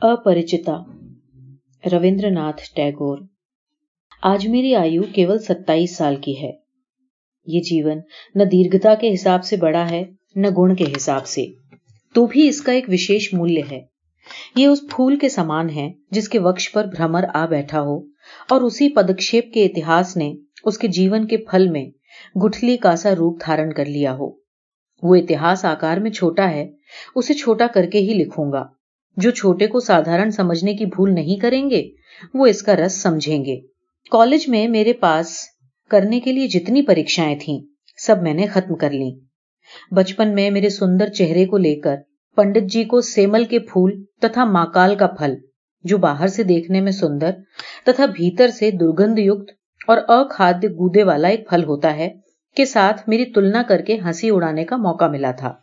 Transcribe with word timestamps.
اپریچتا 0.00 0.76
رویندر 1.92 2.30
ناتھ 2.30 2.62
ٹیگور۔ 2.74 3.18
آج 4.22 4.48
میری 4.48 4.74
آیو 4.74 5.02
کیول 5.12 5.38
ستائیس 5.38 5.96
سال 5.96 6.16
کی 6.16 6.42
ہے۔ 6.42 6.50
یہ 7.46 7.60
جیون 7.60 7.98
نہ 8.34 8.44
دیرگتا 8.44 8.94
کے 8.94 9.14
حساب 9.14 9.44
سے 9.44 9.56
بڑا 9.56 9.90
ہے، 9.90 10.04
نہ 10.36 10.46
گن 10.58 10.74
کے 10.74 10.84
حساب 10.96 11.26
سے۔ 11.26 11.46
تو 12.14 12.26
بھی 12.26 12.48
اس 12.48 12.62
کا 12.62 12.72
ایک 12.72 12.84
وشیش 12.88 13.34
مولیہ 13.34 13.62
ہے۔ 13.70 13.80
یہ 14.56 14.66
اس 14.66 14.80
پھول 14.90 15.16
کے 15.16 15.28
سامان 15.28 15.70
ہے 15.70 15.92
جس 16.10 16.28
کے 16.28 16.38
وقش 16.38 16.72
پر 16.72 16.84
بھرمر 16.84 17.24
آ 17.34 17.46
بیٹھا 17.46 17.80
ہو 17.80 17.98
اور 18.48 18.60
اسی 18.60 18.88
پدکشیپ 18.88 19.52
کے 19.52 19.64
اتہاس 19.64 20.16
نے 20.16 20.34
اس 20.64 20.78
کے 20.78 20.88
جیون 20.88 21.26
کے 21.26 21.36
پھل 21.36 21.68
میں 21.68 21.86
گٹھلی 22.38 22.76
کا 22.76 22.96
سا 22.96 23.14
روپ 23.14 23.40
دھارن 23.46 23.72
کر 23.72 23.84
لیا 23.84 24.16
ہو۔ 24.16 24.30
وہ 25.02 25.14
اتہاس 25.14 25.64
آکار 25.64 25.96
میں 25.96 26.10
چھوٹا 26.10 26.50
ہے، 26.50 26.70
اسے 27.14 27.34
چھوٹا 27.34 27.66
کر 27.74 27.86
کے 27.86 27.98
ہی 27.98 28.14
لکھوں 28.14 28.52
گا۔ 28.52 28.75
جو 29.16 29.30
چھوٹے 29.30 29.66
کو 29.66 29.80
سادھارن 29.80 30.30
سمجھنے 30.30 30.74
کی 30.74 30.86
بھول 30.86 31.14
نہیں 31.14 31.40
کریں 31.40 31.70
گے، 31.70 31.90
وہ 32.34 32.46
اس 32.46 32.62
کا 32.62 32.76
رس 32.76 33.02
سمجھیں 33.02 33.44
گے۔ 33.44 33.60
کالج 34.10 34.48
میں 34.48 34.68
میرے 34.68 34.92
پاس 34.92 35.38
کرنے 35.90 36.20
کے 36.20 36.32
لیے 36.32 36.48
جتنی 36.48 36.82
پریشائیں 36.82 37.36
تھیں، 37.40 37.60
سب 38.06 38.22
میں 38.22 38.34
نے 38.34 38.46
ختم 38.46 38.74
کر 38.74 38.90
لیں۔ 38.90 39.10
بچپن 39.90 40.34
میں 40.34 40.50
میرے 40.50 40.68
سندر 40.68 41.08
چہرے 41.08 41.46
کو 41.46 41.58
لے 41.58 41.74
کر 41.74 41.96
پنڈت 42.36 42.62
جی 42.62 42.84
کو 42.84 43.00
سیمل 43.00 43.44
کے 43.44 43.58
پھول 43.58 44.04
تتھا 44.20 44.44
ماکال 44.44 44.94
کا 44.94 45.06
پھل، 45.06 45.34
جو 45.84 45.98
باہر 45.98 46.26
سے 46.26 46.42
دیکھنے 46.42 46.80
میں 46.80 46.92
سندر 46.92 47.30
تتھا 47.84 48.06
بھیتر 48.06 48.48
سے 48.48 48.70
درگند 48.70 49.18
یوکت 49.18 49.50
اور 49.86 49.98
اکھادیہ 50.08 50.68
گودے 50.68 51.02
والا 51.02 51.28
ایک 51.28 51.48
پھل 51.48 51.64
ہوتا 51.64 51.96
ہے، 51.96 52.08
کے 52.56 52.64
ساتھ 52.64 53.08
میری 53.08 53.24
تلنا 53.24 53.62
کر 53.62 53.80
کے 53.82 53.98
ہنسی 54.04 54.30
اڑانے 54.30 54.64
کا 54.64 54.76
موقع 54.76 55.04
ملا 55.04 55.30
تھا۔ 55.30 55.54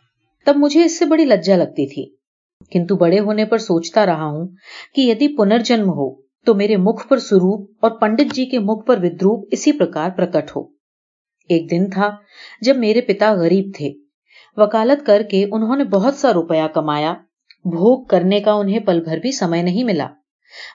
تب 0.44 0.56
مجھے 0.56 0.84
اس 0.84 0.98
سے 0.98 1.04
بڑی 1.04 1.24
لجا 1.24 1.56
لگتی 1.56 1.94
تھی۔ 1.94 2.23
کنتو 2.72 2.96
بڑے 2.96 3.18
ہونے 3.18 3.44
پر 3.44 3.58
سوچتا 3.58 4.06
رہا 4.06 4.24
ہوں 4.24 4.48
کہ 4.94 5.00
یدی 5.00 5.36
پنرجنم 5.36 5.88
ہو 5.88 6.14
تو 6.14 6.54
میرے 6.54 6.76
مکھ 6.76 7.08
پر 7.08 7.18
سروپ 7.18 7.70
اور 7.80 7.90
پنڈت 7.90 8.34
جی 8.34 8.46
کے 8.46 8.58
مکھ 8.58 8.86
پر 8.86 8.98
ودروپ 9.02 9.48
اسی 9.50 9.72
پرکار 9.72 10.10
پرکٹ 10.10 10.56
ہو۔ 10.56 10.62
ایک 11.48 11.70
دن 11.70 11.90
تھا 11.90 12.16
جب 12.60 12.76
میرے 12.76 13.00
پتا 13.00 13.32
غریب 13.32 13.72
تھے۔ 13.76 13.92
وکالت 14.56 15.06
کر 15.06 15.22
کے 15.30 15.46
انہوں 15.52 15.76
نے 15.76 15.84
بہت 15.84 16.14
سا 16.14 16.32
روپیہ 16.32 16.66
کمایا۔ 16.74 17.14
بھوگ 17.64 18.04
کرنے 18.04 18.40
کا 18.40 18.52
انہیں 18.52 18.78
پل 18.78 19.00
بھر 19.00 19.18
بھی 19.18 19.32
سمے 19.32 19.62
نہیں 19.62 19.84
ملا۔ 19.84 20.08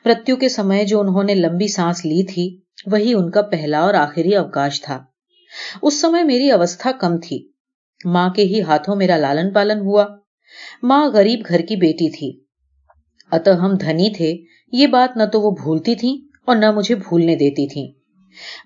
مرتیو 0.06 0.36
کے 0.36 0.50
سمے 0.50 0.86
جو 0.86 1.00
انہوں 1.00 1.24
نے 1.24 1.36
لمبی 1.36 1.68
سانس 1.68 2.06
لی 2.06 2.24
تھی، 2.24 2.60
وہی 2.86 3.14
ان 3.14 3.32
کا 3.32 3.42
پہلا 3.42 3.80
اور 3.80 3.94
آخری 3.94 4.36
اوکاش 4.36 4.82
تھا۔ 4.82 5.04
اس 5.82 6.02
سمے 6.02 6.24
میری 6.24 6.52
اوستھا 6.52 6.92
کم 6.92 7.18
تھی۔ 7.18 7.50
ماں 8.06 8.30
کے 8.30 8.42
ہی 8.42 8.62
ہاتھوں 8.62 8.96
میرا 8.96 9.18
لالن 9.18 9.54
پالن 9.54 9.80
ہوا۔ 9.80 10.06
ماں 10.84 11.08
غریب 11.08 11.40
گھر 11.48 11.60
کی 11.60 11.76
بیٹی 11.76 12.10
تھی۔ 12.10 12.40
ات 13.32 13.48
ہم 13.48 13.74
دھنی 13.74 14.10
تھے، 14.18 14.38
یہ 14.72 14.88
بات 14.88 15.18
نہ 15.18 15.24
تو 15.24 15.42
وہ 15.42 15.52
بھولتی 15.52 15.96
تھیں 15.96 16.18
اور 16.46 16.56
نہ 16.56 16.72
مجھے 16.72 16.96
بھولنے 16.96 17.36
دیتی 17.36 17.68
تھیں۔ 17.68 17.88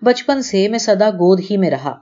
بچپن 0.02 0.41
سے 0.41 0.67
میں 0.67 0.80
سدا 0.80 1.09
گود 1.09 1.41
ہی 1.52 1.58
میں 1.58 1.69
رہا۔ 1.69 1.95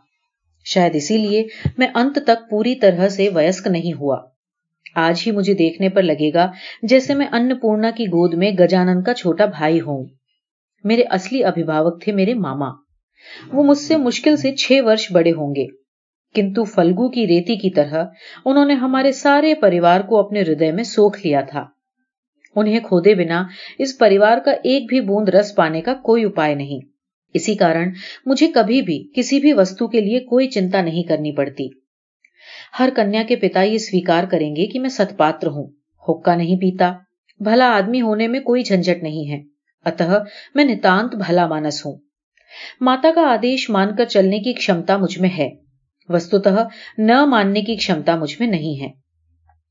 شاید 0.65 0.95
اسی 0.95 1.17
لیے 1.17 1.47
میں 1.77 1.87
انت 1.95 2.19
تک 2.23 2.49
پوری 2.49 2.75
طرح 2.75 3.09
سے 3.09 3.29
ویسک 3.33 3.67
نہیں 3.67 3.93
ہوا۔ 3.93 4.17
آج 4.95 5.23
ہی 5.25 5.31
مجھے 5.31 5.53
دیکھنے 5.53 5.89
پر 5.89 6.01
لگے 6.01 6.33
گا 6.33 6.51
جیسے 6.83 7.13
میں 7.13 7.27
ان 7.31 7.59
پورنا 7.59 7.91
کی 7.91 8.05
گود 8.05 8.33
میں 8.33 8.51
گجانن 8.51 9.03
کا 9.03 9.13
چھوٹا 9.13 9.45
بھائی 9.45 9.81
ہوں۔ 9.81 10.05
میرے 10.83 11.01
اصلی 11.01 11.43
ابھیبھاوک 11.43 12.03
تھے 12.03 12.11
میرے 12.11 12.33
ماما۔ 12.33 12.67
وہ 13.53 13.63
مجھ 13.63 13.77
سے 13.77 13.97
مشکل 13.97 14.37
سے 14.37 14.55
چھ 14.55 14.79
ورش 14.85 15.11
بڑے 15.11 15.31
ہوں 15.31 15.55
گے۔ 15.55 15.80
کنتو 16.35 16.63
فلگو 16.63 17.09
کی 17.09 17.27
ریتی 17.27 17.55
کی 17.55 17.69
طرح 17.69 18.05
انہوں 18.45 18.65
نے 18.65 18.73
ہمارے 18.73 19.11
سارے 19.11 19.55
پریوار 19.55 19.99
کو 19.99 20.19
اپنے 20.19 20.41
ہردے 20.41 20.71
میں 20.71 20.83
سوکھ 20.83 21.27
لیا 21.27 21.41
تھا۔ 21.41 21.65
انہیں 22.55 22.79
کھودے 22.79 23.15
بنا 23.15 23.43
اس 23.79 23.97
پریوار 23.97 24.37
کا 24.37 24.51
ایک 24.51 24.85
بھی 24.87 25.01
بوند 25.01 25.29
رس 25.29 25.55
پانے 25.55 25.81
کا 25.81 25.93
کوئی 25.93 26.23
اپائے 26.23 26.55
نہیں۔ 26.55 26.79
اسی 27.33 27.55
کارن 27.55 27.89
مجھے 28.25 28.47
کبھی 28.47 28.81
بھی 28.81 29.11
کسی 29.15 29.39
بھی 29.39 29.53
وستو 29.53 29.87
کے 29.87 30.01
لیے 30.01 30.19
کوئی 30.19 30.47
چنتا 30.47 30.81
نہیں 30.81 31.03
کرنی 31.03 31.31
پڑتی۔ 31.31 31.67
ہر 32.79 32.89
کنیا 32.95 33.23
کے 33.27 33.35
پتا 33.35 33.61
یہ 33.61 33.77
سویکار 33.77 34.23
کریں 34.23 34.55
گے 34.55 34.65
کہ 34.65 34.79
میں 34.79 34.89
ستپاتر 34.89 35.47
ہوں۔ 35.47 35.67
ہوکا 36.07 36.35
نہیں 36.35 36.55
پیتا۔ 36.55 36.93
بھلا 37.39 37.65
آدمی 37.65 38.01
ہونے 38.01 38.27
میں 38.27 38.39
کوئی 38.39 38.63
جھنجٹ 38.63 39.03
نہیں 39.03 39.31
ہے۔ 39.31 39.41
اتہ 39.85 40.23
میں 40.55 40.63
نتانت 40.63 41.15
بھلا 41.15 41.47
مانس 41.47 41.85
ہوں۔ 41.85 41.97
ماتا 42.81 43.09
کا 43.15 43.21
آدیش 43.21 43.69
مان 43.69 43.95
کر 43.95 44.05
چلنے 44.05 44.39
کی 44.39 44.53
کمتا 44.53 44.97
مجھ 44.97 45.19
میں 45.19 45.29
ہے۔ 45.37 45.49
وستتہ 46.13 46.67
نہ 46.97 47.25
ماننے 47.25 47.61
کی 47.61 47.75
کمتا 47.75 48.15
مجھ 48.15 48.35
میں 48.39 48.47
نہیں 48.47 48.81
ہے۔ 48.81 48.91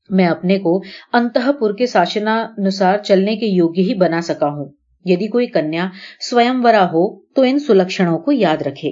میں 0.09 0.25
اپنے 0.25 0.59
کو 0.59 0.81
انتہ 1.13 1.51
پور 1.51 1.73
کے 1.73 1.85
ساشنانسار 1.85 2.97
چلنے 2.97 3.35
کے 3.35 3.45
یوگی 3.45 3.81
ہی 3.81 3.93
بنا 3.93 4.21
سکا 4.21 4.47
ہوں۔ 4.47 4.65
یدی 5.05 5.27
کوئی 5.27 5.47
کنیا 5.47 5.89
سوئم 6.29 6.67
ہو 6.67 7.19
تو 7.23 7.41
ان 7.41 7.59
سلکشنوں 7.59 8.19
کو 8.19 8.31
یاد 8.31 8.61
رکھے۔ 8.61 8.91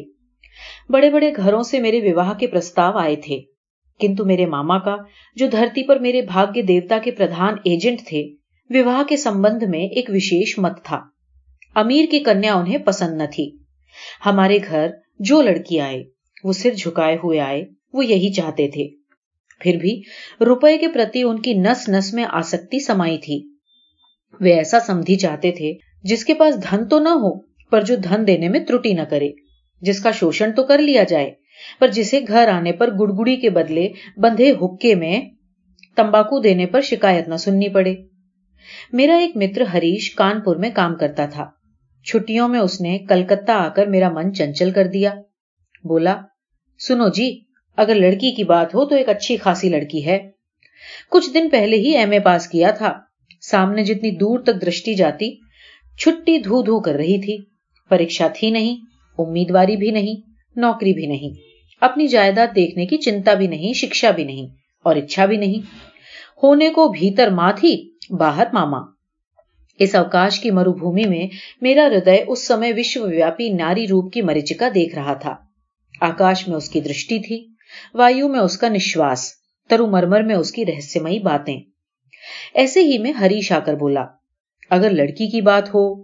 بڑے 0.90 1.10
بڑے 1.10 1.32
گھروں 1.36 1.64
سے 1.64 1.80
میرے 1.80 2.12
وواہ 2.12 2.34
کے 2.34 2.48
پرستاو 2.48 2.98
آئے 2.98 3.16
تھے۔ 3.16 3.40
کنتو 4.00 4.26
میرے 4.26 4.46
ماما 4.46 4.80
کا، 4.80 4.96
جو 5.36 5.48
دھرتی 5.48 5.84
پر 5.84 6.00
میرے 6.00 6.22
بھاگیہ 6.22 6.62
دیوتا 6.62 6.98
کے 7.04 7.12
پردھان 7.12 7.54
ایجنٹ 7.66 8.00
تھے، 8.08 8.24
وواہ 8.70 9.04
کے 9.10 9.18
سمبند 9.18 9.64
میں 9.64 9.80
ایک 9.80 10.10
وشیش 10.10 10.60
مت 10.60 10.84
تھا۔ 10.84 11.02
امیر 11.76 12.06
کی 12.12 12.20
کنیا 12.20 12.54
انہیں 12.54 12.78
پسند 12.78 13.18
نہ 13.18 13.24
تھی۔ 13.34 13.58
ہمارے 14.26 14.60
گھر 14.70 14.88
جو 15.20 15.42
لڑکی 15.42 15.80
آئے 15.80 16.04
وہ 16.44 16.54
سر 16.54 16.70
جھکائے 16.78 17.16
ہوئے 17.16 17.40
آئے، 17.40 17.66
وہ 17.94 18.06
یہی 18.06 18.34
چاہتے 18.34 18.68
تھے۔ 18.68 18.88
پھر 19.60 19.76
بھی 19.76 20.02
روپے 20.46 20.78
کے 20.78 20.88
پرتی 20.88 21.24
ان 21.24 21.40
کی 21.40 21.54
نس 21.54 21.90
نس 21.90 22.14
میں 22.14 22.26
آسکتی 22.30 22.80
سمائی 22.80 23.18
تھی۔ 23.18 23.50
وہ 24.42 24.46
ایسا 24.46 24.80
سمدھی 24.80 25.16
چاہتے 25.16 25.52
تھے 25.52 25.74
جس 26.04 26.26
کے 26.26 26.34
پاس 26.34 26.56
دھن 26.64 26.88
تو 26.88 27.00
نہ 27.00 27.10
ہو، 27.10 27.40
پر 27.40 27.82
جو 27.82 27.96
دھن 27.96 28.28
دینے 28.28 28.50
میں 28.50 28.60
ترٹی 28.60 28.94
نہ 28.94 29.02
کرے۔ 29.02 29.30
جس 29.82 30.04
کا 30.04 30.12
شوشن 30.12 30.52
تو 30.52 30.64
کر 30.64 30.78
لیا 30.78 31.04
جائے، 31.04 31.32
پر 31.80 31.88
جسے 31.88 32.20
گھر 32.28 32.48
آنے 32.48 32.72
پر 32.72 32.88
گڑگڑی 32.88 33.36
کے 33.36 33.50
بدلے 33.50 33.90
بندھے 34.18 34.52
حکے 34.52 34.96
میں 34.96 35.22
تمباکو 35.96 36.40
دینے 36.40 36.66
پر 36.66 36.82
شکایت 36.82 37.28
نہ 37.28 37.36
سننی 37.36 37.70
پڑے۔ 37.70 37.96
میرا 38.94 39.18
ایک 39.18 39.38
متر 39.38 39.62
ہریش 39.62 40.16
کانپور 40.16 40.56
میں 40.56 40.70
کام 40.76 40.96
کرتا 40.96 41.26
تھا۔ 41.26 41.46
چھٹیوں 42.06 42.48
میں 42.48 42.60
اس 42.60 42.82
نے 42.82 43.00
کلکتہ 43.00 43.52
آ 43.52 43.70
کر 43.70 43.86
میرا 43.86 44.10
من 44.10 44.34
چنچل 44.34 44.72
کر 44.72 44.88
دیا۔ 44.88 45.14
بولا، 45.84 46.22
سنو 46.88 47.08
جی 47.10 47.40
اگر 47.78 47.96
لڑکی 47.96 48.32
کی 48.32 48.44
بات 48.44 48.76
ہو 48.76 48.86
تو 48.86 48.96
ایک 48.96 49.10
اچھی 49.10 49.38
خاصی 49.38 49.70
لڑکی 49.70 50.06
ہے۔ 50.06 50.30
کچھ 51.12 51.30
دن 51.34 51.50
پہلے 51.50 51.78
ہی 51.78 51.98
ایم 51.98 52.12
اے 52.12 52.20
پاس 52.20 52.48
کیا 52.48 52.72
تھا۔ 52.72 52.94
سامنے 53.42 53.84
جتنی 53.84 54.12
دور 54.12 54.40
تک 54.40 54.62
درشتی 54.62 54.94
جاتی، 54.94 55.36
چھٹی 56.00 56.40
دھو 56.40 56.62
دھو 56.62 56.80
کر 56.80 56.94
رہی 56.94 57.22
تھی۔ 57.22 57.38
پریشا 57.90 58.28
تھی 58.34 58.52
نہیں، 58.52 58.78
امیدواری 59.18 59.76
بھی 59.76 59.92
نہیں، 59.92 60.16
نوکری 60.56 60.94
بھی 60.94 61.06
نہیں۔ 61.06 61.42
اپنی 61.82 62.08
جائیداد 62.08 62.56
دیکھنے 62.56 62.86
کی 62.86 62.98
چنتا 62.98 63.34
بھی 63.34 63.48
نہیں، 63.48 63.74
شکشا 63.74 64.12
بھی 64.12 64.24
نہیں 64.24 64.48
اور 64.84 64.96
اچھا 64.96 65.26
بھی 65.26 65.38
نہیں۔ 65.38 65.76
ہونے 66.44 66.70
کو 66.70 66.88
بھیتر 66.88 67.30
ماں 67.30 67.52
تھی، 67.56 67.92
باہر 68.10 68.44
ماما۔ 68.54 68.78
اس 69.80 69.96
اوکاش 69.96 70.40
کی 70.40 70.52
مروبھومی 70.52 71.04
میں 71.04 71.28
میرا 71.62 71.88
ہردے 71.88 72.24
اس 72.28 72.48
سمے 72.48 72.72
وشو 72.78 73.08
ویاپی 73.08 73.50
ناری 73.50 73.88
روپ 73.88 74.14
کی 74.14 74.22
مریچکا 74.22 74.68
دیکھ 74.76 74.96
رہا 74.96 75.14
تھا۔ 75.14 75.49
آکاش 76.02 76.48
میں 76.48 76.58
اس 76.58 76.70
کی 76.70 76.82
درشٹی 76.82 77.20
تھی، 77.20 77.48
وایو 77.94 78.28
میں 78.28 78.40
اس 78.40 78.58
کا 78.58 78.70
نشواس 78.70 79.32
ترو 79.70 79.88
مرمر 79.88 80.22
میں 80.22 80.36
اس 80.36 80.52
کی 80.52 80.66
رہسیمئی 80.66 81.20
باتیں۔ 81.20 81.60
ایسے 82.54 82.84
ہی 82.84 82.98
میں 82.98 83.12
ہریش 83.12 83.52
آ 83.52 83.60
کر 83.60 83.74
بولا، 83.74 84.06
اگر 84.70 84.90
لڑکی 84.90 85.28
کی 85.28 85.42
بات 85.42 85.76
ہو۔ 85.76 86.04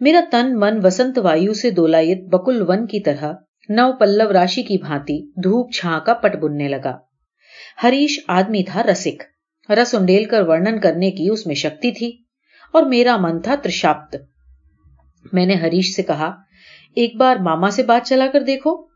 میرا 0.00 0.20
تن 0.30 0.60
من 0.60 0.80
وسنت 0.84 1.18
وایو 1.18 1.54
سے 1.54 1.70
دولایت 1.70 2.20
بکل 2.22 2.64
ون 2.68 2.86
کی 2.86 3.00
طرح 3.00 3.32
نو 3.68 3.92
پلو 3.92 4.32
راشی 4.32 4.62
کی 4.62 4.78
بھانتی 4.78 5.30
دھوپ 5.30 5.72
چھا 5.72 5.98
کا 5.98 6.14
پٹ 6.14 6.36
بننے 6.36 6.68
لگا۔ 6.68 6.98
ہریش 7.82 8.20
آدمی 8.28 8.62
تھا 8.62 8.82
رسک، 8.82 9.22
رس 9.72 9.94
انڈیل 9.94 10.24
کر 10.24 10.42
ورنن 10.48 10.80
کرنے 10.80 11.10
کی 11.10 11.28
اس 11.28 11.46
میں 11.46 11.54
شکتی 11.54 11.90
تھی 11.90 12.18
اور 12.72 12.82
میرا 12.82 13.16
من 13.16 13.40
تھا 13.40 13.54
ترشاپت۔ 13.62 14.16
میں 15.32 15.46
نے 15.46 15.54
ہریش 15.54 15.96
سے 15.96 16.02
کہا، 16.02 16.34
ایک 16.94 17.16
بار 17.16 17.36
ماما 17.36 17.70
سے 17.70 17.82
بات 17.82 18.06
چلا 18.06 18.26
کر 18.32 18.40
دیکھو۔ 18.40 18.87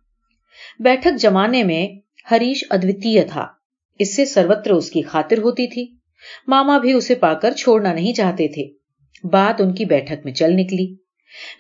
بیٹھک 0.79 1.21
جمانے 1.21 1.65
میں 1.65 1.89
ہریش 2.31 2.65
ادویتیہ 2.71 3.21
تھا۔ 3.31 3.47
اس 3.99 4.17
سے 4.17 4.25
سروتر 4.25 4.71
اس 4.71 4.91
کی 4.91 5.03
خاطر 5.03 5.39
ہوتی 5.39 5.67
تھی۔ 5.67 5.87
ماما 6.47 6.79
بھی 6.79 6.93
اسے 6.93 7.15
پا 7.15 7.35
کر 7.35 7.53
چھوڑنا 7.53 7.93
نہیں 7.93 8.13
چاہتے 8.13 8.49
تھے۔ 8.49 8.65
بات 9.29 9.61
ان 9.61 9.75
کی 9.75 9.85
بیٹھک 9.85 10.25
میں 10.25 10.33
چل 10.33 10.53
نکلی۔ 10.53 10.95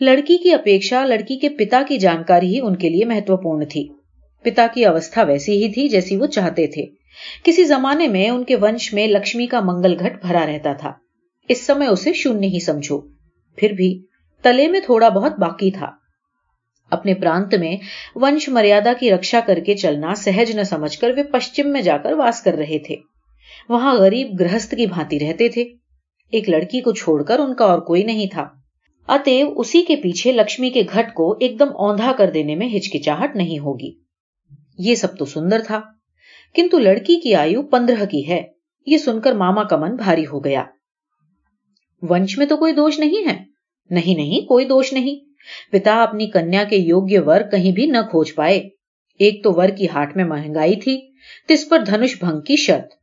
لڑکی 0.00 0.37
کی 0.37 0.53
اپیکشا 0.53 1.06
لڑکی 1.06 1.37
کے 1.37 1.49
پتا 1.49 1.83
کی 1.89 1.99
جانکاری 1.99 2.47
ہی 2.47 2.61
ان 2.61 2.77
کے 2.77 2.89
لیے 2.89 3.05
مہتوپورن 3.05 3.69
تھی۔ 3.69 3.89
پتا 4.43 4.67
کی 4.75 4.85
اوستھا 4.85 5.23
ویسی 5.23 5.65
ہی 5.65 5.73
تھی 5.73 5.89
جیسی 5.89 6.17
وہ 6.17 6.27
چاہتے 6.27 6.67
تھے۔ 6.67 6.87
کسی 7.44 7.65
زمانے 7.65 8.09
میں 8.09 8.31
ان 8.31 8.44
کے 8.44 8.56
ونش 8.56 8.93
میں 8.93 9.09
لکشمی 9.09 9.47
کا 9.47 9.61
منگل 9.61 9.97
گھٹ 10.00 10.27
بھرا 10.27 10.47
رہتا 10.47 10.73
تھا۔ 10.73 10.93
اس 11.49 11.67
سمے 11.67 11.87
اسے 11.87 12.12
شون 12.12 12.44
ہی 12.44 12.59
سمجھو۔ 12.61 13.00
پھر 13.56 13.73
بھی 13.73 14.03
تلے 14.43 14.69
میں 14.69 14.81
تھوڑا 14.81 15.09
بہت 15.09 15.33
باقی 15.39 15.71
تھا۔ 15.71 16.01
اپنے 16.93 17.15
پرانت 17.15 17.55
میں 17.55 17.77
ونش 18.15 18.49
مریادا 18.49 18.93
کی 19.00 19.11
رکشا 19.11 19.41
کر 19.47 19.59
کے 19.59 19.75
چلنا 19.75 20.15
سہج 20.15 20.56
نہ 20.56 20.62
سمجھ 20.62 20.99
کر 20.99 21.11
وہ 21.17 21.23
پشچم 21.33 21.73
میں 21.73 21.83
جا 21.83 21.97
کر 21.99 22.12
واس 22.12 22.43
کر 22.43 22.55
رہے 22.55 22.79
تھے۔ 22.79 22.97
وہاں 23.69 23.94
غریب 23.94 24.41
گرہست 24.41 24.71
کی 24.71 24.87
بھانتی 24.87 25.21
رہتے 25.21 25.49
تھے۔ 25.49 25.62
ایک 26.33 26.49
لڑکی 26.49 26.81
کو 26.81 26.93
چھوڑ 26.93 27.23
کر 27.23 27.39
ان 27.39 27.55
کا 27.55 27.65
اور 27.65 27.79
کوئی 27.79 28.03
نہیں 28.03 28.27
تھا۔ 28.27 28.49
اتے 29.09 29.43
اسی 29.43 29.83
کے 29.83 29.97
پیچھے 29.97 30.33
لکشمی 30.33 30.71
کے 30.71 30.83
گھٹ 30.93 31.15
کو 31.15 31.37
ایک 31.41 31.59
دم 31.59 31.69
اوندھا 31.69 32.12
کر 32.19 32.31
دینے 32.31 32.55
میں 32.55 32.69
ہچکچاہٹ 32.77 33.37
نہیں 33.37 33.59
ہوگی۔ 33.59 33.93
یہ 34.79 34.94
سب 34.94 35.19
تو 35.19 35.25
سندر 35.25 35.61
تھا۔ 35.67 35.81
کنتو 36.55 36.79
لڑکی 36.79 37.21
کی 37.21 37.35
آیو 37.35 37.62
پندرہ 37.62 38.05
کی 38.05 38.29
ہے۔ 38.29 38.43
یہ 38.87 38.99
سن 38.99 39.21
کر 39.21 39.33
ماما 39.33 39.62
کا 39.62 39.77
من 39.77 39.97
بھاری 39.97 40.25
ہو 40.33 40.44
گیا۔ 40.44 40.65
ونش 42.03 42.39
میں 42.39 42.47
تو 42.47 42.56
کوئی 42.56 42.73
دوش 42.73 42.99
نہیں 42.99 43.29
ہے۔ 43.29 43.44
نہیں 43.91 44.15
نہیں، 44.15 44.47
کوئی 44.47 44.65
دوش 44.65 44.93
نہیں۔ 44.93 45.31
پتا 45.73 46.03
اپنی 46.03 46.27
کنیا 46.27 46.65
کے 46.65 46.77
یوگیہ 46.77 47.19
ور 47.27 47.41
کہیں 47.41 47.73
بھی 47.73 47.87
نہ 47.87 47.99
کھوج 48.11 48.35
پائے۔ 48.35 48.69
ایک 49.19 49.44
تو 49.44 49.53
ور 49.53 49.69
کی 49.69 49.87
ہاٹ 49.89 50.17
میں 50.17 50.25
مہنگائی 50.25 50.77
تھی، 50.77 51.00
تس 51.49 51.69
پر 51.69 51.79
دھنش 51.79 52.19
بھنگ 52.21 52.41
کی 52.41 52.56
شرط۔ 52.56 52.94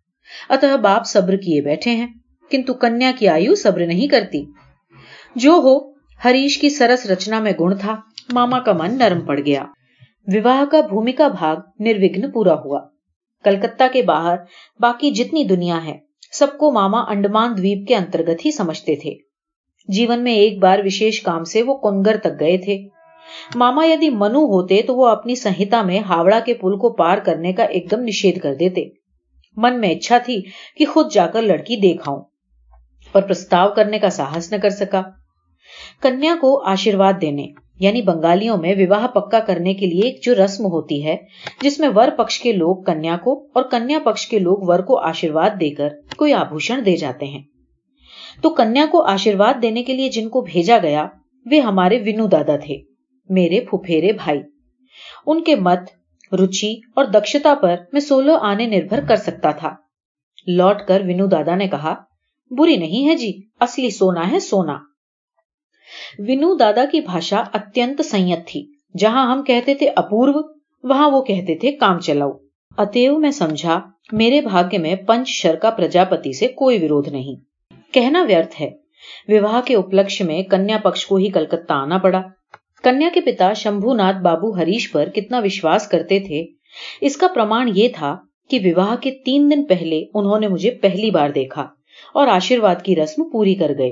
اتہ 0.49 0.77
باپ 0.77 1.05
صبر 1.05 1.35
کیے 1.35 1.61
بیٹھے 1.61 1.91
ہیں، 1.91 2.07
کنتو 2.51 2.73
کنیا 2.73 3.11
کی 3.19 3.27
آیو 3.27 3.55
صبر 3.55 3.85
نہیں 3.85 4.07
کرتی۔ 4.07 4.45
جو 5.35 5.51
ہو، 5.51 5.91
ہریش 6.25 6.57
کی 6.57 6.69
سرس 6.69 7.05
رچنا 7.05 7.39
میں 7.39 7.51
گن 7.51 7.75
تھا، 7.75 7.95
ماما 8.33 8.59
کا 8.59 8.73
من 8.73 8.97
نرم 8.97 9.21
پڑ 9.21 9.39
گیا۔ 9.45 9.65
وواہ 10.27 10.65
کا 10.71 10.81
بھومکا 10.81 11.27
بھاگ 11.27 11.55
نروگن 11.79 12.31
پورا 12.31 12.53
ہوا۔ 12.53 12.79
کلکتہ 13.43 13.83
کے 13.93 14.01
باہر 14.01 14.35
باقی 14.79 15.11
جتنی 15.11 15.43
دنیا 15.43 15.85
ہے، 15.85 15.97
سب 16.31 16.57
کو 16.57 16.71
ماما 16.71 16.99
انڈمان 16.99 17.57
دویپ 17.57 17.87
کے 17.87 17.95
انترگت 17.95 18.45
ہی 18.45 18.51
سمجھتے 18.51 18.95
تھے۔ 18.95 19.28
جیون 19.93 20.23
میں 20.23 20.33
ایک 20.33 20.59
بار 20.59 20.79
وشیش 20.85 21.21
کام 21.21 21.43
سے 21.43 21.61
وہ 21.61 21.73
کنگر 21.77 22.17
تک 22.17 22.39
گئے 22.39 22.57
تھے۔ 22.57 22.77
ماما 23.55 23.85
یدی 23.85 24.09
منو 24.09 24.39
ہوتے 24.39 24.81
تو 24.81 24.95
وہ 24.95 25.07
اپنی 25.07 25.35
سہتا 25.35 25.81
میں 25.81 25.99
ہاوڑا 25.99 26.39
کے 26.39 26.53
پل 26.53 26.77
کو 26.77 26.93
پار 26.93 27.17
کرنے 27.17 27.53
کا 27.53 27.63
ایک 27.63 27.91
دم 27.91 27.99
نشید 27.99 28.39
کر 28.41 28.55
دیتے۔ 28.55 28.83
من 29.57 29.79
میں 29.81 29.89
اچھا 29.89 30.17
تھی 30.17 30.41
کہ 30.77 30.85
خود 30.85 31.11
جا 31.11 31.27
کر 31.27 31.41
لڑکی 31.41 31.75
دیکھاؤں، 31.75 32.21
پر 33.11 33.21
پرستاو 33.21 33.73
کرنے 33.73 33.99
کا 33.99 34.09
ساہس 34.09 34.51
نہ 34.51 34.57
کر 34.57 34.69
سکا۔ 34.69 35.01
کنیا 36.01 36.35
کو 36.41 36.63
آشیرواد 36.65 37.13
دینے 37.21 37.47
یعنی 37.79 38.01
بنگالیوں 38.01 38.57
میں 38.57 38.75
وواہ 38.79 39.07
پکا 39.07 39.39
کرنے 39.39 39.73
کے 39.73 39.85
لیے 39.85 40.01
ایک 40.03 40.23
جو 40.23 40.35
رسم 40.45 40.65
ہوتی 40.65 41.05
ہے، 41.05 41.15
جس 41.61 41.79
میں 41.79 41.89
ور 41.95 42.09
پکش 42.17 42.39
کے 42.39 42.51
لوگ 42.51 42.83
کنیا 42.83 43.17
کو 43.23 43.47
اور 43.55 43.63
کنیا 43.63 43.99
پکش 43.99 44.27
کے 44.27 44.39
لوگ 44.39 44.57
ور 44.61 44.79
کو 44.79 44.99
آشیرواد 44.99 45.49
دے 45.49 45.69
کر 45.69 45.89
کوئی 46.17 46.33
آبھوشن 46.33 46.85
دے 46.85 46.95
جاتے 46.95 47.25
ہیں۔ 47.25 47.41
تو 48.41 48.49
کنیا 48.49 48.85
کو 48.91 49.01
آشیرواد 49.01 49.61
دینے 49.61 49.83
کے 49.83 49.93
لیے 49.93 50.09
جن 50.09 50.29
کو 50.29 50.41
بھیجا 50.41 50.77
گیا، 50.83 51.07
وہ 51.45 51.57
ہمارے 51.57 51.99
ونو 51.99 52.27
دادا 52.27 52.57
تھے، 52.57 52.77
میرے 53.29 53.59
پھپھیرے 53.59 54.11
بھائی۔ 54.11 54.39
ان 55.25 55.43
کے 55.43 55.55
مت 55.55 55.79
روچی 56.33 56.73
اور 56.95 57.05
دکشتا 57.05 57.53
پر 57.61 57.75
میں 57.93 58.01
سولو 58.01 58.35
آنے 58.35 58.67
نربھر 58.67 58.99
کر 59.07 59.15
سکتا 59.15 59.51
تھا۔ 59.51 59.75
لوٹ 60.47 60.75
کر 60.87 61.01
ونو 61.07 61.25
دادا 61.25 61.55
نے 61.55 61.67
کہا، 61.67 61.95
بری 62.51 62.75
نہیں 62.75 63.09
ہے 63.09 63.15
جی 63.15 63.41
اصلی 63.59 63.89
سونا 63.89 64.31
ہے 64.31 64.39
سونا۔ 64.39 64.77
ونو 66.19 66.55
دادا 66.55 66.85
کی 66.91 67.01
بھاشا 67.01 67.43
اتنت 67.53 68.05
سیت 68.05 68.47
تھی، 68.47 68.71
جہاں 68.97 69.31
ہم 69.31 69.43
کہتے 69.43 69.75
تھے 69.75 69.89
اپورو، 69.95 70.53
وہاں 70.83 71.09
وہ 71.09 71.21
کہتے 71.21 71.55
تھے 71.55 71.71
کام 71.71 71.99
چلاؤ۔ 71.99 72.31
اتیو 72.77 73.19
میں 73.19 73.31
سمجھا، 73.31 73.79
میرے 74.11 74.41
بھاگیہ 74.41 74.79
میں 74.79 74.95
پنچ 74.95 75.27
شر 75.27 75.55
کا 75.55 75.69
پرجاپتی 75.69 76.33
سے 76.33 76.47
کوئی 76.47 76.85
وروھ 76.85 77.09
نہیں۔ 77.09 77.48
کہنا 77.91 78.23
ویرتھ 78.23 78.61
ہے۔ 78.61 78.69
وواہ 79.27 79.61
کے 79.61 79.75
اپلکش 79.75 80.21
میں 80.21 80.43
کنیا 80.43 80.77
پکش 80.77 81.05
کو 81.05 81.15
ہی 81.15 81.29
کلکتہ 81.29 81.73
آنا 81.73 81.97
پڑا۔ 81.97 82.21
کنیا 82.83 83.09
کے 83.13 83.21
پتا 83.21 83.53
شمبھو 83.53 83.93
ناتھ 83.93 84.17
بابو 84.17 84.57
ہریش 84.57 84.91
پر 84.91 85.09
کتنا 85.09 85.39
وشواس 85.39 85.87
کرتے 85.87 86.19
تھے۔ 86.19 86.45
اس 87.01 87.17
کا 87.17 87.27
پرمان 87.35 87.71
یہ 87.75 87.87
تھا 87.95 88.17
کہ 88.49 88.59
وواہ 88.63 88.95
کے 88.95 89.11
تین 89.11 89.51
دن 89.51 89.63
پہلے 89.63 90.05
انہوں 90.13 90.39
نے 90.39 90.47
مجھے 90.47 90.71
پہلی 90.71 91.11
بار 91.11 91.29
دیکھا 91.29 91.67
اور 92.13 92.27
آشیرواد 92.27 92.75
کی 92.83 92.95
رسم 92.95 93.29
پوری 93.29 93.55
کر 93.55 93.71
گئے۔ 93.77 93.91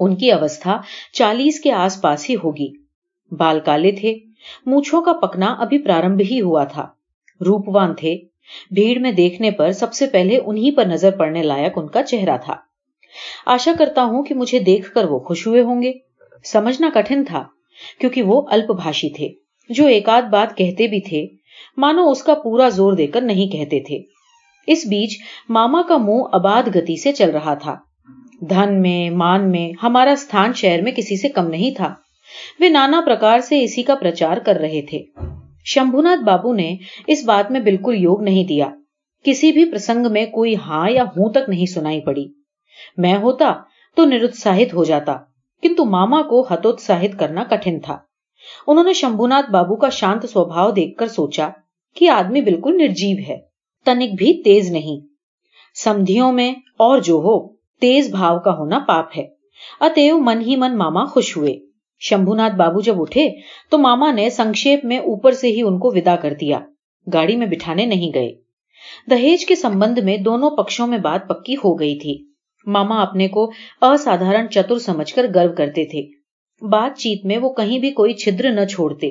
ان 0.00 0.16
کی 0.16 0.32
اوستھا 0.32 0.80
چالیس 1.12 1.60
کے 1.60 1.72
آس 1.72 2.02
پاس 2.02 2.30
ہی 2.30 2.34
ہوگی۔ 2.34 2.68
بال 3.30 3.60
کالے 3.60 3.92
تھے۔ 3.92 4.18
مونچھوں 4.66 5.02
کا 5.02 5.12
پکنا 5.12 5.46
ابھی 5.46 5.78
پرارمب 5.78 6.22
ہی 6.30 6.40
ہوا 6.40 6.64
تھا۔ 6.64 6.86
روپوان 7.40 7.94
تھے۔ 7.94 8.18
بھیڑ 8.70 8.98
میں 8.98 9.12
دیکھنے 9.12 9.50
پر 9.50 9.72
سب 9.72 9.92
سے 9.92 10.06
پہلے 10.06 10.38
انہی 10.46 10.70
پر 10.70 10.84
نظر 10.84 11.16
پڑنے 11.16 11.42
لائق 11.42 11.72
ان 11.76 11.86
کا 11.86 12.02
چہرہ 12.02 12.36
تھا۔ 12.44 12.65
آشا 13.46 13.72
کرتا 13.78 14.04
ہوں 14.04 14.22
کہ 14.22 14.34
مجھے 14.34 14.58
دیکھ 14.58 14.92
کر 14.92 15.04
وہ 15.04 15.18
خوش 15.18 15.46
ہوئے 15.46 15.62
ہوں 15.62 15.82
گے۔ 15.82 15.92
سمجھنا 16.44 16.90
کٹھن 16.94 17.24
تھا، 17.24 17.44
کیونکہ 18.00 18.22
وہ 18.22 18.42
الپ 18.50 18.70
بھاشی 18.70 19.08
تھے، 19.08 19.28
جو 19.68 19.86
ایک 19.86 20.08
آدھ 20.08 20.24
بات 20.24 20.56
کہتے 20.56 20.86
بھی 20.86 21.00
تھے۔ 21.00 21.26
مانو 21.76 22.10
اس 22.10 22.22
کا 22.22 22.34
پورا 22.34 22.68
زور 22.68 22.92
دے 22.92 23.06
کر 23.06 23.20
نہیں 23.20 23.52
کہتے 23.52 23.80
تھے۔ 23.80 23.98
اس 24.66 24.86
بیچ 24.86 25.16
ماما 25.48 25.82
کا 25.88 25.96
منہ 25.96 26.22
اباد 26.32 26.62
گتی 26.76 26.96
سے 26.96 27.12
چل 27.12 27.30
رہا 27.30 27.54
تھا۔ 27.54 27.76
دھن 28.40 28.82
میں، 28.82 29.10
مان 29.10 29.50
میں، 29.50 29.70
ہمارا 29.82 30.14
ستھان 30.18 30.52
شہر 30.52 30.82
میں 30.82 30.92
کسی 30.92 31.16
سے 31.16 31.28
کم 31.28 31.48
نہیں 31.48 31.70
تھا۔ 31.76 31.94
وہ 32.60 32.68
نانا 32.68 33.00
پرکار 33.06 33.38
سے 33.38 33.62
اسی 33.62 33.82
کا 33.82 33.94
پرچار 33.94 34.36
کر 34.36 34.56
رہے 34.56 34.82
تھے۔ 34.82 35.02
شمبھوناتھ 35.64 36.20
بابو 36.20 36.52
نے 36.52 36.76
اس 37.06 37.24
بات 37.24 37.50
میں 37.50 37.60
بالکل 37.60 37.94
یوگ 37.98 38.22
نہیں 38.22 38.44
دیا۔ 38.44 38.70
کسی 39.24 39.52
بھی 39.52 39.64
پرسنگ 39.64 40.06
میں 40.10 40.26
کوئی 40.26 40.56
ہاں 40.56 40.90
یا 40.90 41.04
ہوں 41.04 41.32
تک 41.32 41.48
نہیں 41.48 41.66
سنائی 41.66 42.00
پڑی۔ 42.00 42.26
میں 42.96 43.16
ہوتا 43.16 43.54
تو 43.94 44.04
نرتساہت 44.04 44.74
ہو 44.74 44.84
جاتا، 44.84 45.16
کنتو 45.62 45.84
ماما 45.84 46.22
کو 46.22 46.46
ہتوتساہت 46.50 47.18
کرنا 47.18 47.44
کٹھن 47.44 47.80
تھا۔ 47.80 47.98
انہوں 48.66 48.84
نے 48.84 48.92
شمبھوناتھ 48.92 49.50
بابو 49.50 49.76
کا 49.76 49.88
شانت 49.88 50.28
سوبھاؤ 50.28 50.70
دیکھ 50.70 50.98
کر 50.98 51.06
سوچا 51.06 51.48
کہ 51.94 52.08
آدمی 52.08 52.40
بالکل 52.40 52.76
نرجیو 52.76 53.16
ہے، 53.28 53.36
تنک 53.84 54.14
بھی 54.14 54.42
تیز 54.42 54.70
نہیں۔ 54.70 55.06
سمدھیوں 55.84 56.32
میں 56.32 56.52
اور 56.76 56.98
جو 56.98 57.14
ہو، 57.14 57.48
تیز 57.80 58.10
بھاؤ 58.10 58.38
کا 58.38 58.56
ہونا 58.58 58.78
پاپ 58.78 59.06
ہے۔ 59.16 59.26
اتیو 59.80 60.18
من 60.18 60.40
ہی 60.40 60.56
من 60.56 60.78
ماما 60.78 61.04
خوش 61.04 61.36
ہوئے۔ 61.36 61.58
شمبھوناتھ 62.00 62.54
بابو 62.54 62.80
جب 62.80 63.00
اٹھے 63.00 63.28
تو 63.70 63.78
ماما 63.78 64.10
نے 64.10 64.30
سنکشیپ 64.30 64.84
میں 64.84 64.98
اوپر 64.98 65.32
سے 65.32 65.48
ہی 65.48 65.62
ان 65.62 65.78
کو 65.78 65.88
ودا 65.88 66.16
کر 66.16 66.34
دیا۔ 66.40 66.58
گاڑی 67.12 67.36
میں 67.36 67.46
بٹھانے 67.46 67.86
نہیں 67.86 68.12
گئے۔ 68.14 68.34
دہیج 69.10 69.46
کے 69.46 69.54
سمبند 69.54 69.98
میں 69.98 70.16
دونوں 70.16 70.50
پکشوں 70.50 70.86
میں 70.86 70.98
بات 70.98 71.28
پکی 71.28 71.54
ہو 71.54 71.78
گئی 71.80 71.98
تھی۔ 71.98 72.25
ماما 72.66 73.02
اپنے 73.02 73.28
کو 73.28 73.52
اسادھارن 73.82 74.48
چتر 74.48 74.78
سمجھ 74.78 75.14
کر 75.14 75.26
گرو 75.34 75.52
کرتے 75.52 75.84
تھے۔ 75.84 76.02
بات 76.68 76.98
چیت 76.98 77.24
میں 77.24 77.38
وہ 77.38 77.52
کہیں 77.52 77.78
بھی 77.78 77.90
کوئی 77.90 78.14
چھدر 78.14 78.52
نہ 78.52 78.64
چھوڑتے۔ 78.64 79.10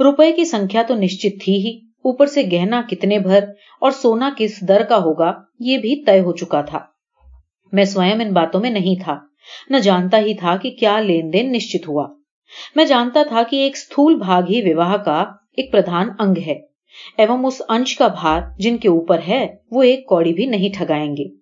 روپے 0.00 0.32
کی 0.32 0.44
سنکھیا 0.44 0.82
تو 0.88 0.94
نشچت 0.94 1.42
تھی 1.44 1.66
ہی۔ 1.66 1.76
اوپر 2.04 2.26
سے 2.26 2.42
گہنا 2.52 2.82
کتنے 2.90 3.18
بھر 3.18 3.44
اور 3.80 3.90
سونا 3.90 4.30
کس 4.36 4.68
در 4.68 4.82
کا 4.82 4.96
ہوگا 4.96 5.32
یہ 5.58 5.78
بھی 5.78 6.04
طے 6.04 6.20
ہو 6.20 6.32
چکا 6.32 6.62
تھا۔ 6.62 6.78
میں 7.72 7.84
سوئم 7.84 8.20
ان 8.20 8.32
باتوں 8.32 8.60
میں 8.60 8.70
نہیں 8.70 9.04
تھا۔ 9.04 9.18
نہ 9.70 9.76
جانتا 9.76 10.18
ہی 10.18 10.34
تھا 10.34 10.56
کہ 10.56 10.70
کیا 10.70 11.00
لین 11.00 11.32
دین 11.32 11.52
نشچت 11.52 11.88
ہوا۔ 11.88 12.08
میں 12.76 12.84
جانتا 12.84 13.22
تھا 13.28 13.42
کہ 13.50 13.56
ایک 13.56 13.76
ستھول 13.76 14.14
بھاگ 14.14 14.42
ہی 14.50 14.72
وواہ 14.72 14.96
کا 14.96 15.24
ایک 15.56 15.72
پردھان 15.72 16.08
انگ 16.18 16.38
ہے۔ 16.46 16.60
ایوم 17.18 17.46
اس 17.46 17.62
انش 17.68 17.96
کا 17.96 18.08
بھار 18.08 18.40
جن 18.58 18.76
کے 18.76 18.88
اوپر 18.88 19.20
ہے 19.28 19.46
وہ 19.70 19.82
ایک 19.82 20.06
کوڑی 20.06 20.32
بھی 20.32 20.46
نہیں 20.46 20.68
ٹھگائیں 20.78 21.16
گے۔ 21.16 21.41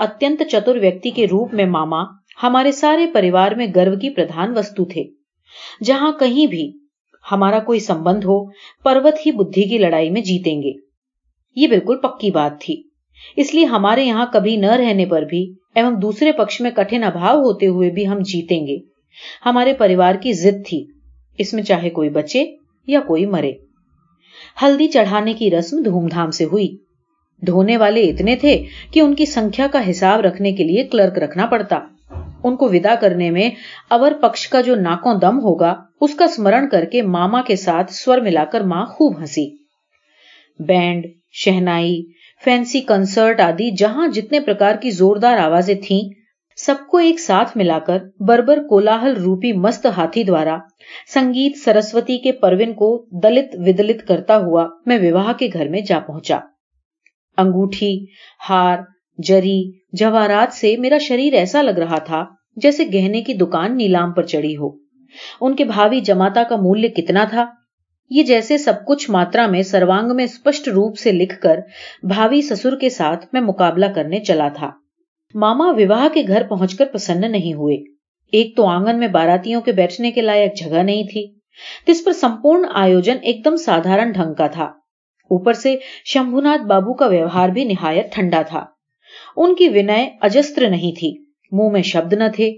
اتنت 0.00 0.42
چتر 0.52 0.76
ویکتی 0.76 1.10
کے 1.10 1.26
روپ 1.26 1.54
میں 1.54 1.66
ماما 1.66 2.02
ہمارے 2.42 2.72
سارے 2.72 3.06
پریوار 3.06 3.52
میں 3.52 3.66
گرو 3.76 3.96
کی 3.96 4.10
پردھان 4.10 4.58
وستو 4.58 4.84
تھے۔ 4.84 5.04
جہاں 5.84 6.12
کہیں 6.12 6.46
بھی 6.46 6.72
ہمارا 7.32 7.58
کوئی 7.58 7.80
سمبند 7.80 8.24
ہو، 8.24 8.50
پروت 8.82 9.26
ہی 9.26 9.32
بدھی 9.32 9.62
کی 9.62 9.78
لڑائی 9.78 10.10
میں 10.10 10.20
جیتیں 10.20 10.62
گے۔ 10.62 10.72
یہ 11.56 11.66
بالکل 11.66 11.96
پکی 11.96 12.30
بات 12.30 12.60
تھی۔ 12.60 12.82
اس 13.36 13.54
لیے 13.54 13.64
ہمارے 13.64 14.04
یہاں 14.04 14.26
کبھی 14.32 14.56
نہ 14.56 14.70
رہنے 14.70 15.06
پر 15.06 15.22
بھی 15.22 15.54
ایوم 15.74 15.94
دوسرے 15.94 16.32
پکش 16.32 16.60
میں 16.60 16.70
کٹھن 16.70 17.04
ابھاؤ 17.04 17.38
ہوتے 17.38 17.66
ہوئے 17.66 17.90
بھی 17.90 18.08
ہم 18.08 18.18
جیتیں 18.18 18.66
گے۔ 18.66 18.76
ہمارے 19.46 19.74
پریوار 19.74 20.14
کی 20.14 20.32
ضد 20.32 20.68
تھی۔ 20.68 20.86
اس 21.38 21.54
میں 21.54 21.62
چاہے 21.62 21.90
کوئی 21.90 22.08
بچے 22.10 22.44
یا 22.86 23.00
کوئی 23.00 23.26
مرے۔ 23.26 23.52
ہلدی 24.62 24.88
چڑھانے 24.88 25.32
کی 25.32 25.50
رسم 25.50 25.82
دھوم 25.82 26.06
دھام 26.06 26.30
سے 26.30 26.44
ہوئی۔ 26.44 26.83
ڈھونے 27.46 27.76
والے 27.76 28.02
اتنے 28.02 28.36
تھے 28.36 28.62
کہ 28.90 29.00
ان 29.00 29.14
کی 29.14 29.26
سنکھیا 29.26 29.66
کا 29.72 29.90
حساب 29.90 30.20
رکھنے 30.20 30.52
کے 30.52 30.64
لیے 30.64 30.84
کلرک 30.84 31.18
رکھنا 31.18 31.46
پڑتا۔ 31.46 31.78
ان 32.44 32.56
کو 32.56 32.68
ودا 32.68 32.94
کرنے 33.00 33.30
میں 33.30 33.50
اور 33.90 34.12
پکش 34.12 34.48
کا 34.48 34.60
جو 34.60 34.74
ناکوں 34.74 35.14
دم 35.14 35.38
ہوگا، 35.38 35.74
اس 36.00 36.14
کا 36.14 36.26
سمرن 36.26 36.68
کر 36.68 36.84
کے 36.84 37.02
ماما 37.02 37.42
کے 37.42 37.56
ساتھ 37.56 37.92
سور 37.92 38.18
ملا 38.18 38.44
کر 38.44 38.60
ماں 38.60 38.84
خوب 38.86 39.18
ہنسی۔ 39.18 39.50
بینڈ، 40.58 41.06
شہنائی، 41.32 42.02
فینسی 42.44 42.80
کنسرٹ 42.80 43.40
آدی 43.40 43.70
جہاں 43.70 44.08
جتنے 44.08 44.40
پرکار 44.40 44.74
کی 44.74 44.90
زوردار 44.90 45.38
آوازیں 45.38 45.74
تھیں، 45.74 46.02
سب 46.56 46.74
کو 46.90 46.96
ایک 46.96 47.20
ساتھ 47.20 47.56
ملا 47.56 47.78
کر 47.78 47.98
بربر 48.20 48.58
کولاہل 48.68 49.14
روپی 49.16 49.52
مست 49.52 49.86
ہاتھی 49.86 50.24
دوارا، 50.24 50.56
سنگیت 51.14 51.56
سرسوتی 51.64 52.18
کے 52.18 52.32
پروین 52.32 52.72
کو 52.72 53.06
دلت 53.22 53.54
ودلت 53.66 54.06
کرتا 54.08 54.36
ہوا 54.38 54.66
میں 54.86 54.98
وواہ 54.98 55.32
کے 55.32 55.48
گھر 55.52 55.68
میں 55.68 55.80
جا 55.80 55.98
پہنچا۔ 55.98 56.38
انگوٹھی، 57.36 58.06
ہار، 58.50 58.78
جری، 59.18 59.72
جواہرات 59.92 60.54
سے 60.54 60.76
میرا 60.76 60.98
شریر 60.98 61.34
ایسا 61.34 61.62
لگ 61.62 61.70
رہا 61.70 61.98
تھا 61.98 62.24
جیسے 62.56 62.84
گہنے 62.94 63.22
کی 63.22 63.34
دکان 63.34 63.76
نیلام 63.76 64.12
پر 64.12 64.22
چڑی 64.22 64.56
ہو۔ 64.56 64.70
ان 65.40 65.56
کے 65.56 65.64
بھاوی 65.64 66.00
جماتا 66.00 66.42
کا 66.42 66.56
مولیہ 66.56 66.88
کتنا 66.88 67.24
تھا؟ 67.30 67.44
یہ 68.10 68.22
جیسے 68.22 68.58
سب 68.58 68.74
کچھ 68.86 69.10
ماترا 69.10 69.46
میں 69.46 69.62
سروانگ 69.62 70.16
میں 70.16 70.24
اسپشٹ 70.24 70.68
روپ 70.68 70.98
سے 70.98 71.12
لکھ 71.12 71.40
کر 71.40 71.60
بھاوی 72.02 72.42
سسر 72.42 72.76
کے 72.76 72.88
ساتھ 72.88 73.26
میں 73.32 73.40
مقابلہ 73.40 73.86
کرنے 73.86 74.20
چلا 74.20 74.48
تھا۔ 74.48 74.70
ماما 75.34 75.70
وواہ 75.70 76.14
کے 76.14 76.22
گھر 76.28 76.42
پہنچ 76.42 76.74
کر 76.74 76.84
پسند 76.84 77.24
نہیں 77.24 77.54
ہوئے۔ 77.54 77.76
ایک 78.32 78.56
تو 78.56 78.66
آنگن 78.66 78.98
میں 78.98 79.08
باراتیوں 79.08 79.60
کے 79.60 79.72
بیٹھنے 79.72 80.10
کے 80.10 80.20
لائق 80.20 80.52
جگہ 80.56 80.82
نہیں 80.82 81.02
تھی۔ 81.02 81.34
جس 81.86 82.04
پر 82.04 82.12
سمپورن 82.12 82.66
آیوجن 82.74 83.16
ایک 83.22 83.44
دم 83.44 83.56
سادھارن 83.56 84.10
ڈھنگ 84.10 84.34
کا 84.34 84.46
تھا۔ 84.46 84.72
اوپر 85.30 85.52
سے 85.52 85.76
شمبھونات 86.04 86.66
بابو 86.66 86.94
کا 86.94 87.06
ویوہار 87.06 87.48
بھی 87.48 87.64
نہایت 87.64 88.12
ٹھنڈا 88.12 88.42
تھا۔ 88.42 88.64
ان 89.36 89.54
کی 89.54 89.68
ونئے 89.68 90.10
اجستر 90.20 90.68
نہیں 90.70 90.98
تھی 90.98 91.14
منہ 91.52 91.70
میں 91.70 91.82
شبد 91.82 92.12
نہ 92.12 92.24
تھے۔ 92.34 92.50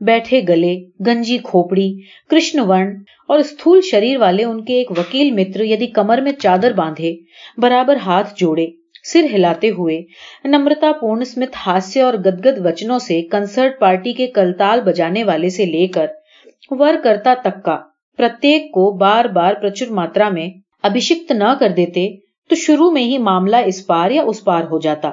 بیٹھے 0.00 0.40
گلے، 0.48 0.74
گنجی 1.06 1.38
کھوپڑی، 1.38 1.88
کرشن 2.30 2.60
ورن 2.60 2.94
اور 3.28 3.38
استھول 3.38 3.80
شریر 3.80 4.16
والے 4.18 4.44
ان 4.44 4.64
کے 4.64 4.74
ایک 4.74 4.90
وکیل 4.90 5.30
متر 5.30 5.60
یدی 5.60 5.86
کمر 5.86 6.20
میں 6.20 6.32
چادر 6.32 6.72
باندھے، 6.72 7.14
برابر 7.58 7.96
ہاتھ 7.96 8.34
جوڑے، 8.36 8.66
سر 9.04 9.26
ہلاتے 9.34 9.70
ہوئے 9.70 10.00
نمرتا 10.44 10.92
پورن 11.00 11.20
اسمت 11.20 11.56
ہاسیہ 11.66 12.02
اور 12.02 12.14
گدگد 12.14 12.66
وچنوں 12.66 12.98
سے 12.98 13.22
کنسرٹ 13.22 13.80
پارٹی 13.80 14.12
کے 14.12 14.26
کلتال 14.26 14.80
بجانے 14.80 15.24
والے 15.24 15.48
سے 15.48 15.66
لے 15.66 15.86
کر 15.86 16.06
ور 16.70 16.94
کرتا 17.04 17.34
تک 17.42 17.64
کا 17.64 17.78
پرتیک 18.18 18.70
کو 18.72 18.90
بار 18.96 19.24
بار 19.24 19.54
پرچر 19.54 19.90
ماترا 19.90 20.28
میں 20.28 20.48
ابھیشکت 20.84 21.32
نہ 21.32 21.52
کر 21.60 21.68
دیتے 21.68 22.08
تو 22.50 22.54
شروع 22.54 22.90
میں 22.90 23.02
ہی 23.02 23.18
معاملہ 23.18 23.56
اس 23.66 23.86
پار 23.86 24.10
یا 24.10 24.22
اس 24.22 24.44
پار 24.44 24.62
ہو 24.62 24.78
جاتا۔ 24.78 25.10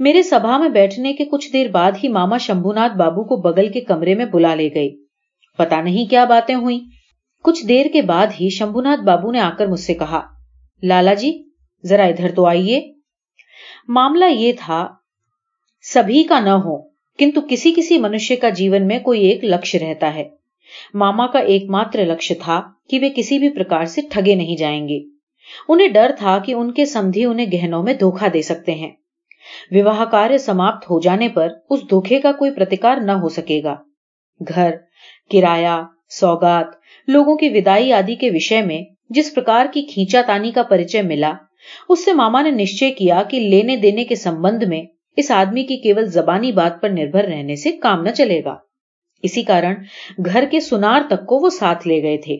میرے 0.00 0.22
سبھا 0.22 0.58
میں 0.58 0.68
بیٹھنے 0.68 1.12
کے 1.12 1.24
کچھ 1.24 1.52
دیر 1.52 1.70
بعد 1.70 1.92
ہی 2.04 2.08
ماما 2.08 2.36
شمبھو 2.36 2.72
بابو 2.96 3.24
کو 3.24 3.36
بغل 3.36 3.68
کے 3.72 3.80
کمرے 3.80 4.14
میں 4.14 4.24
بلا 4.24 4.54
لے 4.54 4.68
گئے۔ 4.74 4.88
پتا 5.58 5.80
نہیں 5.80 6.10
کیا 6.10 6.24
باتیں 6.24 6.54
ہوئی 6.54 6.80
کچھ 7.44 7.66
دیر 7.66 7.86
کے 7.92 8.02
بعد 8.02 8.26
ہی 8.40 8.48
شمبھو 8.48 8.82
بابو 9.04 9.30
نے 9.30 9.40
آ 9.40 9.50
کر 9.58 9.66
مجھ 9.66 9.80
سے 9.80 9.94
کہا، 9.94 10.20
لالا 10.82 11.14
جی 11.14 11.32
ذرا 11.84 12.04
ادھر 12.04 12.32
تو 12.34 12.46
آئیے۔ 12.46 12.80
معاملہ 13.88 14.24
یہ 14.24 14.52
تھا، 14.58 14.86
سبھی 15.84 16.22
کا 16.22 16.40
نہ 16.40 16.50
ہو، 16.50 16.76
کنتو 17.18 17.40
کسی 17.50 17.72
کسی 17.76 17.98
منشیہ 17.98 18.36
کا 18.36 18.48
جیون 18.48 18.86
میں 18.86 18.98
کوئی 18.98 19.24
ایک 19.24 19.44
لکش 19.44 19.74
رہتا 19.74 20.14
ہے۔ 20.14 20.24
ماما 20.94 21.26
کا 21.26 21.38
ایک 21.38 21.70
ماتر 21.70 22.06
لکش 22.06 22.32
تھا 22.40 22.62
کہ 22.90 22.98
وہ 23.00 23.06
کسی 23.16 23.38
بھی 23.38 23.48
پرکار 23.48 23.84
سے 23.84 24.00
ٹھگے 24.10 24.34
نہیں 24.34 24.56
جائیں 24.56 24.88
گے۔ 24.88 25.00
انہیں 25.68 25.88
ڈر 25.88 26.10
تھا 26.18 26.38
کہ 26.38 26.52
ان 26.52 26.72
کے 26.72 26.84
سمدھی 26.84 27.24
انہیں 27.24 27.46
گہنوں 27.52 27.82
میں 27.82 27.94
دھوکھا 27.94 28.26
دے 28.34 28.42
سکتے 28.42 28.74
ہیں۔ 28.74 28.90
وواہ 29.70 30.04
کاریہ 30.04 30.36
سماپت 30.36 30.84
ہو 30.84 31.00
جانے 31.00 31.28
پر 31.28 31.48
اس 31.70 31.80
دھوکھے 31.90 32.20
کا 32.20 32.32
کوئی 32.32 32.50
پرتکار 32.50 32.96
نہ 32.96 33.12
ہو 33.12 33.28
سکے 33.28 33.62
گا۔ 33.62 33.76
گھر، 34.54 34.70
کرایہ، 35.30 35.82
سوگات، 36.08 36.66
لوگوں 37.08 37.36
کی 37.36 37.48
ودائی 37.48 37.92
آدی 37.92 38.14
کے 38.14 38.30
وشے 38.30 38.62
میں 38.62 38.82
جس 39.10 39.34
پرکار 39.34 39.66
کی 39.72 39.82
کھینچا 39.82 40.22
تانی 40.26 40.50
کا 40.50 40.62
پریچے 40.62 41.02
ملا، 41.02 41.32
اس 41.88 42.04
سے 42.04 42.12
ماما 42.12 42.42
نے 42.42 42.50
نشچے 42.50 42.90
کیا 42.90 43.22
کہ 43.22 43.40
لینے 43.40 43.76
دینے 43.76 44.04
کے 44.04 44.14
سمبند 44.14 44.62
میں 44.62 44.82
اس 45.16 45.30
آدمی 45.30 45.62
کی 45.62 45.76
کیول 45.76 46.06
زبانی 46.06 46.52
بات 46.52 46.82
پر 46.82 46.88
نربھر 46.88 47.24
رہنے 47.24 47.56
سے 47.56 47.72
کام 47.72 48.02
نہ 48.02 48.10
چلے 48.10 48.44
گا۔ 48.44 48.56
اسی 49.24 49.42
کارن 49.42 49.74
گھر 50.24 50.44
کے 50.50 50.60
سنار 50.60 51.00
تک 51.06 51.26
کو 51.26 51.44
وہ 51.44 51.50
ساتھ 51.50 51.88
لے 51.88 52.02
گئے 52.02 52.18
تھے۔ 52.18 52.36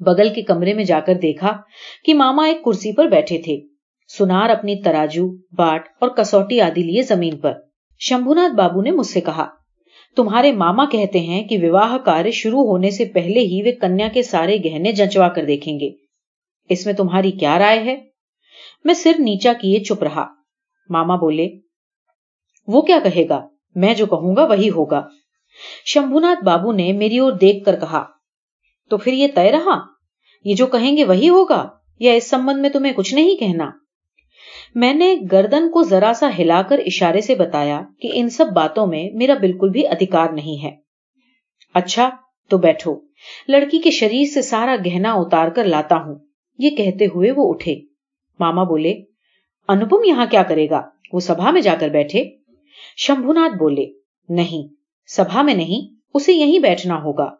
بغل 0.00 0.28
کے 0.34 0.42
کمرے 0.42 0.74
میں 0.74 0.84
جا 0.84 1.00
کر 1.00 1.14
دیکھا 1.14 1.52
کہ 2.04 2.14
ماما 2.14 2.46
ایک 2.46 2.64
کرسی 2.64 2.92
پر 2.92 3.06
بیٹھے 3.06 3.38
تھے۔ 3.38 3.60
سنار 4.18 4.50
اپنی 4.50 4.82
تراجو، 4.82 5.28
باٹ 5.52 5.88
اور 6.00 6.08
کسوٹی 6.08 6.60
آدی 6.60 6.82
لیے 6.82 7.02
زمین 7.02 7.38
پر۔ 7.38 7.52
شمبھوناتھ 7.98 8.52
بابو 8.52 8.82
نے 8.82 8.90
مجھ 8.90 9.06
سے 9.06 9.20
کہا، 9.20 9.46
تمہارے 10.16 10.52
ماما 10.52 10.84
کہتے 10.84 11.18
ہیں 11.18 11.44
کہ 11.44 11.58
وواہ 11.62 11.98
کار 11.98 12.30
شروع 12.30 12.60
ہونے 12.60 12.90
سے 12.90 13.04
پہلے 13.04 13.40
ہی 13.40 13.62
وہ 13.66 13.80
کنیا 13.80 14.08
کے 14.12 14.22
سارے 14.22 14.58
گہنے 14.64 14.92
جچوا 14.92 15.28
کر 15.28 15.44
دیکھیں 15.44 15.80
گے۔ 15.80 15.90
اس 16.68 16.86
میں 16.86 16.94
تمہاری 16.94 17.30
کیا 17.30 17.58
رائے 17.58 17.78
ہے؟ 17.78 17.96
میں 18.84 18.94
سر 18.94 19.12
نیچا 19.18 19.52
کیے 19.60 19.80
چپ 19.80 20.02
رہا۔ 20.02 20.26
ماما 20.88 21.16
بولے، 21.16 21.48
وہ 22.66 22.82
کیا 22.82 22.98
کہے 23.04 23.28
گا؟ 23.28 23.48
میں 23.74 23.94
جو 23.94 24.06
کہوں 24.06 24.36
گا 24.36 24.44
وہی 24.44 24.70
ہوگا۔ 24.70 25.06
شمبھونات 25.84 26.44
بابو 26.44 26.72
نے 26.72 26.92
میری 26.92 27.18
اور 27.18 27.32
دیکھ 27.32 27.64
کر 27.64 27.80
کہا، 27.80 28.04
تو 28.90 28.96
پھر 28.96 29.12
یہ 29.12 29.26
طے 29.34 29.52
رہا؟ 29.52 29.78
یہ 30.44 30.54
جو 30.54 30.66
کہیں 30.66 30.96
گے 30.96 31.04
وہی 31.04 31.28
ہوگا؟ 31.28 31.68
یا 32.00 32.12
اس 32.12 32.30
سمبند 32.30 32.60
میں 32.60 32.70
تمہیں 32.70 32.92
کچھ 32.92 33.14
نہیں 33.14 33.36
کہنا؟ 33.36 33.70
میں 34.74 34.94
نے 34.94 35.16
گردن 35.32 35.70
کو 35.70 35.82
ذرا 35.82 36.12
سا 36.14 36.30
ہلا 36.38 36.62
کر 36.68 36.78
اشارے 36.86 37.20
سے 37.20 37.34
بتایا 37.34 37.82
کہ 38.00 38.10
ان 38.12 38.28
سب 38.28 38.46
باتوں 38.54 38.86
میں 38.86 39.10
میرا 39.14 39.34
بالکل 39.40 39.68
بھی 39.68 39.86
ادھکار 39.86 40.30
نہیں 40.30 40.64
ہے۔ 40.64 40.76
اچھا 41.74 42.10
تو 42.48 42.58
بیٹھو۔ 42.58 43.00
لڑکی 43.48 43.78
کے 43.78 43.90
شریر 43.90 44.24
سے 44.24 44.42
سارا 44.42 44.76
گہنا 44.86 45.12
اتار 45.12 45.48
کر 45.48 45.64
لاتا 45.64 45.96
ہوں۔ 45.96 46.14
یہ 46.58 46.70
کہتے 46.70 47.06
ہوئے 47.06 47.32
وہ 47.36 47.54
اٹھے۔ 47.54 47.74
ماما 48.40 48.62
بولے 48.62 48.94
انپم 49.68 50.04
یہاں 50.04 50.26
کیا 50.30 50.42
کرے 50.42 50.70
گا؟ 50.70 50.82
وہ 51.12 51.20
سبھا 51.20 51.50
میں 51.50 51.60
جا 51.60 51.74
کر 51.80 51.88
بیٹھے۔ 51.88 52.24
شمبھونات 52.96 53.56
بولے، 53.56 53.86
نہیں 54.28 54.79
سبھا 55.16 55.42
میں 55.42 55.54
نہیں، 55.54 55.94
اسے 56.14 56.32
یہیں 56.32 56.58
بیٹھنا 56.58 57.02
ہوگا۔ 57.02 57.30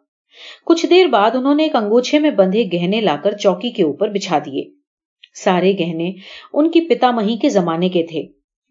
کچھ 0.65 0.85
دیر 0.85 1.05
بعد 1.05 1.31
انہوں 1.35 1.55
نے 1.55 1.63
ایک 1.63 1.75
انگوچھے 1.75 2.19
میں 2.19 2.31
بندھے 2.31 2.63
گہنے 2.73 3.01
لا 3.01 3.15
کر 3.23 3.31
چوکی 3.31 3.69
کے 3.69 3.83
اوپر 3.83 4.09
بچھا 4.09 4.39
دیے۔ 4.39 4.63
سارے 5.43 5.73
گہنے 5.79 6.11
ان 6.53 6.71
کی 6.71 6.81
پتا 6.81 7.11
مہی 7.11 7.37
کے 7.37 7.49
زمانے 7.49 7.89
کے 7.89 8.03
تھے۔ 8.03 8.23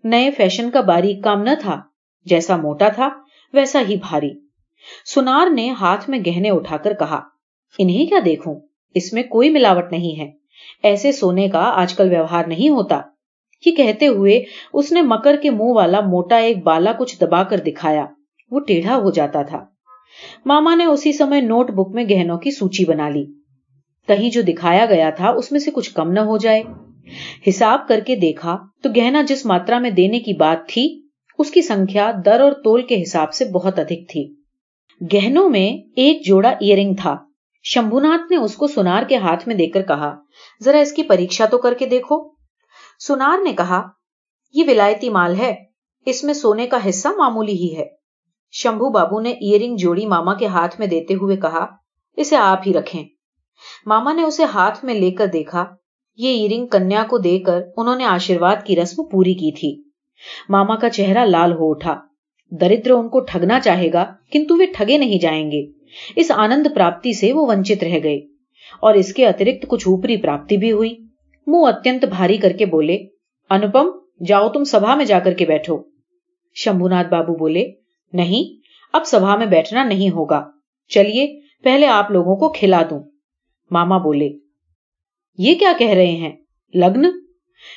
نئے 0.05 0.31
فیشن 0.31 0.71
کا 0.71 0.81
باریک 0.81 1.25
کام 1.25 1.43
نہ 1.43 1.51
تھا۔ 1.61 1.81
جیسا 2.25 2.57
موٹا 2.57 2.89
تھا، 2.89 3.09
ویسا 3.53 3.83
ہی 3.89 3.97
بھاری۔ 3.97 4.31
سنار 5.15 5.51
نے 5.51 5.71
ہاتھ 5.71 6.11
میں 6.11 6.19
گہنے 6.27 6.51
اٹھا 6.51 6.77
کر 6.77 6.93
کہا، 6.95 7.21
انہیں 7.79 8.07
کیا 8.07 8.19
دیکھوں؟ 8.25 8.61
اس 8.95 9.13
میں 9.13 9.23
کوئی 9.23 9.51
ملاوٹ 9.51 9.93
نہیں 9.93 10.21
ہے۔ 10.21 10.31
ایسے 10.83 11.13
سونے 11.13 11.49
کا 11.49 11.59
آج 11.59 11.95
کل 11.95 12.09
ویوہار 12.11 12.45
نہیں 12.45 12.69
ہوتا۔ 12.69 13.01
یہ 13.67 13.73
کہتے 13.73 14.07
ہوئے 14.07 14.45
اس 14.73 14.93
نے 14.93 15.03
مکر 15.03 15.37
کے 15.43 15.51
منہ 15.51 15.73
والا 15.75 16.01
موٹا 16.01 16.37
ایک 16.37 16.63
بالا 16.63 16.93
کچھ 16.93 17.19
دبا 17.21 17.43
کر 17.43 17.57
دکھایا۔ 17.57 18.07
وہ 18.51 18.61
ٹیڑھا 18.61 18.97
ہو 18.97 19.11
جاتا 19.11 19.43
تھا۔ 19.43 19.65
ماما 20.47 20.75
نے 20.75 20.85
اسی 20.85 21.13
سمے 21.13 21.41
نوٹ 21.41 21.71
بک 21.71 21.95
میں 21.95 22.05
گہنوں 22.11 22.39
کی 22.39 22.51
سوچی 22.51 22.85
بنا 22.85 23.09
لی۔ 23.09 23.25
کہیں 24.09 24.31
جو 24.31 24.43
دکھایا 24.43 24.87
گیا 24.87 25.11
تھا 25.11 25.31
اس 25.31 25.53
میں 25.53 25.61
سے 25.61 25.71
کچھ 25.71 25.95
کم 25.95 26.13
نہ 26.13 26.21
ہو 26.21 26.37
جائے۔ 26.37 26.63
حساب 27.49 27.89
کر 27.89 28.01
کے 28.07 28.17
دیکھا 28.17 28.59
تو 28.83 28.89
گہنا 28.97 29.23
جس 29.23 29.47
ماترا 29.47 29.79
میں 29.79 29.91
دینے 29.91 30.19
کی 30.19 30.33
بات 30.33 30.69
تھی، 30.69 31.03
اس 31.39 31.51
کی 31.51 31.63
سنکھیا 31.63 32.13
در 32.25 32.41
اور 32.41 32.53
تول 32.53 32.83
کے 32.83 33.03
حساب 33.03 33.33
سے 33.33 33.45
بہت 33.45 33.79
ادھک 33.79 34.09
تھی۔ 34.09 34.35
گہنوں 35.13 35.49
میں 35.49 35.91
ایک 35.97 36.27
جوڑا 36.27 36.49
ایئر 36.49 36.79
رنگ 36.79 36.95
تھا۔ 36.95 37.17
شمبھوناتھ 37.65 38.33
نے 38.33 38.37
اس 38.37 38.57
کو 38.57 38.67
سونار 38.67 39.03
کے 39.09 39.17
ہاتھ 39.17 39.49
میں 39.49 39.57
دے 39.57 39.67
کر 39.67 39.83
کہا، 39.83 40.15
ذرا 40.65 40.79
اس 40.79 40.93
کی 40.93 41.03
پریشا 41.03 41.47
تو 41.47 41.59
کر 41.59 41.75
کے 41.75 41.87
دیکھو۔ 41.87 42.29
سونار 42.99 43.39
نے 43.45 43.53
کہا، 43.53 43.89
یہ 44.55 44.65
ولایتی 44.69 45.09
مال 45.09 45.35
ہے۔ 45.39 45.55
اس 46.07 46.25
میں 46.25 46.35
سونے 46.35 46.67
کا 46.67 46.79
حصہ 46.89 47.09
معمولی 47.09 47.53
ہی 47.53 47.77
ہے۔ 47.77 48.00
شمبھو 48.53 48.91
بابو 48.91 49.21
نے 49.21 49.31
ایئرنگ 49.31 49.77
جوڑی 49.77 50.07
ماما 50.07 50.35
کے 50.35 50.47
ہاتھ 50.47 50.77
میں 50.79 50.87
دیتے 50.87 51.15
ہوئے 51.15 51.37
کہا، 51.37 51.67
اسے 52.17 52.37
آپ 52.37 52.63
ہی 52.67 52.73
رکھیں۔ 52.73 53.05
ماما 53.87 54.13
نے 54.13 54.23
اسے 54.23 54.45
ہاتھ 54.45 54.85
میں 54.85 54.95
لے 54.95 55.11
کر 55.11 55.27
دیکھا۔ 55.27 55.65
یہ 56.17 56.29
ایئرنگ 56.29 56.67
کنیا 56.67 57.05
کو 57.11 57.19
دے 57.19 57.39
کر 57.39 57.61
انہوں 57.77 57.97
نے 57.97 58.05
آشیرواد 58.05 58.57
کی 58.65 58.77
رسم 58.77 59.05
پوری 59.05 59.35
کی 59.35 59.53
تھی۔ 59.53 59.83
ماما 60.49 60.77
کا 60.77 60.91
چہرہ 60.91 61.25
لال 61.25 61.53
ہو 61.53 61.71
اٹھا۔ 61.71 62.01
دردر 62.51 62.91
ان 62.91 63.09
کو 63.09 63.21
ٹھگنا 63.21 63.61
چاہے 63.61 63.93
گا، 63.93 64.15
کنتو 64.33 64.57
وہ 64.57 64.63
ٹھگے 64.77 64.99
نہیں 64.99 65.19
جائیں 65.19 65.51
گے۔ 65.51 65.67
اس 66.17 66.31
آنند 66.35 66.67
پراپتی 66.75 67.13
سے 67.13 67.33
وہ 67.33 67.47
ونچت 67.47 67.85
رہ 67.85 67.99
گئے۔ 68.03 68.17
اور 68.81 68.95
اس 68.95 69.15
کے 69.15 69.27
اترکت 69.27 69.67
کچھ 69.69 69.89
اوپری 69.89 70.17
پراپتی 70.17 70.57
بھی 70.57 70.73
ہوئی۔ 70.73 70.97
منہ 71.47 71.67
اتنت 71.67 72.05
بھاری 72.05 72.37
کر 72.37 72.53
کے 72.53 72.67
بولے، 72.67 72.99
انوپم، 73.51 73.89
جاؤ 74.25 74.49
تم 74.49 74.65
سبھا 74.65 74.95
میں 74.95 75.05
جا 75.05 75.19
کر 75.19 75.33
کے 75.33 75.47
بیٹھو۔ 75.47 75.79
شمبھوناتھ 76.55 77.09
بابو 77.09 77.35
بولے 77.35 77.80
نہیں، 78.13 78.61
اب 78.93 79.05
سبھا 79.05 79.37
میں 79.37 79.47
بیٹھنا 79.47 79.85
نہیں 79.85 80.11
ہوگا۔ 80.11 80.51
چلیے، 80.89 81.41
پہلے 81.63 81.87
آپ 81.87 82.11
لوگوں 82.11 82.37
کو 82.37 82.49
کھلا 82.49 82.83
دوں۔ 82.91 83.03
ماما 83.71 83.99
بولے، 83.99 84.31
یہ 85.39 85.55
کیا 85.55 85.73
کہہ 85.79 85.91
رہے 85.91 86.13
ہیں؟ 86.13 86.33
لگن؟ 86.75 87.03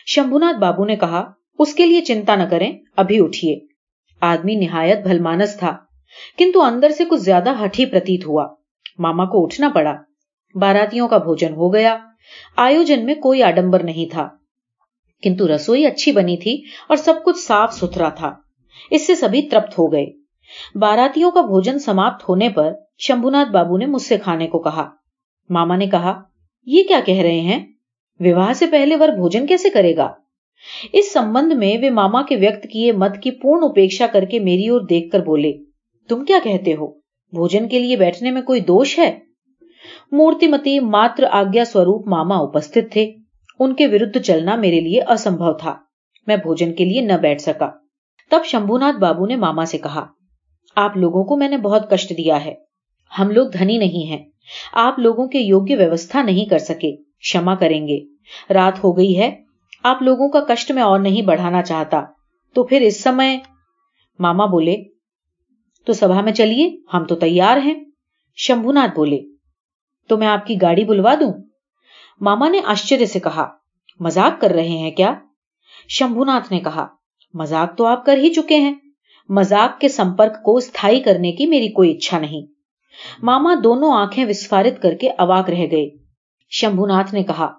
شمبھوناتھ 0.05 0.57
بابو 0.57 0.85
نے 0.85 0.95
کہا، 0.95 1.31
اس 1.59 1.73
کے 1.73 1.85
لیے 1.85 2.01
چنتا 2.01 2.35
نہ 2.35 2.43
کریں، 2.43 2.77
ابھی 2.95 3.19
اٹھیے۔ 3.19 3.59
آدمی 4.21 4.55
نہایت 4.55 4.99
بھلمانس 5.03 5.57
تھا، 5.59 5.77
کنتو 6.37 6.61
اندر 6.61 6.89
سے 6.89 7.05
کچھ 7.05 7.21
زیادہ 7.21 7.65
ہٹھی 7.65 7.85
پرتیت 7.85 8.25
ہوا۔ 8.25 8.47
ماما 8.99 9.25
کو 9.25 9.43
اٹھنا 9.43 9.69
پڑا۔ 9.69 9.95
باراتیوں 10.55 11.07
کا 11.07 11.17
بھوجن 11.17 11.53
ہو 11.53 11.73
گیا۔ 11.73 11.97
آیوجن 12.55 13.05
میں 13.05 13.15
کوئی 13.15 13.43
آڈمبر 13.43 13.83
نہیں 13.83 14.11
تھا۔ 14.11 14.29
کنتو 15.23 15.55
رسوئی 15.55 15.85
اچھی 15.85 16.11
بنی 16.11 16.37
تھی 16.37 16.63
اور 16.89 16.97
سب 16.97 17.13
کچھ 17.25 17.37
صاف 17.37 17.73
ستھرا 17.73 18.09
تھا۔ 18.09 18.35
اس 18.91 19.07
سے 19.07 19.15
سبھی 19.15 19.41
ترپت 19.41 19.79
ہو 19.79 19.91
گئے۔ 19.91 20.22
باراتیوں 20.75 21.31
کا 21.31 21.41
بھوجن 21.41 21.79
سماپت 21.79 22.29
ہونے 22.29 22.49
پر 22.49 22.73
شمبھونات 22.99 23.51
بابو 23.51 23.77
نے 23.77 23.85
مجھ 23.85 24.01
سے 24.01 24.17
کھانے 24.17 24.47
کو 24.47 24.59
کہا۔ 24.59 24.89
ماما 25.49 25.75
نے 25.75 25.87
کہا، 25.87 26.21
یہ 26.65 26.83
کیا 26.83 26.99
کہہ 27.05 27.21
رہے 27.21 27.39
ہیں؟ 27.39 27.65
وواہ 28.19 28.53
سے 28.53 28.65
پہلے 28.65 28.95
ور 28.95 29.07
بھوجن 29.07 29.47
کیسے 29.47 29.69
کرے 29.69 29.97
گا؟ 29.97 30.13
اس 30.93 31.13
سمبند 31.13 31.51
میں 31.51 31.77
وہ 31.77 31.89
ماما 31.89 32.21
کے 32.21 32.35
ویکت 32.35 32.67
کیے 32.71 32.91
مت 32.91 33.17
کی 33.23 33.31
پورن 33.31 33.63
اپیکشا 33.63 34.07
کر 34.07 34.25
کے 34.25 34.39
میری 34.39 34.67
اور 34.67 34.81
دیکھ 34.81 35.09
کر 35.09 35.19
بولے، 35.19 35.53
تم 36.09 36.25
کیا 36.25 36.39
کہتے 36.43 36.73
ہو؟ 36.73 36.87
بھوجن 37.31 37.67
کے 37.67 37.79
لیے 37.79 37.95
بیٹھنے 37.95 38.31
میں 38.31 38.41
کوئی 38.41 38.59
دوش 38.59 38.99
ہے؟ 38.99 39.19
مورتی 40.11 40.47
متی 40.47 40.79
ماتر 40.79 41.23
آگیا 41.31 41.65
سوروپ 41.65 42.07
ماما 42.07 42.37
اپستھت 42.37 42.91
تھے۔ 42.91 43.11
ان 43.59 43.73
کے 43.73 43.87
ورد 43.87 44.17
چلنا 44.17 44.55
میرے 44.55 44.79
لیے 44.79 45.01
اسمبھو 45.01 45.53
تھا۔ 45.53 45.75
میں 46.27 46.35
بھوجن 46.35 46.73
کے 46.73 46.85
لیے 46.85 47.01
نہ 47.01 47.13
بیٹھ 47.13 47.41
سکا۔ 47.41 47.71
تب 48.29 48.39
شمبھوناتھ 48.45 48.97
بابو 48.97 49.25
نے 49.25 49.35
ماما 49.35 49.65
سے 49.65 49.77
کہا 49.77 50.05
آپ 50.75 50.97
لوگوں 50.97 51.23
کو 51.23 51.37
میں 51.37 51.49
نے 51.49 51.57
بہت 51.57 51.89
کشٹ 51.89 52.09
دیا 52.09 52.45
ہے۔ 52.45 52.53
ہم 53.19 53.29
لوگ 53.29 53.47
دھنی 53.47 53.77
نہیں 53.77 54.09
ہیں۔ 54.09 54.29
آپ 54.73 54.99
لوگوں 54.99 55.27
کے 55.27 55.39
یوگیہ 55.39 55.77
ویوستھا 55.77 56.23
نہیں 56.23 56.45
کر 56.45 56.57
سکے۔ 56.57 56.95
شما 57.19 57.55
کریں 57.55 57.87
گے۔ 57.87 57.99
رات 58.53 58.83
ہو 58.83 58.97
گئی 58.97 59.19
ہے۔ 59.19 59.43
آپ 59.83 60.01
لوگوں 60.01 60.29
کا 60.29 60.39
کشٹ 60.39 60.71
میں 60.71 60.83
اور 60.83 60.99
نہیں 60.99 61.21
بڑھانا 61.21 61.61
چاہتا۔ 61.61 62.03
تو 62.53 62.63
پھر 62.63 62.81
اس 62.81 63.03
سمے 63.03 63.39
ماما 64.19 64.45
بولے، 64.45 64.75
تو 65.85 65.93
سبھا 65.93 66.21
میں 66.21 66.31
چلیے، 66.31 66.77
ہم 66.93 67.05
تو 67.05 67.15
تیار 67.15 67.57
ہیں۔ 67.57 67.83
شمبو 68.35 68.71
ناتھ 68.71 68.95
بولے، 68.95 69.19
تو 70.07 70.17
میں 70.17 70.27
آپ 70.27 70.47
کی 70.47 70.61
گاڑی 70.61 70.85
بلوا 70.85 71.15
دوں؟ 71.19 71.33
ماما 72.21 72.49
نے 72.49 72.61
آشچر 72.65 73.05
سے 73.05 73.19
کہا 73.19 73.49
مزاق 73.99 74.41
کر 74.41 74.49
رہے 74.49 74.67
ہیں 74.67 74.91
کیا؟ 74.91 75.13
شمبو 75.89 76.25
ناتھ 76.25 76.53
نے 76.53 76.59
کہا 76.59 76.87
مزاق 77.33 77.77
تو 77.77 77.85
آپ 77.85 78.05
کر 78.05 78.17
ہی 78.17 78.29
چکے 78.29 78.55
ہیں۔ 78.55 78.73
مزاق 79.29 79.81
کے 79.81 79.89
سمپرک 79.89 80.43
کو 80.43 80.55
استھائی 80.55 80.99
کرنے 80.99 81.31
کی 81.31 81.45
میری 81.45 81.67
کوئی 81.67 81.91
اچھا 81.91 82.19
نہیں۔ 82.19 82.41
ماما 83.23 83.53
دونوں 83.63 83.91
آنکھیں 83.91 84.25
وسفارت 84.25 84.81
کر 84.81 84.93
کے 84.93 85.09
اواک 85.09 85.49
رہ 85.49 85.65
گئے۔ 85.71 85.89
شمبو 86.49 86.85
ناتھ 86.85 87.13
نے 87.13 87.23
کہا، 87.23 87.53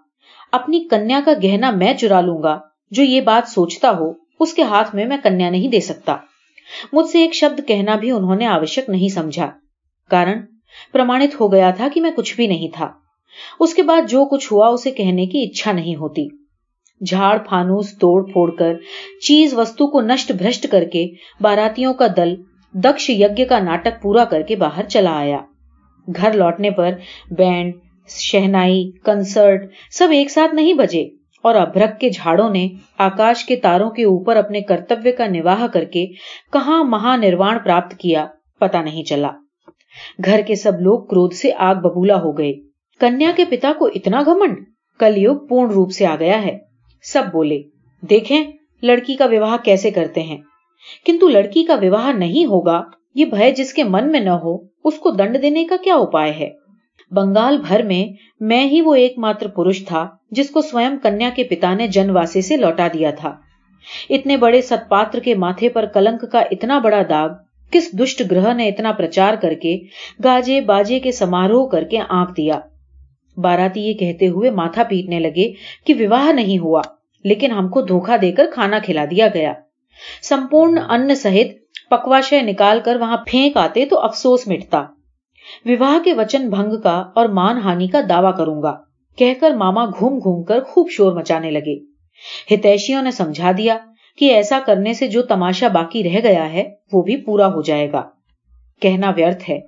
اپنی 0.53 0.89
کنیا 0.91 1.21
کا 1.25 1.33
گہنا 1.43 1.71
میں 1.71 1.95
چرا 1.95 2.21
لوں 2.21 2.43
گا، 2.43 2.61
جو 2.91 3.03
یہ 3.03 3.21
بات 3.21 3.49
سوچتا 3.49 3.91
ہو، 3.91 4.13
اس 4.41 4.55
کے 4.55 4.63
ہاتھ 4.63 4.95
میں 4.95 5.07
میں 5.07 5.17
کنیا 5.23 5.51
نہیں 5.51 5.69
دے 5.69 5.81
سکتا۔ 5.81 6.17
مجھ 6.93 7.07
سے 7.07 7.19
ایک 7.19 7.35
شبد 7.35 7.61
کہنا 7.69 7.97
بھی 7.97 8.11
انہوں 8.11 8.37
نے 8.37 8.47
آوشک 8.47 8.91
نہیں 8.91 9.09
سمجھا۔ 9.09 9.51
کارن، 10.11 10.41
پرمانت 10.93 11.41
ہو 11.41 11.53
گیا 11.53 11.71
تھا 11.71 11.89
کہ 11.95 12.01
میں 12.01 12.11
کچھ 12.17 12.37
بھی 12.37 12.47
نہیں 12.47 12.69
تھا۔ 12.75 12.93
اس 13.61 13.75
کے 13.75 13.83
بعد 13.83 14.03
جو 14.09 14.25
کچھ 14.25 14.53
ہوا، 14.53 14.69
اسے 14.69 14.91
کہنے 14.91 15.27
کی 15.27 15.43
اچھا 15.43 15.73
نہیں 15.73 15.97
ہوتی۔ 15.97 16.44
جھاڑ 17.01 17.39
پھانوس 17.39 17.99
توڑ 17.99 18.33
پھوڑ 18.33 18.51
کر 18.51 18.75
چیز 19.27 19.55
وستو 19.55 19.87
کو 19.87 20.01
نشٹ 20.01 20.33
بھرشٹ 20.33 20.67
کر 20.71 20.85
کے 20.85 21.07
باراتیوں 21.41 21.95
کا 21.95 22.07
دل، 22.17 22.35
دکش 22.75 23.11
یج 23.11 23.43
کا 23.49 23.59
ناٹک 23.59 24.03
پورا 24.03 24.25
کر 24.25 24.43
کے 24.43 24.57
باہر 24.57 24.83
چلا 24.83 25.13
آیا۔ 25.13 25.39
گھر 26.17 26.33
لوٹنے 26.33 26.71
پر 26.71 26.91
بینڈ، 27.39 27.75
شہنائی، 28.09 28.91
کنسرٹ 29.05 29.71
سب 29.91 30.09
ایک 30.11 30.31
ساتھ 30.31 30.55
نہیں 30.55 30.75
بجے 30.75 31.03
اور 31.43 31.55
ابرک 31.55 32.01
کے 32.01 32.11
جھاڑوں 32.11 32.51
نے 32.51 32.69
آکاش 32.99 33.45
کے 33.45 33.57
تاروں 33.57 33.91
کے 33.91 34.05
اوپر 34.05 34.37
اپنے 34.37 34.61
کرتویہ 34.61 35.13
کا 35.13 35.27
نواہ 35.27 35.67
کر 35.67 35.85
کے 35.85 36.07
کہاں 36.53 36.85
مہا 36.85 37.17
نروان 37.17 37.59
پراپت 37.59 37.95
کیا 37.95 38.27
پتا 38.61 38.83
نہیں 38.83 39.03
چلا۔ 39.03 39.31
گھر 40.25 40.41
کے 40.47 40.55
سب 40.55 40.73
لوگ 40.81 41.07
کرودھ 41.07 41.35
سے 41.35 41.51
آگ 41.59 41.75
ببولا 41.75 42.17
ہو 42.17 42.39
گئے۔ 42.39 42.53
کنیا 43.01 43.31
کے 43.37 43.45
پتا 43.45 43.73
کو 43.79 43.87
اتنا 43.87 44.23
گھمنڈ؟ 44.23 44.57
کل 44.99 45.19
یوگ 45.19 45.47
پورن 45.47 45.71
روپ 45.71 45.93
سے 45.93 46.07
آ 46.07 46.17
گیا 46.21 46.45
ہے۔ 46.45 46.74
سب 47.13 47.23
بولے، 47.33 47.63
دیکھیں 48.03 48.45
لڑکی 48.83 49.15
کا 49.15 49.27
وواہ 49.27 49.57
کیسے 49.65 49.91
کرتے 49.91 50.23
ہیں۔ 50.23 50.37
کنتو 51.07 51.29
لڑکی 51.29 51.65
کا 51.65 51.75
وواہ 51.83 52.13
نہیں 52.13 52.47
ہوگا، 52.47 52.83
یہ 53.15 53.25
بھے 53.25 53.51
جس 53.51 53.73
کے 53.73 53.85
من 53.85 54.13
میں 54.13 54.21
نہ 54.21 54.31
ہو، 54.31 54.57
اس 54.85 54.99
کو 54.99 55.11
دنڈ 55.11 55.43
دینے 55.43 55.65
کا 55.65 55.77
کیا 55.85 55.95
اپائے 55.95 56.33
ہے؟ 56.33 56.51
بنگال 57.11 57.59
بھر 57.69 57.83
میں 57.83 58.13
میں 58.41 58.65
ہی 58.65 58.81
وہ 58.81 58.95
ایک 58.95 59.19
ماتر 59.19 59.47
پروش 59.49 59.85
تھا، 59.85 60.09
جس 60.31 60.51
کو 60.51 60.61
سوئم 60.61 60.97
کنیا 61.03 61.31
کے 61.37 61.45
پتا 61.45 61.75
نے 61.75 61.87
جن 61.87 62.11
واسے 62.11 62.41
سے 62.41 62.57
لوٹا 62.57 62.89
دیا 62.95 63.11
تھا۔ 63.11 63.35
اتنے 64.11 64.37
بڑے 64.37 64.63
ست 64.63 64.89
پاتر 64.89 65.19
کے 65.19 65.35
ماتھے 65.35 65.69
پر 65.69 65.87
کلنک 65.87 66.33
کا 66.33 66.43
اتنا 66.51 66.79
بڑا 66.79 67.03
داغ، 67.09 67.29
کس 67.71 67.93
دشٹ 67.93 68.23
گرہ 68.31 68.55
نے 68.55 68.69
اتنا 68.69 68.93
پرچار 68.93 69.35
کر 69.35 69.55
کے 69.55 69.77
گاجے 70.25 70.61
باجے 70.61 71.01
کے 71.01 71.13
سماروہ 71.13 71.69
کر 71.69 71.85
کے 71.85 71.99
آنکھ 72.09 72.33
دیا؟ 72.37 72.61
باراتی 73.37 73.81
یہ 73.81 73.95
کہتے 73.95 74.29
ہوئے 74.29 74.51
ماتھا 74.51 74.83
پیٹنے 74.83 75.21
لگے 75.21 75.53
کہ 75.87 75.95
وواہ 76.01 76.33
نہیں 76.33 76.59
ہوا۔ 76.59 76.83
لیکن 77.25 77.51
ہم 77.51 77.69
کو 77.69 77.83
دھوکا 77.83 78.17
دے 78.23 78.33
کر 78.33 78.47
کھانا 78.55 78.79
کھلا 78.79 79.05
دیا 79.11 79.29
گیا۔ 79.35 79.53
سمپورن 80.23 80.79
ان 80.89 81.15
سہت 81.15 81.47
پکواشے 81.91 82.43
نکال 82.43 82.81
کر 82.85 82.97
وہاں 82.97 83.17
پھینک 83.27 83.57
آتے 83.57 83.87
تو 83.87 84.01
افسوس 84.01 84.49
مٹتا۔ 84.49 84.85
وواہ 85.65 86.05
کے 86.05 86.13
وچن 86.13 86.51
بھنگ 86.51 86.81
کا 86.81 87.05
اور 87.15 87.27
مان 87.27 87.59
ہانی 87.59 87.89
کا 87.89 88.01
دعوی 88.09 88.33
کروں 88.39 88.63
گا۔ 88.63 88.77
کہہ 89.17 89.35
کر 89.41 89.51
ماما 89.51 89.85
گھوم 89.85 90.19
گھوم 90.19 90.43
کر 90.43 90.61
خوب 90.61 90.91
شور 90.91 91.13
مچانے 91.13 91.51
لگے۔ 91.51 91.79
ہتیشیوں 92.55 93.03
نے 93.03 93.11
سمجھا 93.11 93.51
دیا 93.59 93.79
کہ 94.19 94.35
ایسا 94.35 94.59
کرنے 94.67 94.93
سے 94.93 95.07
جو 95.07 95.23
تماشا 95.23 95.69
باقی 95.69 96.05
رہ 96.05 96.21
گیا 96.23 96.53
ہے، 96.53 96.71
وہ 96.93 97.03
بھی 97.03 97.17
پورا 97.17 97.47
ہو 97.47 97.63
جائے 97.63 97.93
گا۔ 97.93 98.03
کہنا 98.81 99.13
ویرتھ 99.17 99.51
ہے۔ 99.51 99.61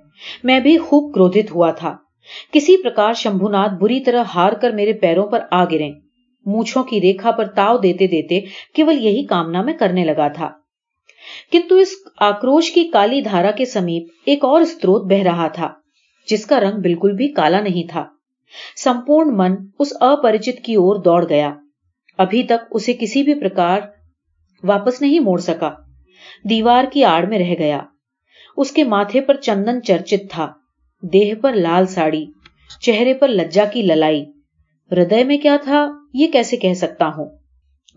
میں 0.43 0.59
بھی 0.59 0.77
خوب 0.77 1.13
کروت 1.13 1.37
ہوا 1.55 1.71
تھا۔ 1.71 1.95
کسی 2.53 2.83
پرکار 2.83 3.13
شمبو 3.13 3.47
بری 3.81 3.99
طرح 3.99 4.23
ہار 4.35 4.53
کر 4.53 4.69
میرے 4.69 4.93
پیروں 4.93 5.27
پر 5.27 5.39
آ 5.51 5.65
گرے۔ 5.65 5.91
مونچھوں 6.47 6.83
کی 6.83 7.01
ریکھا 7.01 7.31
پر 7.31 7.45
تاؤ 7.45 7.77
دیتے 7.77 8.07
دیتے 8.07 8.39
کیول 8.75 9.05
یہی 9.05 9.25
کامنا 9.25 9.61
میں 9.61 9.73
کرنے 9.73 10.05
لگا 10.05 10.27
تھا۔ 10.27 10.49
کنتو 11.51 11.75
اس 11.75 11.89
آکروش 12.17 12.71
کی 12.71 12.83
کالی 12.83 13.21
دھارا 13.21 13.51
کے 13.51 13.65
سمیپ 13.65 14.07
ایک 14.25 14.45
اور 14.45 14.61
استروت 14.61 15.11
بہ 15.11 15.23
رہا 15.23 15.47
تھا، 15.47 15.73
جس 16.27 16.45
کا 16.45 16.59
رنگ 16.59 16.81
بالکل 16.81 17.11
بھی 17.11 17.27
کالا 17.27 17.59
نہیں 17.61 17.91
تھا۔ 17.91 18.05
سمپورن 18.83 19.37
من 19.37 19.55
اس 19.79 19.93
اپریچت 19.99 20.65
کی 20.65 20.75
اور 20.75 20.95
دوڑ 20.95 21.29
گیا۔ 21.29 21.53
ابھی 22.17 22.43
تک 22.43 22.65
اسے 22.71 22.93
کسی 22.93 23.23
بھی 23.23 23.33
پرکار 23.33 23.81
واپس 24.63 25.01
نہیں 25.01 25.19
موڑ 25.19 25.39
سکا۔ 25.39 25.73
دیوار 26.49 26.83
کی 26.91 27.03
آڑ 27.03 27.25
میں 27.25 27.39
رہ 27.39 27.55
گیا۔ 27.59 27.81
اس 28.57 28.71
کے 28.71 28.83
ماتھے 28.83 29.21
پر 29.21 29.35
چندن 29.35 29.81
چرچت 29.81 30.31
تھا۔ 30.31 30.51
دیہ 31.03 31.33
پر 31.33 31.53
لال 31.53 31.85
ساڑی، 31.85 32.25
چہرے 32.81 33.13
پر 33.13 33.27
لجا 33.27 33.65
کی 33.65 33.81
للائی۔ 33.81 34.25
ہردے 34.91 35.23
میں 35.23 35.37
کیا 35.37 35.57
تھا؟ 35.63 35.87
یہ 36.17 36.27
کیسے 36.27 36.57
کہہ 36.57 36.73
سکتا 36.73 37.07
ہوں؟ 37.07 37.25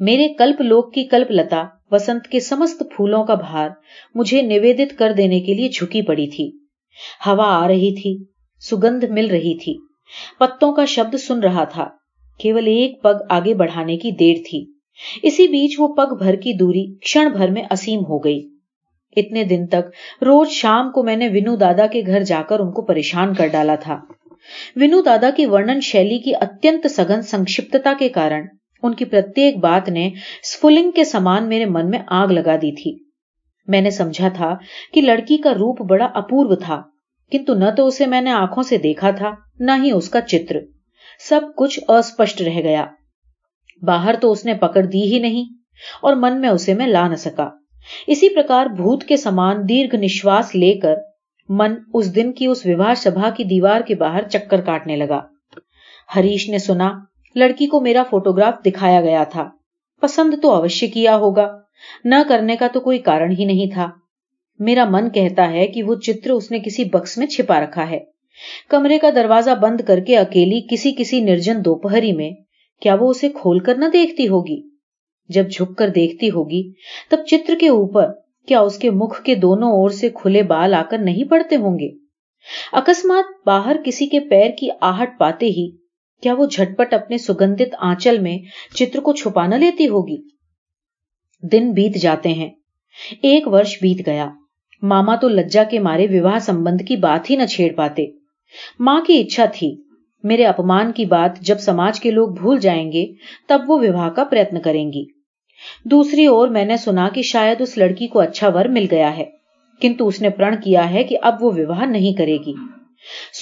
میرے 0.01 0.29
کلپ 0.29 0.61
لوک 0.61 0.95
کی 0.95 1.05
کلپ 1.05 1.31
لتا، 1.31 1.65
وسنت 1.91 2.27
کے 2.27 2.41
سمست 2.41 2.83
پھولوں 2.97 3.25
کا 3.25 3.35
بھار 3.35 3.69
مجھے 4.15 4.43
نویدت 4.43 4.99
کر 4.99 5.13
دینے 5.13 5.41
کے 5.41 5.55
لیے 5.55 5.69
جھکی 5.69 6.03
پڑی 6.03 6.27
تھی۔ 6.27 6.51
ہوا 7.27 7.65
آ 7.65 7.69
رہی 7.69 8.03
تھی، 8.03 8.25
سگندھ 8.71 9.05
مل 9.05 9.27
رہی 9.27 9.59
تھی۔ 9.59 9.75
پتوں 10.39 10.73
کا 10.73 10.85
شبد 10.85 11.17
سن 11.17 11.41
رہا 11.41 11.65
تھا، 11.65 11.89
کیول 12.39 12.67
ایک 12.67 13.03
پگ 13.03 13.25
آگے 13.31 13.55
بڑھانے 13.55 13.97
کی 13.97 14.11
دیر 14.11 14.37
تھی۔ 14.51 14.67
اسی 15.23 15.47
بیچ 15.47 15.75
وہ 15.79 15.95
پگ 15.95 16.15
بھر 16.15 16.35
کی 16.35 16.53
دوری 16.53 16.95
کھڑ 16.95 17.29
بھر 17.29 17.51
میں 17.51 17.63
اسیم 17.71 18.01
ہو 18.01 18.19
گئی۔ 18.19 18.49
اتنے 19.17 19.45
دن 19.45 19.67
تک، 19.67 19.89
روز 20.25 20.49
شام 20.49 20.91
کو 20.91 21.03
میں 21.03 21.17
نے 21.17 21.29
ونو 21.29 21.57
دادا 21.57 21.87
کے 21.87 22.03
گھر 22.07 22.23
جا 22.23 22.43
کر 22.49 22.61
ان 22.61 22.73
کو 22.73 22.83
پریشان 22.83 23.35
کر 23.35 23.47
ڈالا 23.47 23.75
تھا۔ 23.75 24.01
ونو 24.77 25.01
دادا 25.01 25.31
کی 25.31 25.47
ورنن 25.47 25.81
شیلی 25.81 26.19
کی 26.19 26.35
اتنت 26.35 26.87
سگن 26.91 27.23
سنکشپتتا 27.23 27.93
کے 27.99 28.09
کارن 28.09 28.47
ان 28.83 28.95
کی 28.95 29.05
پرتیک 29.05 29.57
بات 29.57 29.89
نے 29.89 30.09
سفلنگ 30.45 30.91
کے 30.91 31.05
سامان 31.05 31.49
میرے 31.49 31.65
من 31.65 31.91
میں 31.91 31.99
آگ 32.07 32.29
لگا 32.29 32.57
دی 32.57 32.73
تھی۔ 32.73 32.97
میں 33.69 33.81
نے 33.81 33.91
سمجھا 33.91 34.29
تھا 34.29 34.55
کہ 34.95 35.03
لڑکی 35.03 35.37
کا 35.37 35.51
روپ 35.55 35.81
بڑا 35.83 36.05
اپورو 36.05 36.55
تھا، 36.55 36.81
کنتو 37.33 37.55
نہ 37.55 37.71
تو 37.77 37.87
اسے 37.87 38.07
میں 38.07 38.21
نے 38.21 38.31
آنکھوں 38.31 38.63
سے 38.63 38.79
دیکھا 38.79 39.11
تھا، 39.11 39.31
نہ 39.59 39.73
ہی 39.83 39.91
اس 39.91 40.09
کا 40.09 40.21
چتر۔ 40.21 40.57
سب 41.29 41.41
کچھ 41.57 41.79
اسپشٹ 41.89 42.41
رہ 42.41 42.61
گیا۔ 42.63 42.87
باہر 43.83 44.15
تو 44.21 44.31
اس 44.33 44.45
نے 44.45 44.55
پکڑ 44.55 44.83
دی 44.83 45.03
ہی 45.13 45.19
نہیں، 45.19 45.53
اور 46.03 46.15
من 46.15 46.41
میں 46.41 46.49
اسے 46.49 46.75
میں 46.75 46.87
لا 46.87 47.07
نہ 47.09 47.17
سکا۔ 47.17 47.49
اسی 48.07 48.35
پرکار 48.35 48.67
بھوت 48.67 49.05
کے 49.05 49.17
سامان 49.17 49.69
دیرگ 49.69 49.95
نشواس 49.95 50.55
لے 50.55 50.73
کر 50.79 50.95
من 51.53 51.75
اس 51.95 52.17
دن 52.17 52.33
کی 52.33 52.47
اس 52.47 52.67
وواہ 52.67 52.95
سبھا 52.95 53.31
کی 53.31 53.45
دیوار 53.45 53.81
کے 53.81 53.95
باہر 53.95 54.29
چکر 54.29 54.61
کاٹنے 54.61 54.97
لگا۔ 54.97 55.21
ہریش 56.17 56.49
نے 56.49 56.59
سنا، 56.59 56.93
لڑکی 57.35 57.67
کو 57.67 57.81
میرا 57.81 58.03
فوٹوگراف 58.11 58.55
دکھایا 58.67 59.01
گیا 59.01 59.25
تھا۔ 59.25 59.49
پسند 60.01 60.35
تو 60.43 60.51
اوشی 60.51 60.87
کیا 60.87 61.17
ہوگا۔ 61.17 61.59
نہ 62.05 62.15
کرنے 62.29 62.57
کا 62.57 62.67
تو 62.73 62.81
کوئی 62.81 62.99
کارن 62.99 63.31
ہی 63.31 63.45
نہیں 63.45 63.75
تھا۔ 63.75 63.91
میرا 64.59 64.85
من 64.91 65.11
کہتا 65.11 65.53
ہے 65.53 65.67
کہ 65.67 65.83
وہ 65.83 65.95
چتر 65.95 66.31
اس 66.31 66.51
نے 66.51 66.59
کسی 66.59 66.85
بکس 66.85 67.19
میں 67.19 67.27
چھپا 67.27 67.61
رکھا 67.61 67.91
ہے۔ 67.91 67.99
کمرے 68.69 68.99
کا 68.99 69.11
دروازہ 69.15 69.51
بند 69.51 69.81
کر 69.81 70.01
کے 70.01 70.17
اکیلی 70.17 70.61
کسی 70.71 70.95
کسی 70.99 71.21
نرجن 71.21 71.65
دوپہری 71.65 72.13
میں، 72.13 72.31
کیا 72.81 72.97
وہ 73.01 73.11
اسے 73.11 73.29
کھول 73.29 73.59
کر 73.59 73.75
نہ 73.75 73.85
دیکھتی 73.93 74.29
ہوگی؟ 74.29 74.63
جب 75.29 75.51
جھک 75.51 75.77
کر 75.77 75.89
دیکھتی 75.89 76.31
ہوگی، 76.31 76.73
تب 77.11 77.17
چتر 77.27 77.55
کے 77.61 77.69
اوپر 77.69 78.09
کیا 78.47 78.61
اس 78.61 78.79
کے 78.79 78.91
مکھ 78.91 79.23
کے 79.23 79.35
دونوں 79.35 79.69
اور 79.69 79.91
سے 79.91 80.09
کھلے 80.09 80.43
بال 80.43 80.75
آ 80.75 80.83
کر 80.83 80.99
نہیں 80.99 81.25
پڑتے 81.25 81.57
ہوں 81.57 81.79
گے؟ 81.79 81.89
اکسمات 82.73 83.25
باہر 83.47 83.77
کسی 83.85 84.07
کے 84.07 84.21
پیر 84.21 84.51
کی 84.59 84.69
آہٹ 84.81 85.19
پاتے 85.19 85.47
ہی، 85.47 85.71
کیا 86.23 86.35
وہ 86.35 86.47
جھٹپٹ 86.47 86.95
اپنے 86.95 87.19
سگندت 87.19 87.75
آنچل 87.79 88.19
میں 88.19 88.39
چتر 88.75 89.01
کو 89.01 89.13
چھپانا 89.13 89.57
لیتی 89.57 89.89
ہوگی؟ 89.89 90.17
دن 91.43 91.73
بیت 91.73 91.95
جاتے 91.95 92.29
ہیں۔ 92.29 92.51
ایک 93.23 93.49
ورش 93.49 93.79
بیت 93.83 94.07
گیا۔ 94.07 94.31
ماما 94.83 95.17
تو 95.17 95.29
لجا 95.29 95.65
کے 95.65 95.79
مارے 95.79 96.07
وواہ 96.11 96.39
سمبند 96.39 96.81
کی 96.89 96.97
بات 96.97 97.31
ہی 97.31 97.37
نہ 97.37 97.47
چھیڑ 97.47 97.75
پاتے۔ 97.75 98.07
ماں 98.79 99.01
کی 99.01 99.21
اچھا 99.21 99.45
تھی۔ 99.53 99.83
میرے 100.23 100.45
اپمان 100.45 100.93
کی 100.93 101.05
بات 101.05 101.41
جب 101.41 101.59
سماج 101.59 102.01
کے 102.01 102.11
لوگ 102.11 102.29
بھول 102.29 102.61
جائیں 102.61 102.93
گے، 102.93 103.07
تب 103.49 103.61
وہ 103.69 103.79
وواہ 103.79 104.11
کا 104.11 104.25
پریتن 104.25 104.61
کریں 104.61 104.93
گی۔ 104.93 105.20
دوسری 105.85 106.27
اور 106.27 106.49
میں 106.49 106.65
نے 106.65 106.77
سنا 106.77 107.09
کہ 107.09 107.23
شاید 107.23 107.61
اس 107.61 107.79
لڑکی 107.79 108.07
کو 108.07 108.19
اچھا 108.19 108.49
ور 108.49 108.65
مل 108.65 108.87
گیا 108.91 109.17
ہے، 109.17 109.25
کنتو 109.81 110.07
اس 110.07 110.23
نے 110.23 110.31
پرن 110.31 110.61
کیا 110.61 110.91
ہے 110.91 111.05
کہ 111.05 111.19
اب 111.23 111.45
وہ 111.45 111.51
وواہ 111.51 111.85
نہیں 111.85 112.19
کرے 112.19 112.37
گی۔ 112.47 112.53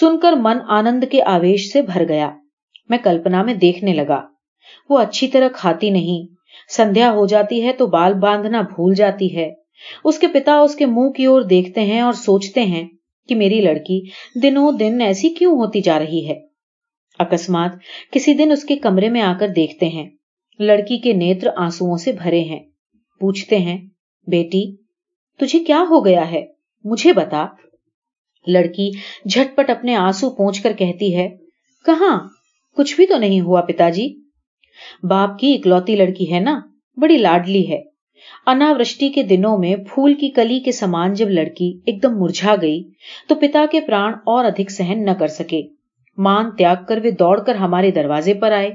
سن 0.01 0.19
کر 0.19 0.33
من 0.33 0.59
آنند 0.69 1.05
کے 1.11 1.23
آویش 1.23 1.73
سے 1.73 1.83
بھر 1.83 2.09
گیا۔ 2.09 2.31
میں 2.89 2.99
کلپنا 3.03 3.43
میں 3.43 3.55
دیکھنے 3.55 3.95
لگا۔ 3.95 4.23
وہ 4.91 4.99
اچھی 4.99 5.29
طرح 5.29 5.49
کھاتی 5.49 5.91
نہیں۔ 5.91 6.35
سندھیا 6.77 7.13
ہو 7.13 7.27
جاتی 7.27 7.67
ہے 7.67 7.73
تو 7.73 7.87
بال 7.87 8.15
باندھنا 8.15 8.61
بھول 8.61 8.95
جاتی 8.95 9.37
ہے۔ 9.37 9.51
اس 10.05 10.19
کے 10.19 10.27
پتا 10.27 10.59
اس 10.59 10.75
کے 10.75 10.87
منہ 10.87 11.09
کی 11.09 11.25
اور 11.25 11.43
دیکھتے 11.43 11.81
ہیں 11.81 12.01
اور 12.01 12.13
سوچتے 12.13 12.63
ہیں 12.63 12.89
کہ 13.29 13.35
میری 13.35 13.61
لڑکی 13.61 14.01
دنوں 14.43 14.73
دن 14.73 15.01
ایسی 15.01 15.29
کیوں 15.29 15.53
ہوتی 15.53 15.81
جا 15.81 15.99
رہی 15.99 16.29
ہے۔ 16.29 16.39
اکسمات 17.19 17.71
کسی 18.13 18.35
دن 18.35 18.53
اس 18.53 18.65
کے 18.65 18.77
کمرے 18.77 19.09
میں 19.09 19.21
آ 19.21 19.35
کر 19.41 19.49
دیکھتے 19.49 19.89
ہیں۔ 19.89 20.09
لڑکی 20.59 20.99
کے 20.99 21.13
نیتر 21.13 21.49
آنسو 21.57 21.97
سے 21.97 22.13
بھرے 22.13 22.41
ہیں۔ 22.41 22.61
پوچھتے 23.21 23.59
ہیں، 23.59 23.79
بیٹی، 24.27 24.77
تجھے 25.39 25.59
کیا 25.59 25.85
ہو 25.91 26.05
گیا 26.05 26.31
ہے؟ 26.31 26.47
مجھے 26.85 27.13
بتا۔ 27.13 27.47
لڑکی 28.47 28.91
جھٹ 29.25 29.57
پٹ 29.57 29.71
اپنے 29.71 29.97
آنسو 29.97 30.31
پہنچ 30.31 30.61
کر 30.61 30.73
کہتی 30.73 31.17
ہے، 31.17 31.29
کہاں؟ 31.85 32.29
کچھ 32.77 32.97
بھی 32.97 33.07
تو 33.07 33.19
نہیں 33.19 33.41
ہوا 33.41 33.61
پتا 33.61 33.91
جی 33.91 34.15
باپ 35.03 35.39
کی 35.39 35.55
اکلوتی 35.55 35.97
لڑکی 35.97 36.33
ہے 36.33 36.41
نا، 36.41 36.61
بڑی 36.97 37.19
لاڈلی 37.19 37.69
ہے۔ 37.69 37.83
اناوشٹی 38.47 39.09
کے 39.09 39.23
دنوں 39.23 39.59
میں 39.59 39.77
پھول 39.77 40.15
کی 40.15 40.29
کلی 40.29 40.61
کے 40.61 40.73
سامان 40.73 41.13
جب 41.13 41.29
لڑکی 41.29 41.79
ایک 41.87 42.03
دم 42.03 42.19
مرجھا 42.19 42.55
گئی، 42.63 42.83
تو 43.29 43.35
پتا 43.35 43.65
کے 43.71 43.81
پران 43.81 44.13
اور 44.13 44.45
ادھک 44.45 44.71
سہن 44.71 45.05
نہ 45.05 45.11
کر 45.11 45.29
سکے۔ 45.29 45.63
مان 46.17 46.51
تیاگ 46.57 46.77
کر 46.89 47.01
وہ 47.05 47.11
دوڑ 47.11 47.41
کر 47.41 47.55
ہمارے 47.55 47.91
دروازے 47.91 48.35
پر 48.35 48.53
آئے۔ 48.53 48.71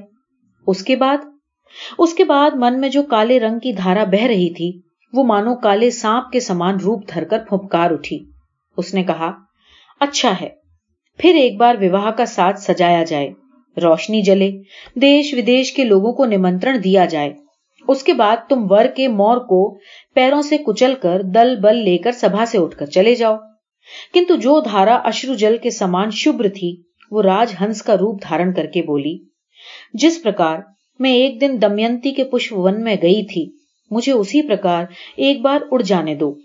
اس 0.67 0.83
کے 0.83 0.95
بعد 0.95 1.17
اس 1.97 2.13
کے 2.13 2.23
بعد 2.23 2.51
من 2.55 2.79
میں 2.81 2.89
جو 2.89 3.03
کالے 3.03 3.39
رنگ 3.39 3.59
کی 3.59 3.71
دھارا 3.73 4.03
بہ 4.03 4.23
رہی 4.23 4.53
تھی، 4.53 4.71
وہ 5.13 5.23
مانو 5.23 5.55
کالے 5.55 5.89
سانپ 5.91 6.31
کے 6.31 6.39
سامان 6.39 6.79
روپ 6.79 7.07
دھر 7.13 7.23
کر 7.23 7.39
پھپکار 7.39 7.91
اٹھی۔ 7.91 8.19
اس 8.77 8.93
نے 8.93 9.03
کہا 9.03 9.31
اچھا 9.99 10.33
ہے، 10.41 10.49
پھر 11.19 11.35
ایک 11.35 11.57
بار 11.57 11.75
وواہ 11.81 12.11
کا 12.11 12.25
ساتھ 12.25 12.59
سجایا 12.59 13.03
جائے، 13.03 13.29
روشنی 13.77 14.21
جلے، 14.21 14.51
دیش 14.95 15.33
ودیش 15.33 15.73
کے 15.73 15.83
لوگوں 15.83 16.13
کو 16.13 16.25
نمنترن 16.25 16.83
دیا 16.83 17.05
جائے۔ 17.05 17.33
اس 17.87 18.03
کے 18.03 18.13
بعد 18.13 18.37
تم 18.49 18.65
ور 18.69 18.85
کے 18.85 19.07
مور 19.07 19.37
کو 19.37 19.77
پیروں 20.15 20.41
سے 20.41 20.57
کچل 20.57 20.93
کر 21.01 21.21
دل 21.21 21.55
بل 21.55 21.77
لے 21.77 21.97
کر 21.97 22.11
سبھا 22.11 22.45
سے 22.45 22.57
اٹھ 22.57 22.77
کر 22.77 22.85
چلے 22.85 23.15
جاؤ۔ 23.15 23.37
کنتو 24.13 24.35
جو 24.35 24.59
دھارا 24.59 24.95
اشرو 24.95 25.33
جل 25.33 25.57
کے 25.57 25.69
سامان 25.69 26.09
شبر 26.11 26.47
تھی، 26.49 26.75
وہ 27.11 27.21
راج 27.21 27.53
ہنس 27.61 27.81
کا 27.81 27.97
روپ 27.97 28.21
دھارن 28.23 28.53
کر 28.53 28.65
کے 28.65 28.81
بولی، 28.81 29.17
جس 29.93 30.21
پرکار 30.23 30.57
میں 30.99 31.13
ایک 31.13 31.41
دن 31.41 31.61
دمینتی 31.61 32.11
کے 32.11 32.23
پشپ 32.23 32.53
ون 32.57 32.83
میں 32.83 32.95
گئی 33.01 33.25
تھی۔ 33.25 33.51
مجھے 33.91 34.11
اسی 34.11 34.47
پرکار 34.47 34.85
ایک 35.17 35.41
بار 35.41 35.59
اڑ 35.71 35.81
جانے 35.81 36.15
دو۔ 36.15 36.35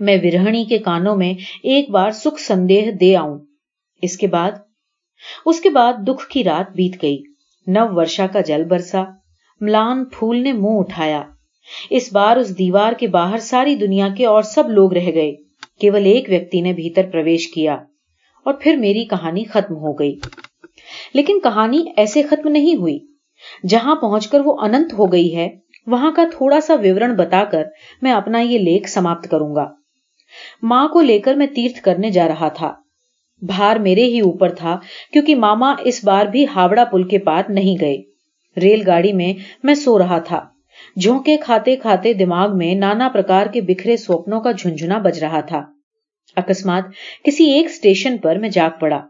میں 0.00 0.16
ورہنی 0.22 0.64
کے 0.64 0.78
کانوں 0.78 1.16
میں 1.16 1.34
ایک 1.62 1.90
بار 1.90 2.10
سکھ 2.10 2.40
سندیہ 2.40 2.90
دے 2.90 3.16
آؤں۔ 3.16 3.38
اس 4.02 4.16
کے 4.18 4.26
بعد؟ 4.26 4.52
اس 5.46 5.60
کے 5.60 5.70
بعد 5.70 5.92
دکھ 6.08 6.28
کی 6.28 6.44
رات 6.44 6.72
بیت 6.72 7.02
گئی۔ 7.02 7.18
نو 7.66 7.94
ورشا 7.94 8.26
کا 8.26 8.40
جل 8.40 8.64
برسا۔ 8.64 9.04
ملان 9.60 10.04
پھول 10.04 10.42
نے 10.42 10.52
منہ 10.52 10.78
اٹھایا۔ 10.78 11.22
اس 11.90 12.12
بار 12.12 12.36
اس 12.36 12.58
دیوار 12.58 12.92
کے 12.92 13.06
باہر 13.06 13.38
ساری 13.38 13.74
دنیا 13.74 14.08
کے 14.16 14.26
اور 14.26 14.42
سب 14.42 14.70
لوگ 14.70 14.92
رہ 14.92 15.12
گئے۔ 15.14 15.32
کیول 15.80 16.06
ایک 16.06 16.26
ویکتی 16.28 16.60
نے 16.60 16.72
بھیتر 16.72 17.10
پرویش 17.12 17.48
کیا۔ 17.48 17.74
اور 18.44 18.54
پھر 18.54 18.76
میری 18.76 19.04
کہانی 19.04 19.44
ختم 19.44 19.74
ہو 19.76 19.92
گئی۔ 19.92 20.16
لیکن 21.14 21.40
کہانی 21.40 21.84
ایسے 21.96 22.22
ختم 22.22 22.48
نہیں 22.48 22.74
ہوئی۔ 22.74 22.98
جہاں 23.68 23.94
پہنچ 23.94 24.28
کر 24.28 24.40
وہ 24.44 24.58
انت 24.60 24.92
ہو 24.92 25.12
گئی 25.12 25.36
ہے، 25.36 25.48
وہاں 25.86 26.12
کا 26.12 26.24
تھوڑا 26.32 26.60
سا 26.60 26.74
وورن 26.74 27.14
بتا 27.14 27.44
کر 27.44 27.62
میں 28.02 28.12
اپنا 28.12 28.40
یہ 28.40 28.58
لیک 28.58 28.88
سماپت 28.88 29.30
کروں 29.30 29.54
گا۔ 29.54 29.72
ماں 30.62 30.88
کو 30.88 31.00
لے 31.00 31.18
کر 31.18 31.34
میں 31.34 31.46
تیرتھ 31.46 31.82
کرنے 31.82 32.10
جا 32.10 32.28
رہا 32.28 32.48
تھا۔ 32.48 32.74
بھار 33.42 33.76
میرے 33.76 34.04
ہی 34.04 34.20
اوپر 34.20 34.48
تھا، 34.48 34.78
کیونکہ 35.12 35.34
ماما 35.34 35.74
اس 35.84 36.04
بار 36.04 36.26
بھی 36.26 36.46
ہاوڑا 36.56 36.84
پل 36.84 37.02
کے 37.02 37.18
پار 37.18 37.42
نہیں 37.48 37.80
گئے۔ 37.80 37.96
ریل 38.60 38.82
گاڑی 38.86 39.12
میں 39.12 39.32
میں 39.62 39.74
سو 39.74 39.98
رہا 39.98 40.18
تھا۔ 40.18 40.44
جھونکے 40.96 41.36
کھاتے 41.36 41.76
کھاتے 41.76 42.12
دماغ 42.12 42.56
میں 42.56 42.74
نانا 42.74 43.08
پرکار 43.08 43.46
کے 43.46 43.60
بکھرے 43.60 43.96
سوپنوں 43.96 44.40
کا 44.40 44.52
جھنجھنا 44.52 44.98
بج 44.98 45.24
رہا 45.24 45.40
تھا۔ 45.40 45.62
اکسمات 46.36 46.84
کسی 47.24 47.44
ایک 47.44 47.66
اسٹیشن 47.66 48.16
پر 48.18 48.36
میں 48.36 48.48
جاگ 48.48 48.70
پڑا۔ 48.80 49.00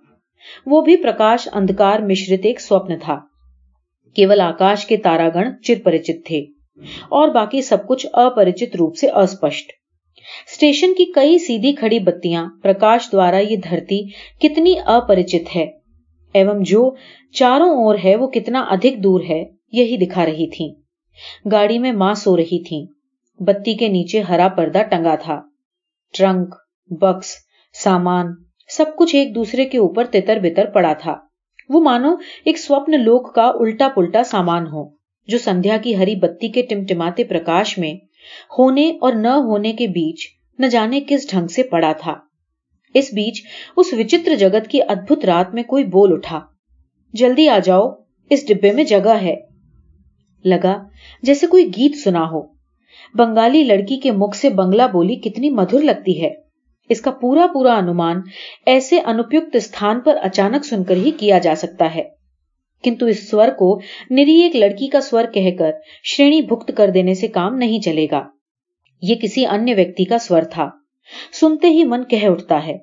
وہ 0.67 0.81
بھی 0.81 0.97
پرکاش 0.97 1.49
اندھکار 1.53 2.01
مشرت 2.01 2.41
ایک 2.45 2.61
سوپن 2.61 2.99
تھا۔ 3.03 3.21
کیول 4.17 4.41
آکاش 4.41 4.87
کے 4.87 4.97
تارا 4.97 5.29
گن 5.35 5.51
چرپرچت 5.63 6.25
تھے 6.27 6.41
اور 7.11 7.29
باقی 7.29 7.63
سب 7.63 7.87
کچھ 7.89 8.07
اپرچت 8.15 8.77
روپ 8.77 8.97
سے 8.97 9.11
اسپشٹ 9.23 9.73
اسٹیشن 10.49 10.95
کی 10.95 11.05
کئی 11.15 11.39
سیدھی 11.39 11.73
کھڑی 11.73 11.99
بتیاں 11.99 12.47
پرکاش 12.63 13.11
دوارا 13.13 13.39
یہ 13.39 13.57
دھرتی 13.65 14.01
کتنی 14.41 14.75
اپرچت 14.87 15.55
ہے 15.57 15.65
ایوم 16.35 16.63
جو 16.63 16.91
چاروں 17.35 17.71
اور 17.77 17.97
ہے 18.05 18.15
وہ 18.17 18.27
کتنا 18.29 18.61
ادھک 18.71 19.03
دور 19.05 19.21
ہے 19.29 19.43
یہی 19.73 19.97
دکھا 19.97 20.27
رہی 20.27 20.49
تھی 20.51 20.69
گاڑی 21.53 21.79
میں 21.79 21.93
ماں 21.93 22.13
سو 22.15 22.37
رہی 22.37 22.63
تھی 22.65 22.85
بتی 23.41 23.75
کے 23.75 23.89
نیچے 23.89 24.21
ہرا 24.21 24.49
پردہ 24.49 24.83
ٹنگا 24.91 25.15
تھا 25.15 25.41
ٹرنک 26.15 26.55
بکس 26.91 27.35
سامان 27.75 28.33
سب 28.71 28.97
کچھ 28.97 29.15
ایک 29.17 29.35
دوسرے 29.35 29.65
کے 29.65 29.79
اوپر 29.79 30.07
تتر 30.13 30.39
بتر 30.43 30.71
پڑا 30.71 30.93
تھا 30.93 31.17
وہ 31.71 31.81
مانو 31.81 32.15
ایک 32.45 32.59
سوپن 32.59 33.05
لوک 33.05 33.35
کا 33.35 33.53
الٹا 33.55 33.89
پلٹا 33.89 34.23
سامان 34.23 34.67
ہو، 34.67 34.89
جو 35.29 35.39
سندھیا 35.39 35.77
کی 35.77 35.97
ہری 35.97 36.17
بتی 36.17 36.49
کے 36.49 36.63
ٹمٹماتے 36.63 37.25
پرکاش 37.25 37.79
میں 37.79 37.95
ہونے 38.59 38.91
اور 39.01 39.13
نہ 39.13 39.29
ہونے 39.29 39.73
کے 39.73 39.87
بیچ 39.87 40.27
نہ 40.59 40.67
جانے 40.67 41.01
کس 41.09 41.31
ڈھنگ 41.31 41.47
سے 41.47 41.63
پڑا 41.63 41.93
تھا۔ 41.99 42.15
اس 42.95 43.09
بیچ 43.13 43.43
اس 43.77 43.95
وچتر 43.99 44.35
جگت 44.35 44.69
کی 44.69 44.83
ادبھت 44.83 45.25
رات 45.25 45.55
میں 45.55 45.63
کوئی 45.63 45.85
بول 45.85 46.13
اٹھا۔ 46.13 46.41
جلدی 47.13 47.49
آ 47.49 47.59
جاؤ، 47.59 47.91
اس 48.31 48.49
ڈبے 48.49 48.73
میں 48.73 48.85
جگہ 48.85 49.15
ہے۔ 49.23 49.35
لگا، 50.45 50.83
جیسے 51.23 51.47
کوئی 51.47 51.67
گیت 51.67 51.97
سنا 51.97 52.25
ہو۔ 52.31 52.43
بنگالی 53.15 53.63
لڑکی 53.63 53.97
کے 53.97 54.11
مکھ 54.11 54.37
سے 54.37 54.51
بنگلہ 54.51 54.83
بولی 54.93 55.15
کتنی 55.15 55.51
مدھر 55.51 55.81
لگتی 55.81 56.23
ہے۔ 56.23 56.50
اس 56.91 57.01
کا 57.01 57.11
پورا 57.11 57.47
پورا 57.55 57.75
انمان 57.75 58.21
ایسے 58.67 59.01
انپیت 59.01 59.57
ستھان 59.63 60.01
پر 60.01 60.17
اچانک 60.23 60.65
سن 60.65 60.85
کر 60.85 60.97
ہی 60.97 61.11
کیا 61.11 61.39
جا 61.39 61.55
سکتا 61.57 61.95
ہے۔ 61.95 62.03
کنتو 62.85 63.07
اس 63.07 63.31
سور 63.31 63.49
کو 63.49 63.81
نری 64.11 64.41
ایک 64.41 64.57
لڑکی 64.57 64.87
کا 64.87 65.01
سور 65.01 65.25
کہہ 65.25 65.51
کر 65.59 65.71
شرینی 66.05 66.43
بھکت 66.43 66.71
کر 66.77 66.91
دینے 66.91 67.15
سے 67.15 67.29
کام 67.29 67.55
نہیں 67.55 67.81
چلے 67.81 68.07
گا۔ 68.11 68.23
یہ 69.03 69.15
کسی 69.15 69.47
انیہ 69.47 69.75
ویکتی 69.75 70.05
کا 70.05 70.19
سور 70.19 70.43
تھا۔ 70.43 70.69
سنتے 71.41 71.67
ہی 71.67 71.85
من 71.85 72.05
کہہ 72.05 72.29
اٹھتا 72.29 72.67
ہے، 72.67 72.77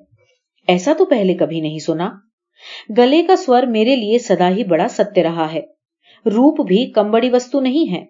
ایسا 0.68 0.92
تو 0.98 1.04
پہلے 1.04 1.34
کبھی 1.34 1.60
نہیں 1.60 1.78
سنا۔ 1.78 2.10
گلے 2.98 3.22
کا 3.22 3.36
سور 3.36 3.62
میرے 3.62 3.96
لیے 3.96 4.18
سدا 4.18 4.50
ہی 4.50 4.64
بڑا 4.64 4.88
ستیہ 4.88 5.22
رہا 5.22 5.52
ہے۔ 5.52 5.60
روپ 6.26 6.66
بھی 6.66 6.90
کم 6.90 7.10
بڑی 7.10 7.30
وستو 7.30 7.60
نہیں 7.60 7.92
ہے۔ 7.92 8.04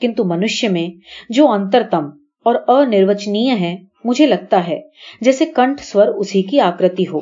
کنتو 0.00 0.24
منشیہ 0.24 0.68
میں 0.68 0.88
جو 1.28 1.48
انترتم 1.48 2.04
اور 2.44 2.54
انروچنی 2.68 3.50
ہے 3.50 3.76
مجھے 4.06 4.26
لگتا 4.26 4.68
ہے 4.68 4.80
جیسے 5.20 5.46
کنٹھ 5.46 5.82
سور 5.82 6.06
اسی 6.06 6.42
کی 6.42 6.60
آکرتی 6.60 7.04
ہو۔ 7.12 7.20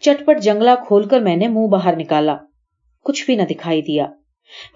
چٹ 0.00 0.26
پٹ 0.26 0.40
جنگلہ 0.40 0.70
کھول 0.86 1.08
کر 1.08 1.20
میں 1.20 1.36
نے 1.36 1.48
منہ 1.48 1.66
باہر 1.66 1.96
نکالا۔ 1.96 2.36
کچھ 3.04 3.24
بھی 3.24 3.36
نہ 3.36 3.42
دکھائی 3.42 3.82
دیا۔ 3.82 4.06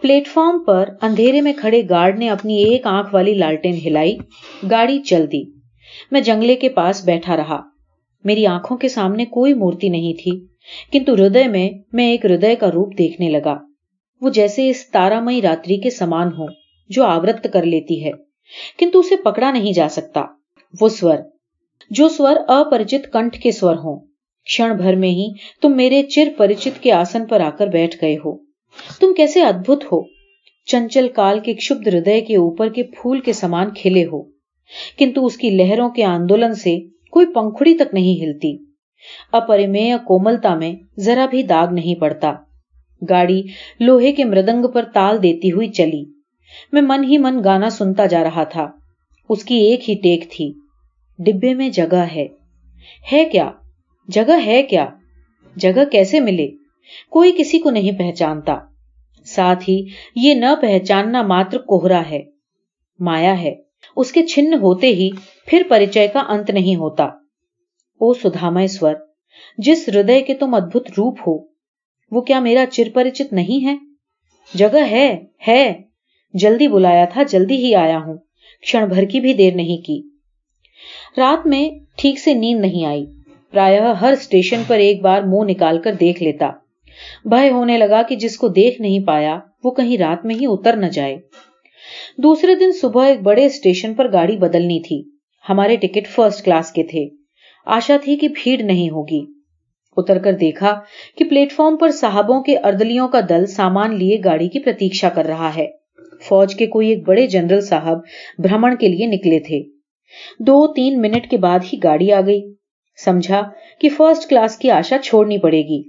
پلیٹ 0.01 0.29
فارم 0.29 0.65
پر 0.65 0.89
اندھیرے 1.03 1.41
میں 1.41 1.53
کھڑے 1.57 1.83
گارڈ 1.91 2.19
نے 2.19 2.31
اپنی 2.31 2.57
ایک 2.57 2.87
آنکھ 2.87 3.15
والی 3.15 3.35
لالٹین 3.35 3.75
ہلائی۔ 3.75 4.17
گاڑی 4.71 4.99
چل 4.99 5.27
دی۔ 5.33 5.43
میں 6.11 6.21
جنگلے 6.21 6.55
کے 6.55 6.69
پاس 6.69 7.05
بیٹھا 7.05 7.37
رہا۔ 7.37 7.61
میری 8.25 8.47
آنکھوں 8.47 8.77
کے 8.77 8.89
سامنے 8.89 9.25
کوئی 9.25 9.55
مورتی 9.55 9.89
نہیں 9.89 10.15
تھی۔ 10.23 10.47
کنتو 10.93 11.15
ہردے 11.15 11.45
میں 11.45 11.71
میں 11.93 12.11
ایک 12.11 12.25
ہردے 12.25 12.57
کا 12.57 12.71
روپ 12.71 12.99
دیکھنے 12.99 13.29
لگا۔ 13.29 13.57
وہ 14.21 14.31
جیسے 14.31 14.71
اس 14.71 14.91
تارامئی 14.91 15.43
راتری 15.43 15.77
کے 15.77 15.91
سمان 15.91 16.29
ہو 16.29 16.47
جو 16.89 17.05
آورت 17.05 17.47
کر 17.53 17.63
لیتی 17.63 18.05
ہے۔ 18.05 18.11
کنتو 18.79 18.99
اسے 18.99 19.17
پکڑا 19.17 19.51
نہیں 19.51 19.73
جا 19.73 19.89
سکتا۔ 19.89 20.21
وہ 20.81 20.89
سور۔ 20.89 21.17
جو 21.91 22.09
سور 22.09 22.37
اپرجت 22.49 23.13
کنٹھ 23.13 23.41
کے 23.41 23.53
سور 23.53 23.77
ہوں۔ 23.77 24.01
کھڑ 24.57 24.73
بھر 24.75 24.97
میں 24.97 25.09
ہی 25.09 25.27
تم 25.63 25.77
میرے 25.77 26.03
چر 26.03 26.29
پریچت 26.37 26.83
کے 26.83 26.93
آسن 26.93 27.27
پر 27.27 27.41
آ 27.41 27.51
کر 27.51 27.67
بیٹھ 27.67 27.97
گئے 28.03 28.17
ہو۔ 28.17 28.37
تم 29.01 29.15
کیسے 29.15 29.43
ادبت 29.43 29.85
ہو؟ 29.85 30.03
چنچل 30.67 31.09
کال 31.09 31.41
کے 31.41 31.55
کشبد 31.55 31.87
ہردے 31.87 32.21
کے 32.21 32.37
اوپر 32.37 32.69
کے 32.69 32.83
پھول 32.83 33.21
کے 33.21 33.33
سامان 33.33 33.71
کھلے 33.71 34.05
ہو۔ 34.05 34.23
کنتو 34.99 35.27
اس 35.27 35.37
کی 35.37 35.51
لہروں 35.51 35.91
کے 35.91 36.05
آندولن 36.05 36.55
سے 36.55 36.77
کوئی 37.11 37.27
پنکھڑی 37.27 37.77
تک 37.77 37.95
نہیں 37.95 38.25
ہلتی۔ 38.25 38.57
اپرمے 39.33 39.93
کوملتا 40.05 40.55
میں 40.55 40.73
ذرا 40.99 41.27
بھی 41.27 41.43
داغ 41.43 41.73
نہیں 41.73 42.01
پڑتا۔ 42.01 42.33
گاڑی 43.11 43.43
لوہے 43.81 44.13
کے 44.13 44.25
مردنگ 44.25 44.67
پر 44.75 44.83
تال 44.95 45.23
دیتی 45.23 45.53
ہوئی 45.53 45.69
چلی۔ 45.69 46.05
میں 46.73 46.83
من 46.83 47.05
ہی 47.05 47.19
من 47.19 47.41
گانا 47.45 47.71
سنتا 47.71 48.07
جا 48.07 48.23
رہا 48.25 48.45
تھا۔ 48.45 48.67
اس 49.29 49.45
کی 49.45 49.55
ایک 49.55 49.91
ہی 49.91 49.95
ٹیک 49.95 50.31
تھی۔ 50.31 50.53
ڈبے 51.19 51.55
میں 51.55 51.69
جگہ 51.69 52.05
ہے۔ 52.15 52.27
ہے 53.13 53.25
کیا؟ 53.25 53.51
جگہ 54.09 54.47
ہے 54.47 54.63
کیا؟ 54.63 54.87
جگہ 55.57 55.85
کیسے 55.93 56.21
ملے؟ 56.21 56.49
کوئی 57.11 57.33
کسی 57.39 57.59
کو 57.59 57.71
نہیں 57.71 57.99
پہچانتا۔ 57.99 58.59
ساتھ 59.25 59.71
ہی 59.71 59.85
یہ 60.17 60.35
نہ 60.35 60.55
پہچاننا 60.63 61.23
ماتر 61.23 61.59
کوہرا 61.59 62.03
ہے۔ 62.11 62.23
مایا 63.01 63.41
ہے۔ 63.43 63.55
اس 63.97 64.13
کے 64.13 64.27
چھن 64.27 64.55
ہوتے 64.55 64.87
ہی 64.87 65.11
پھر 65.47 65.63
پریچے 65.69 66.09
کا 66.09 66.21
انت 66.29 66.51
نہیں 66.51 66.77
ہوتا۔ 66.77 67.05
او 67.05 68.15
سدھامے 68.15 68.67
سور 68.67 68.95
جس 69.59 69.89
ہردے 69.89 70.21
کے 70.21 70.35
تم 70.35 70.55
ادبت 70.55 70.91
روپ 70.91 71.19
ہو، 71.27 71.47
وہ 72.11 72.21
کیا 72.21 72.41
میرا 72.41 72.65
چر 72.73 72.89
پریچت 72.95 73.33
نہیں 73.33 73.67
ہے؟ 73.67 73.77
جگہ 74.55 74.87
ہے 74.91 75.23
ہے۔ 75.49 75.73
جلدی 76.35 76.69
بلایا 76.69 77.05
تھا، 77.05 77.23
جلدی 77.23 77.57
ہی 77.57 77.75
آیا 77.75 77.99
ہوں۔ 77.99 78.17
کھڑ 78.63 78.85
بھر 78.85 79.05
کی 79.05 79.21
بھی 79.21 79.33
دیر 79.35 79.55
نہیں 79.55 79.85
کی 79.85 80.01
رات 81.19 81.47
میں 81.47 81.69
ٹھیک 81.99 82.19
سے 82.19 82.35
نیند 82.35 82.61
نہیں 82.61 82.85
آئی 82.87 83.05
پرایہ 83.53 83.93
ہر 84.01 84.13
اسٹیشن 84.13 84.63
پر 84.67 84.79
ایک 84.79 85.03
بار 85.03 85.23
منہ 85.23 85.51
نکال 85.51 85.81
کر 85.83 85.93
دیکھ 86.01 86.23
لیتا 86.23 86.51
بھائی 87.25 87.51
ہونے 87.51 87.77
لگا 87.79 88.03
کہ 88.03 88.17
جس 88.17 88.37
کو 88.39 88.49
دیکھ 88.49 88.81
نہیں 88.81 89.07
پایا 89.07 89.39
وہ 89.65 89.71
کہیں 89.71 89.97
رات 89.99 90.25
میں 90.25 90.35
ہی 90.35 90.47
اتر 90.49 90.77
نہ 90.77 90.87
جائے 90.87 91.17
دوسرے 92.19 92.55
دن 92.55 92.73
صبح 92.73 93.07
ایک 93.07 93.23
بڑے 93.23 93.45
اسٹیشن 93.47 93.95
پر 93.95 94.13
گاڑی 94.13 94.37
بدلنی 94.37 94.81
تھی 94.81 95.03
ہمارے 95.45 95.77
ٹکٹ 95.77 96.09
فرسٹ 96.09 96.45
کلاس 96.45 96.73
کے 96.73 96.83
تھے 96.83 97.07
آشا 97.67 97.97
تھی 98.05 98.17
کہ 98.17 98.29
بھیڑ 98.35 98.61
نہیں 98.63 98.91
ہوگی 98.91 99.25
اتر 99.97 100.19
کر 100.19 100.33
دیکھا 100.33 100.75
کہ 101.17 101.25
پلیٹ 101.25 101.53
فارم 101.53 101.77
پر 101.77 101.91
صاحبوں 101.91 102.43
کے 102.43 102.57
اردلیوں 102.59 103.09
کا 103.09 103.21
دل 103.29 103.47
سامان 103.47 103.95
لیے 103.95 104.19
گاڑی 104.25 104.49
کی 104.49 104.59
پرتیشا 104.59 105.09
کر 105.09 105.27
رہا 105.27 105.55
ہے 105.57 105.67
فوج 106.29 106.55
کے 106.55 106.67
کوئی 106.67 106.89
ایک 106.89 107.09
بڑے 107.09 107.27
جنرل 107.27 107.61
صاحب 107.61 107.99
برہمن 108.39 108.77
کے 108.77 108.89
لیے 108.89 109.07
نکلے 109.07 109.41
تھے۔ 109.41 109.63
دو 110.39 110.73
تین 110.73 111.01
منٹ 111.01 111.31
کے 111.31 111.37
بعد 111.37 111.59
ہی 111.73 111.79
گاڑی 111.85 112.13
آ 112.13 112.21
گئی۔ 112.27 112.53
سمجھا 113.05 113.43
کہ 113.81 113.89
فرسٹ 113.89 114.29
کلاس 114.29 114.57
کی 114.57 114.71
آشا 114.71 114.97
چھوڑنی 114.99 115.39
پڑے 115.39 115.63
گی۔ 115.63 115.83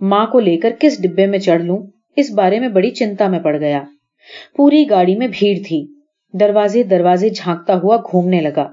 ماں 0.00 0.26
کو 0.26 0.40
لے 0.40 0.56
کر 0.56 0.70
کس 0.80 1.02
ڈبے 1.02 1.26
میں 1.26 1.38
چڑھ 1.38 1.62
لوں؟ 1.62 1.78
اس 2.16 2.30
بارے 2.30 2.60
میں 2.60 2.68
بڑی 2.68 2.90
چنتا 2.90 3.28
میں 3.28 3.40
پڑ 3.40 3.60
گیا۔ 3.60 3.82
پوری 4.56 4.90
گاڑی 4.90 5.16
میں 5.16 5.28
بھیڑ 5.32 5.58
تھی۔ 5.66 5.86
دروازے 6.40 6.82
دروازے 6.82 7.28
جھانکتا 7.28 7.74
ہوا 7.74 7.96
گھومنے 7.96 8.40
لگا۔ 8.40 8.68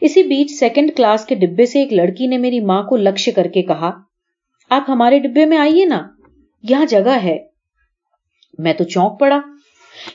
اسی 0.00 0.22
بیچ 0.22 0.50
سیکنڈ 0.50 0.90
کلاس 0.96 1.26
کے 1.26 1.34
ڈبے 1.34 1.66
سے 1.66 1.78
ایک 1.78 1.92
لڑکی 1.92 2.26
نے 2.26 2.38
میری 2.38 2.60
ماں 2.60 2.82
کو 2.82 2.96
لکش 2.96 3.28
کر 3.36 3.46
کے 3.46 3.62
کہا، 3.62 3.90
آپ 4.70 4.84
ہمارے 4.88 5.18
ڈبے 5.18 5.44
میں 5.46 5.58
آئیے 5.58 5.84
نا، 5.84 6.02
یہاں 6.62 6.86
جگہ 6.86 7.16
ہے۔ 7.24 7.38
میں 8.58 8.72
تو 8.72 8.84
چونک 8.84 9.20
پڑا۔ 9.20 9.40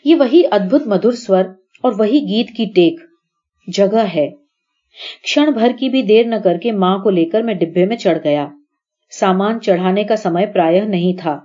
یہ 0.05 0.15
وہی 0.15 0.43
ادبت 0.51 0.87
مدھر 0.87 1.11
سور 1.11 1.43
اور 1.83 1.91
وہی 1.99 2.19
گیت 2.19 2.57
کی 2.57 2.65
ٹیک 2.75 2.99
جگہ 3.73 4.05
ہے۔ 4.15 4.29
کھڑ 5.33 5.49
بھر 5.49 5.71
کی 5.79 5.89
بھی 5.89 6.01
دیر 6.01 6.25
نہ 6.25 6.35
کر 6.43 6.57
کے 6.57 6.71
ماں 6.71 6.97
کو 6.97 7.09
لے 7.09 7.25
کر 7.25 7.41
میں 7.41 7.53
ڈبے 7.53 7.85
میں 7.85 7.97
چڑھ 7.97 8.17
گیا۔ 8.23 8.47
سامان 9.19 9.59
چڑھانے 9.59 10.03
کا 10.03 10.15
سمے 10.15 10.45
پرایہ 10.45 10.81
نہیں 10.81 11.21
تھا۔ 11.21 11.39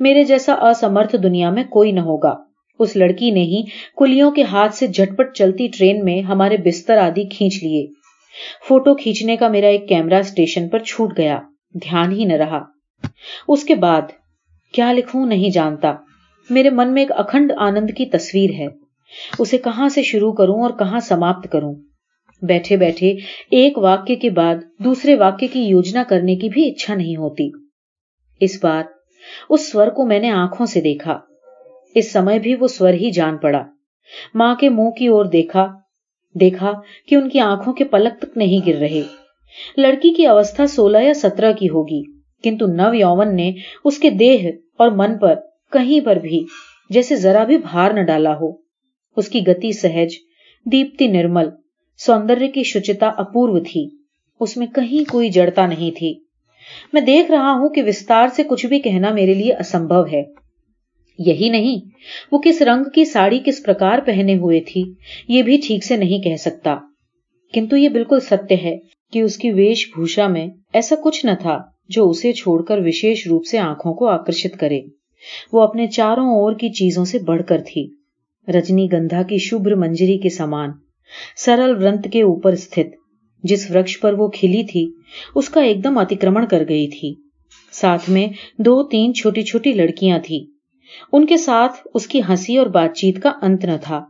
میرے 0.00 0.24
جیسا 0.24 0.54
اسمرتھ 0.54 1.16
دنیا 1.22 1.50
میں 1.50 1.64
کوئی 1.64 1.92
نہ 1.92 2.00
ہوگا۔ 2.00 2.34
اس 2.78 2.96
لڑکی 2.96 3.30
نے 3.30 3.40
ہی 3.40 3.62
کلیوں 3.96 4.30
کے 4.30 4.42
ہاتھ 4.42 4.74
سے 4.74 4.86
جھٹپٹ 4.86 5.34
چلتی 5.34 5.68
ٹرین 5.68 6.04
میں 6.04 6.20
ہمارے 6.20 6.56
بستر 6.56 6.98
آدی 6.98 7.24
کھینچ 7.24 7.62
لیے۔ 7.62 7.86
فوٹو 8.68 8.94
کھینچنے 8.94 9.36
کا 9.36 9.48
میرا 9.48 9.66
ایک 9.66 9.88
کیمرہ 9.88 10.18
اسٹیشن 10.18 10.68
پر 10.68 10.78
چھوٹ 10.78 11.18
گیا۔ 11.18 11.40
دھیان 11.74 12.12
ہی 12.12 12.24
نہ 12.24 12.32
رہا۔ 12.32 12.60
اس 13.48 13.64
کے 13.64 13.74
بعد 13.74 14.02
کیا 14.72 14.92
لکھوں 14.92 15.26
نہیں 15.26 15.50
جانتا۔ 15.50 15.94
میرے 16.50 16.70
من 16.70 16.94
میں 16.94 17.02
ایک 17.02 17.12
اکھنڈ 17.16 17.52
آنند 17.58 17.90
کی 17.90 18.06
تصویر 18.06 18.50
ہے۔ 18.50 18.66
اسے 19.38 19.58
کہاں 19.58 19.88
سے 19.88 20.02
شروع 20.02 20.32
کروں 20.32 20.62
اور 20.62 20.70
کہاں 20.70 21.00
سماپت 21.00 21.52
کروں؟ 21.52 21.74
بیٹھے 22.42 22.76
بیٹھے 22.76 23.14
ایک 23.50 23.78
واقع 23.78 24.12
کے 24.22 24.30
بعد 24.30 24.54
دوسرے 24.78 25.14
واقع 25.14 25.44
کی 25.52 25.60
یوجنا 25.60 26.02
کرنے 26.08 26.36
کی 26.36 26.48
بھی 26.48 26.70
اچھا 26.70 26.94
نہیں 26.94 27.16
ہوتی۔ 27.16 27.50
اس 28.40 28.58
بار 28.62 28.82
اس 29.50 29.72
سور 29.72 29.86
کو 29.86 30.06
میں 30.06 30.18
نے 30.18 30.30
آنکھوں 30.30 30.66
سے 30.66 30.80
دیکھا۔ 30.80 31.18
اس 31.94 32.12
سمے 32.12 32.38
بھی 32.38 32.54
وہ 32.54 32.66
سور 32.66 32.92
ہی 32.92 33.10
جان 33.10 33.36
پڑا۔ 33.36 33.62
ماں 34.34 34.54
کے 34.54 34.68
منہ 34.68 34.90
کی 34.90 35.06
اور 35.06 35.24
دیکھا 35.24 35.66
دیکھا 36.40 36.72
کہ 37.08 37.14
ان 37.14 37.28
کی 37.28 37.40
آنکھوں 37.40 37.72
کے 37.72 37.84
پلک 37.84 38.20
تک 38.20 38.36
نہیں 38.36 38.68
گر 38.68 38.74
رہے۔ 38.74 39.02
لڑکی 39.76 40.12
کی 40.12 40.26
اوستھا 40.26 40.66
سولہ 40.66 40.98
یا 40.98 41.14
سترہ 41.14 41.52
کی 41.52 41.68
ہوگی، 41.68 42.02
کنتو 42.42 42.66
نو 42.66 42.94
یوون 42.94 43.36
نے 43.36 43.52
اس 43.84 43.98
کے 43.98 44.10
دیہ 44.10 44.48
اور 44.78 44.90
من 44.90 45.18
پر 45.18 45.34
کہیں 45.74 46.06
پر 46.06 46.16
بھی 46.16 46.44
جیسے 46.90 47.16
ذرا 47.16 47.44
بھی 47.44 47.58
بھار 47.58 47.90
نہ 47.90 48.00
ڈالا 48.00 48.34
ہو۔ 48.40 48.52
اس 49.16 49.28
کی 49.28 49.40
گتی 49.46 49.72
سہج، 49.72 50.14
دیپتی 50.72 51.06
نرمل 51.06 51.48
سوندر 51.98 52.42
کی 52.54 52.62
شچتا 52.62 53.06
اپورو 53.06 53.60
تھی۔ 53.60 53.88
اس 54.40 54.56
میں 54.56 54.66
کہیں 54.66 55.10
کوئی 55.10 55.28
جڑتا 55.28 55.66
نہیں 55.66 55.90
تھی۔ 55.98 56.14
میں 56.92 57.00
دیکھ 57.00 57.30
رہا 57.30 57.52
ہوں 57.52 57.68
کہ 57.68 57.82
وستار 57.86 58.28
سے 58.36 58.42
کچھ 58.42 58.66
بھی 58.66 58.78
کہنا 58.78 59.10
میرے 59.10 59.34
لیے 59.34 59.54
اسمبھو 59.54 60.02
ہے۔ 60.12 60.22
یہی 61.18 61.48
نہیں، 61.48 61.88
وہ 62.32 62.38
کس 62.44 62.62
رنگ 62.62 62.84
کی 62.94 63.04
ساڑی 63.04 63.40
کس 63.44 63.62
پرکار 63.66 63.98
پہنے 64.06 64.34
ہوئے 64.34 64.60
تھی، 64.60 64.84
یہ 65.28 65.42
بھی 65.42 65.60
ٹھیک 65.66 65.84
سے 65.84 65.96
نہیں 65.96 66.18
کہہ 66.18 66.36
سکتا۔ 66.36 66.76
کنتو 67.52 67.76
یہ 67.76 67.88
بالکل 67.88 68.20
ستیہ 68.20 68.56
ہے 68.62 68.78
کہ 69.12 69.22
اس 69.22 69.36
کی 69.36 69.50
ویش 69.50 69.90
بھوشا 69.94 70.26
میں 70.26 70.46
ایسا 70.72 70.96
کچھ 71.04 71.26
نہ 71.26 71.30
تھا 71.40 71.58
جو 71.88 72.08
اسے 72.08 72.32
چھوڑ 72.32 72.62
کر 72.62 72.78
وشیش 72.78 73.26
روپ 73.26 73.46
سے 73.46 73.58
آنکھوں 73.58 73.94
کو 73.94 74.08
آکرشت 74.08 74.60
کرے۔ 74.60 74.80
وہ 75.52 75.62
اپنے 75.62 75.86
چاروں 75.86 76.26
اور 76.26 76.52
کی 76.52 76.68
چیزوں 76.68 77.04
سے 77.04 77.18
بڑھ 77.18 77.42
کر 77.48 77.62
تھی۔ 77.66 77.88
رجنی 78.48 78.88
گندھا 78.92 79.22
کی 79.22 79.38
شبر 79.38 79.74
منجری 79.74 80.18
کے 80.18 80.28
سامان، 80.28 80.70
سرل 81.36 81.84
ورنت 81.84 82.08
کے 82.12 82.22
اوپر 82.22 82.52
استھت، 82.52 82.96
جس 83.42 83.70
وکش 83.70 84.00
پر 84.00 84.12
وہ 84.12 84.28
کھلی 84.28 84.64
تھی، 84.64 84.90
اس 85.34 85.48
کا 85.48 85.60
ایک 85.60 85.84
دم 85.84 85.98
اتکرمن 85.98 86.46
کر 86.46 86.64
گئی 86.68 86.86
تھی۔ 86.88 87.14
ساتھ 87.72 88.10
میں 88.10 88.26
دو 88.58 88.82
تین 88.82 89.14
چھوٹی 89.14 89.42
چھوٹی 89.42 89.72
لڑکیاں 89.72 90.18
تھی 90.24 90.46
ان 91.12 91.26
کے 91.26 91.36
ساتھ 91.36 91.72
اس 91.94 92.06
کی 92.06 92.20
ہنسی 92.28 92.56
اور 92.56 92.66
بات 92.66 92.96
چیت 92.96 93.22
کا 93.22 93.32
انت 93.42 93.64
نہ 93.64 93.76
تھا۔ 93.82 94.04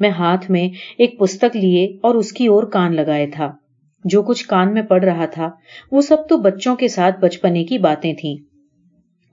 میں 0.00 0.10
ہاتھ 0.10 0.50
میں 0.50 0.68
ایک 0.98 1.18
پستک 1.18 1.56
لیے 1.56 1.86
اور 2.02 2.14
اس 2.14 2.32
کی 2.32 2.46
اور 2.46 2.62
کان 2.62 2.96
لگائے 2.96 3.26
تھا۔ 3.26 3.52
جو 4.04 4.22
کچھ 4.22 4.46
کان 4.46 4.74
میں 4.74 4.82
پڑ 4.82 5.04
رہا 5.04 5.26
تھا، 5.26 5.50
وہ 5.92 6.00
سب 6.00 6.16
تو 6.28 6.36
بچوں 6.36 6.76
کے 6.76 6.88
ساتھ 6.88 7.20
بچپنے 7.20 7.64
کی 7.64 7.78
باتیں 7.78 8.14
تھیں۔ 8.14 8.51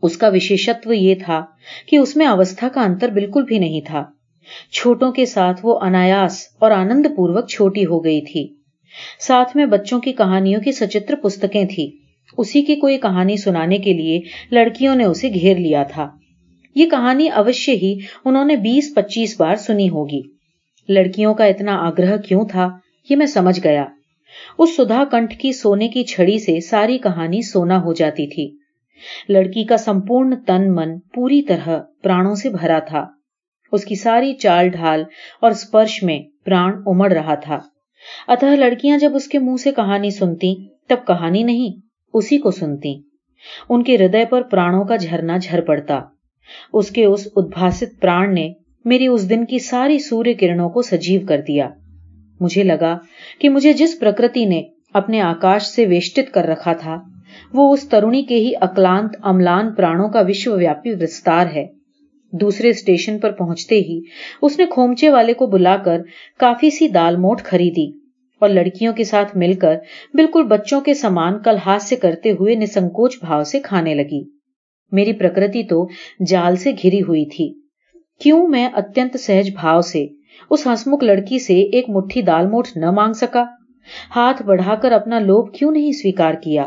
اس 0.02 0.18
کا 0.18 0.28
وشیشتو 0.28 0.94
یہ 0.94 1.16
تھا 1.26 1.46
کہ 1.88 1.96
اس 1.96 2.18
میں 2.18 2.26
اوستھا 2.26 2.70
کا 2.70 2.82
انتر 2.82 3.10
بالکل 3.10 3.44
بھی 3.44 3.60
نہیں 3.60 3.82
تھا۔ 3.82 4.04
چھوٹوں 4.72 5.12
کے 5.12 5.26
ساتھ 5.26 5.62
وہ 5.64 5.80
انایاس 5.80 6.48
اور 6.60 6.72
آنند 6.72 7.06
پوروک 7.16 7.50
چھوٹی 7.50 7.86
ہو 7.86 8.04
گئی 8.04 8.22
تھی۔ 8.22 8.48
ساتھ 9.20 9.58
میں 9.58 9.66
بچوں 9.66 10.00
کی 10.00 10.14
کہانیوں 10.14 10.62
کی 10.62 10.72
سچتر 10.72 11.16
پستکیں 11.16 11.66
تھی 11.66 11.92
اسی 12.38 12.62
کی 12.62 12.76
کوئی 12.76 12.98
کہانی 12.98 13.38
سنانے 13.38 13.78
کے 13.78 13.94
لیے 13.94 14.22
لڑکیوں 14.52 14.96
نے 14.96 15.04
اسے 15.04 15.30
گھیر 15.34 15.58
لیا 15.58 15.84
تھا۔ 15.84 16.10
یہ 16.76 16.90
کہانی 16.90 17.30
اوشیہ 17.30 17.76
ہی 17.76 17.98
انہوں 18.26 18.46
نے 18.46 18.56
بیس 18.56 18.96
پچیس 18.96 19.42
بار 19.42 19.56
سنی 19.56 19.90
ہوگی۔ 19.90 20.22
لڑکیوں 20.90 21.34
کا 21.34 21.46
اتنا 21.46 21.78
آگرہ 21.88 22.18
کیوں 22.18 22.46
تھا 22.52 22.70
یہ 23.10 23.16
میں 23.16 23.26
سمجھ 23.26 23.60
گیا۔ 23.64 23.86
اس 24.58 24.76
سدھا 24.76 25.04
کنٹ 25.12 25.34
کی 25.38 25.52
سونے 25.52 25.88
کی 25.88 26.04
چھڑی 26.04 26.40
سے 26.40 26.60
ساری 26.60 26.98
کہانی 26.98 27.42
سونا 27.42 27.82
ہو 27.82 27.94
جاتی 27.94 28.28
تھی۔ 28.28 28.59
لڑکی 29.30 29.64
کا 29.64 29.78
سمپورن 29.78 30.36
تن 30.36 30.76
من 30.76 31.00
پوری 31.00 31.42
طرح 31.42 31.80
پرانوں 32.04 32.36
سے 32.36 32.50
بھرا 32.50 32.80
تھا۔ 32.80 33.08
اس 33.72 33.86
کی 33.86 33.96
ساری 33.96 34.34
چال 34.34 34.70
ڈھال 34.70 35.04
اور 35.42 35.52
اسپرش 35.52 36.04
میں 36.04 36.20
پران 36.46 36.72
امڑ 36.86 37.12
رہا 37.14 37.36
تھا۔ 37.36 37.60
اتہ 38.28 38.46
لڑکیاں 38.46 38.98
جب 38.98 39.16
اس 39.16 39.28
کے 39.28 39.40
منہ 39.40 39.56
سے 39.56 39.72
کہانی 39.72 40.10
سنتی، 40.10 40.68
تب 40.88 40.98
کہانی 41.08 41.44
نہیں، 41.44 41.80
اسی 42.14 42.38
کو 42.38 42.52
سنتی۔ 42.52 43.02
ان 43.70 43.84
کے 43.84 43.96
ہردے 43.96 44.26
پر 44.26 44.42
پرانوں 44.42 44.86
کا 44.86 44.96
جھرنا 44.96 45.38
جھر 45.38 45.62
پڑتا۔ 45.62 46.02
اس 46.74 46.92
کے 46.92 47.06
اس 47.06 47.28
ادھاست 47.36 48.02
پران 48.02 48.34
نے 48.34 48.54
میری 48.86 49.08
اس 49.08 49.30
دن 49.30 49.46
کی 49.46 49.60
ساری 49.60 50.00
سوریہ 50.00 50.34
کرنوں 50.34 50.70
کو 50.70 50.82
سجیو 50.82 51.22
کر 51.28 51.42
دیا۔ 51.48 51.70
مجھے 52.40 52.64
لگا 52.64 52.98
کہ 53.40 53.50
مجھے 53.50 53.74
جس 53.74 54.00
پرکرتی 54.00 54.46
نے 54.46 54.64
اپنے 54.94 55.22
آکاش 55.22 55.64
سے 55.64 55.86
ویشٹت 55.86 56.34
کر 56.34 56.46
رکھا 56.46 56.74
تھا 56.74 56.98
وہ 57.54 57.74
اس 57.74 57.90
ترونی 57.90 58.24
کے 58.24 58.36
ہی 58.36 58.52
اکلانت 58.62 59.16
املان 59.24 59.74
پرانوں 59.74 60.10
کا 60.10 60.22
وشو 60.28 60.58
ویاپی 60.58 60.94
وستار 60.94 61.46
ہے۔ 61.56 61.66
دوسرے 62.34 62.70
اسٹیشن 62.70 63.20
پر 63.20 63.32
پہنچتے 63.32 63.76
ہی 63.76 64.00
اس 64.42 64.60
نے 64.60 64.66
کھومچے 64.66 65.10
والے 65.10 65.34
کو 65.34 65.48
بلا 65.48 65.78
کر 65.78 66.02
کافی 66.40 66.70
سی 66.70 66.88
دال 66.88 67.16
موٹ 67.16 67.42
خریدی 67.42 67.88
اور 68.42 68.50
لڑکیوں 68.50 68.94
کے 68.94 69.04
ساتھ 69.04 69.38
مل 69.38 69.54
کر 69.54 69.76
بالکل 70.14 70.44
بچوں 70.44 70.82
کے 70.82 70.94
سامان 70.94 71.40
کل 71.40 71.56
ہاتھ 71.66 71.84
سے 71.84 71.96
کرتے 71.96 72.32
ہوئے 72.32 72.56
نسنکوچ 72.56 73.18
بھاؤ 73.20 73.44
سے 73.44 73.60
کھانے 73.60 73.96
لگی۔ 73.96 74.24
میری 74.92 75.14
پرکرتی 75.14 75.64
تو 75.64 75.88
جال 76.28 76.56
سے 76.56 76.72
گھری 76.72 77.02
ہوئی 77.02 77.26
تھی۔ 77.26 77.54
کیوں 78.22 78.48
میں 78.48 78.70
اتنت 78.74 79.20
سہج 79.20 79.50
بھاؤ 79.52 79.82
سے 79.82 80.06
اس 80.50 80.68
ہسمکھ 80.68 81.04
لڑکی 81.04 81.40
سے 81.40 81.54
ایک 81.54 81.90
مٹھی 81.90 82.22
دال 82.22 82.48
موٹ 82.48 82.68
نہ 82.76 82.92
مانگ 82.92 83.14
سکا؟ 83.14 83.44
ہاتھ 84.16 84.44
بڑھا 84.44 84.76
کر 84.76 84.92
اپنا 84.92 85.20
لوب 85.20 85.54
کیوں 85.54 85.72
نہیں 85.72 85.92
سویکار 85.92 86.34
کیا؟ 86.34 86.66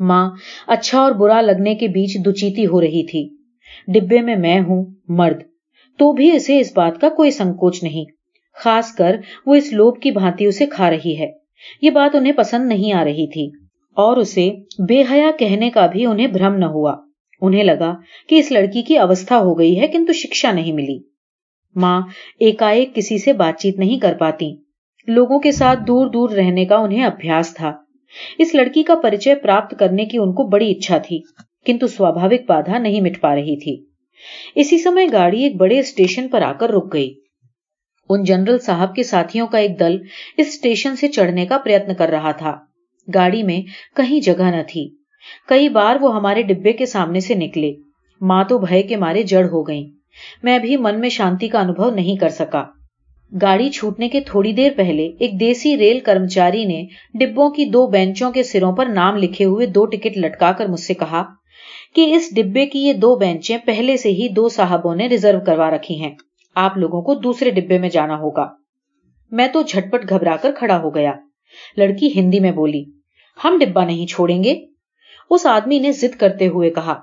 ماں 0.00 0.30
اچھا 0.66 1.00
اور 1.00 1.12
برا 1.12 1.40
لگنے 1.40 1.74
کے 1.74 1.88
بیچ 1.88 2.16
دچیتی 2.26 2.66
ہو 2.66 2.80
رہی 2.80 3.06
تھی۔ 3.06 3.28
ڈبے 3.88 4.20
میں 4.20 4.36
میں 4.36 4.60
ہوں، 4.60 4.84
مرد۔ 5.08 5.42
تو 5.98 6.12
بھی 6.12 6.32
اسے 6.32 6.60
اس 6.60 6.72
بات 6.76 7.00
کا 7.00 7.08
کوئی 7.08 7.30
سنکوچ 7.30 7.82
نہیں۔ 7.82 8.04
خاص 8.64 8.92
کر 8.92 9.16
وہ 9.46 9.54
اس 9.54 9.72
لوب 9.72 10.00
کی 10.00 10.10
بھانتی 10.10 10.46
اسے 10.46 10.66
کھا 10.66 10.90
رہی 10.90 11.18
ہے۔ 11.18 11.32
یہ 11.82 11.90
بات 11.90 12.16
انہیں 12.16 12.32
پسند 12.32 12.68
نہیں 12.68 12.92
آ 12.92 13.04
رہی 13.04 13.26
تھی۔ 13.26 13.46
اور 13.94 14.16
اسے 14.16 14.50
بے 14.88 15.02
حیا 15.10 15.30
کہنے 15.38 15.70
کا 15.70 15.86
بھی 15.86 16.06
انہیں 16.06 16.26
بھرم 16.26 16.54
نہ 16.54 16.64
ہوا۔ 16.64 16.96
انہیں 17.40 17.64
لگا 17.64 17.94
کہ 18.28 18.34
اس 18.34 18.52
لڑکی 18.52 18.82
کی 18.82 18.98
اوستھا 18.98 19.38
ہو 19.38 19.58
گئی 19.58 19.80
ہے، 19.80 19.86
کنتو 19.86 20.12
شکشا 20.12 20.52
نہیں 20.52 20.72
ملی۔ 20.72 20.98
ماں 21.74 22.00
ایک 22.40 22.62
کسی 22.94 23.18
سے 23.18 23.32
بات 23.32 23.60
چیت 23.60 23.78
نہیں 23.78 23.98
کر 23.98 24.14
پاتی۔ 24.18 24.56
لوگوں 25.06 25.38
کے 25.38 25.52
ساتھ 25.52 25.78
دور 25.86 26.06
دور 26.06 26.30
رہنے 26.30 26.64
کا 26.64 26.76
انہیں 26.76 27.04
ابھیاس 27.04 27.54
تھا۔ 27.54 27.83
اس 28.38 28.54
لڑکی 28.54 28.82
کا 28.82 28.94
پریچے 28.94 29.34
پراپت 29.34 29.74
کرنے 29.78 30.04
کی 30.04 30.18
ان 30.18 30.32
کو 30.32 30.42
بڑی 30.42 30.70
اچھا 30.70 30.98
تھی، 30.98 31.18
کنتو 31.66 31.86
سواوک 31.86 32.46
بادھا 32.48 32.78
نہیں 32.78 33.00
مٹ 33.00 33.20
پا 33.20 33.34
رہی 33.34 33.56
تھی۔ 33.56 33.84
اسی 34.54 34.78
سمے 34.78 35.06
گاڑی 35.12 35.42
ایک 35.42 35.56
بڑے 35.56 35.78
اسٹیشن 35.78 36.28
پر 36.28 36.42
آ 36.42 36.52
کر 36.52 36.70
رک 36.70 36.92
گئی۔ 36.92 37.14
ان 38.08 38.24
جنرل 38.24 38.58
صاحب 38.58 38.94
کے 38.94 39.02
ساتھیوں 39.02 39.46
کا 39.46 39.58
ایک 39.58 39.80
دل 39.80 39.96
اس 40.36 40.46
اسٹیشن 40.46 40.96
سے 40.96 41.08
چڑھنے 41.08 41.46
کا 41.46 41.58
پریتن 41.58 41.94
کر 41.94 42.08
رہا 42.08 42.30
تھا۔ 42.30 42.56
گاڑی 43.14 43.42
میں 43.42 43.60
کہیں 43.96 44.20
جگہ 44.20 44.50
نہ 44.50 44.62
تھی۔ 44.66 44.88
کئی 45.48 45.68
بار 45.68 45.96
وہ 46.00 46.16
ہمارے 46.16 46.42
ڈبے 46.42 46.72
کے 46.72 46.86
سامنے 46.86 47.20
سے 47.20 47.34
نکلے۔ 47.34 47.72
ماں 48.20 48.44
تو 48.44 48.58
بھائی 48.58 48.82
کے 48.82 48.96
مارے 48.96 49.22
جڑ 49.22 49.44
ہو 49.44 49.62
گئی 49.62 49.90
میں 50.42 50.58
بھی 50.58 50.76
من 50.76 51.00
میں 51.00 51.08
شانتی 51.08 51.48
کا 51.48 51.60
انوبھو 51.60 51.90
نہیں 51.90 52.16
کر 52.16 52.28
سکا۔ 52.28 52.64
گاڑی 53.42 53.70
چھوٹنے 53.70 54.08
کے 54.08 54.20
تھوڑی 54.20 54.52
دیر 54.52 54.72
پہلے 54.76 55.12
ایک 55.20 55.40
دیسی 55.40 55.76
ریل 55.76 56.00
کرمچاری 56.00 56.64
نے 56.64 56.86
ڈبوں 57.14 57.50
کی 57.50 57.64
دو 57.64 57.86
بینچوں 57.86 58.32
کے 58.32 58.42
سروں 58.42 58.72
پر 58.72 58.86
نام 58.86 59.16
لکھے 59.16 59.44
ہوئے 59.44 59.66
دو 59.66 59.86
ٹکٹ 59.86 60.18
لٹکا 60.18 60.52
کر 60.52 60.66
مجھ 60.66 60.80
سے 60.80 60.94
کہا 60.94 61.24
کہ 61.94 62.14
اس 62.14 62.34
ڈبے 62.36 62.66
کی 62.66 62.78
یہ 62.78 62.92
دو 62.92 63.16
بینچیں 63.16 63.58
پہلے 63.64 63.96
سے 63.96 64.08
ہی 64.08 64.28
دو 64.28 64.48
صاحبوں 64.48 64.94
نے 64.94 65.06
ریزرو 65.06 65.38
کروا 65.46 65.70
رکھی 65.70 66.00
ہیں۔ 66.00 66.14
آپ 66.54 66.78
لوگوں 66.78 67.02
کو 67.02 67.14
دوسرے 67.14 67.50
ڈبے 67.50 67.78
میں 67.78 67.88
جانا 67.88 68.18
ہوگا۔ 68.18 68.48
میں 69.30 69.48
تو 69.48 69.62
جھٹپٹ 69.62 70.10
گھبرا 70.10 70.36
کر 70.42 70.50
کھڑا 70.56 70.80
ہو 70.80 70.94
گیا۔ 70.94 71.12
لڑکی 71.76 72.08
ہندی 72.14 72.40
میں 72.40 72.52
بولی، 72.52 72.84
ہم 73.44 73.58
ڈبا 73.60 73.84
نہیں 73.84 74.06
چھوڑیں 74.06 74.44
گے؟ 74.44 74.54
اس 75.30 75.46
آدمی 75.46 75.78
نے 75.78 75.92
ضد 75.92 76.18
کرتے 76.18 76.46
ہوئے 76.46 76.70
کہا، 76.70 76.94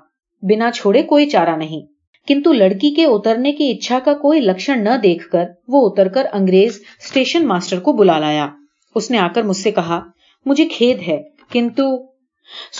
بنا 0.42 0.70
چھوڑے 0.74 1.02
کوئی 1.02 1.30
چارہ 1.30 1.56
نہیں۔ 1.56 1.91
کنتو 2.28 2.52
لڑکی 2.52 2.94
کے 2.94 3.04
اترنے 3.04 3.52
کی 3.52 3.70
اچھا 3.70 3.98
کا 4.04 4.14
کوئی 4.14 4.40
لکشن 4.40 4.84
نہ 4.84 4.96
دیکھ 5.02 5.30
کر 5.30 5.44
وہ 5.68 5.88
اتر 5.88 6.08
کر 6.08 6.26
انگریز 6.32 6.80
اسٹیشن 7.04 7.46
ماسٹر 7.46 7.80
کو 7.80 7.92
بلا 7.92 8.18
لایا۔ 8.18 8.48
اس 8.94 9.10
نے 9.10 9.18
آ 9.18 9.28
کر 9.34 9.42
مجھ 9.42 9.56
سے 9.56 9.70
کہا، 9.70 10.00
مجھے 10.46 10.64
کھید 10.64 10.98
ہے، 11.08 11.22
کنتو۔ 11.50 12.06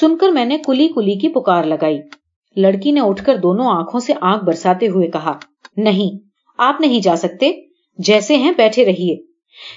سن 0.01 0.17
کر 0.17 0.29
میں 0.29 0.45
نے 0.45 0.59
کلی 0.67 0.89
کلی 0.89 1.15
کی 1.15 1.29
پکار 1.29 1.65
لگائی۔ 1.65 2.01
لڑکی 2.57 2.91
نے 2.91 3.01
اٹھ 3.01 3.25
کر 3.25 3.37
دونوں 3.37 3.67
آنکھوں 3.67 4.01
سے 4.01 4.13
آنکھ 4.21 4.45
برساتے 4.45 4.89
ہوئے 4.89 5.07
کہا، 5.07 5.39
نہیں، 5.77 6.19
آپ 6.59 6.81
نہیں 6.81 7.01
جا 7.01 7.17
سکتے، 7.17 7.53
جیسے 7.99 8.37
ہیں 8.37 8.53
بیٹھے 8.57 8.85
رہیے۔ 8.85 9.17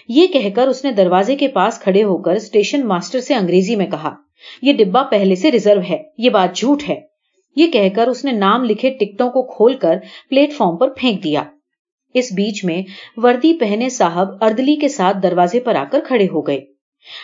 یہ 0.07 0.27
کہہ 0.27 0.49
کر 0.55 0.67
اس 0.67 0.83
نے 0.85 0.91
دروازے 0.91 1.35
کے 1.35 1.47
پاس 1.47 1.79
کھڑے 1.79 2.03
ہو 2.03 2.17
کر 2.17 2.31
اسٹیشن 2.31 2.87
ماسٹر 2.87 3.19
سے 3.19 3.33
انگریزی 3.33 3.75
میں 3.75 3.85
کہا، 3.85 4.15
یہ 4.61 4.73
ڈبا 4.73 5.03
پہلے 5.03 5.35
سے 5.35 5.51
ریزرو 5.51 5.81
ہے، 5.89 6.03
یہ 6.17 6.29
بات 6.29 6.55
جھوٹ 6.55 6.83
ہے۔ 6.89 7.14
یہ 7.55 7.67
کہہ 7.67 7.89
کر 7.95 8.07
اس 8.07 8.25
نے 8.25 8.31
نام 8.31 8.63
لکھے 8.63 8.89
ٹکٹوں 8.89 9.29
کو 9.29 9.43
کھول 9.43 9.73
کر 9.73 9.97
پلیٹ 10.29 10.53
فارم 10.53 10.77
پر 10.77 10.89
پھینک 10.89 11.23
دیا۔ 11.23 11.43
اس 12.13 12.31
بیچ 12.31 12.65
میں 12.65 12.81
وردی 13.17 13.53
پہنے 13.53 13.89
صاحب 13.89 14.27
اردلی 14.41 14.75
کے 14.75 14.87
ساتھ 14.87 15.17
دروازے 15.23 15.59
پر 15.59 15.75
آ 15.75 15.83
کر 15.91 15.99
کھڑے 16.07 16.25
ہو 16.25 16.47
گئے۔ 16.47 16.59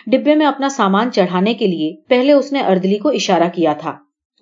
ڈبے 0.07 0.35
میں 0.35 0.45
اپنا 0.45 0.69
سامان 0.69 1.11
چڑھانے 1.11 1.53
کے 1.53 1.67
لیے 1.67 1.95
پہلے 2.09 2.33
اس 2.33 2.51
نے 2.51 2.61
اردلی 2.61 2.97
کو 2.97 3.09
اشارہ 3.09 3.49
کیا 3.55 3.73
تھا۔ 3.73 3.93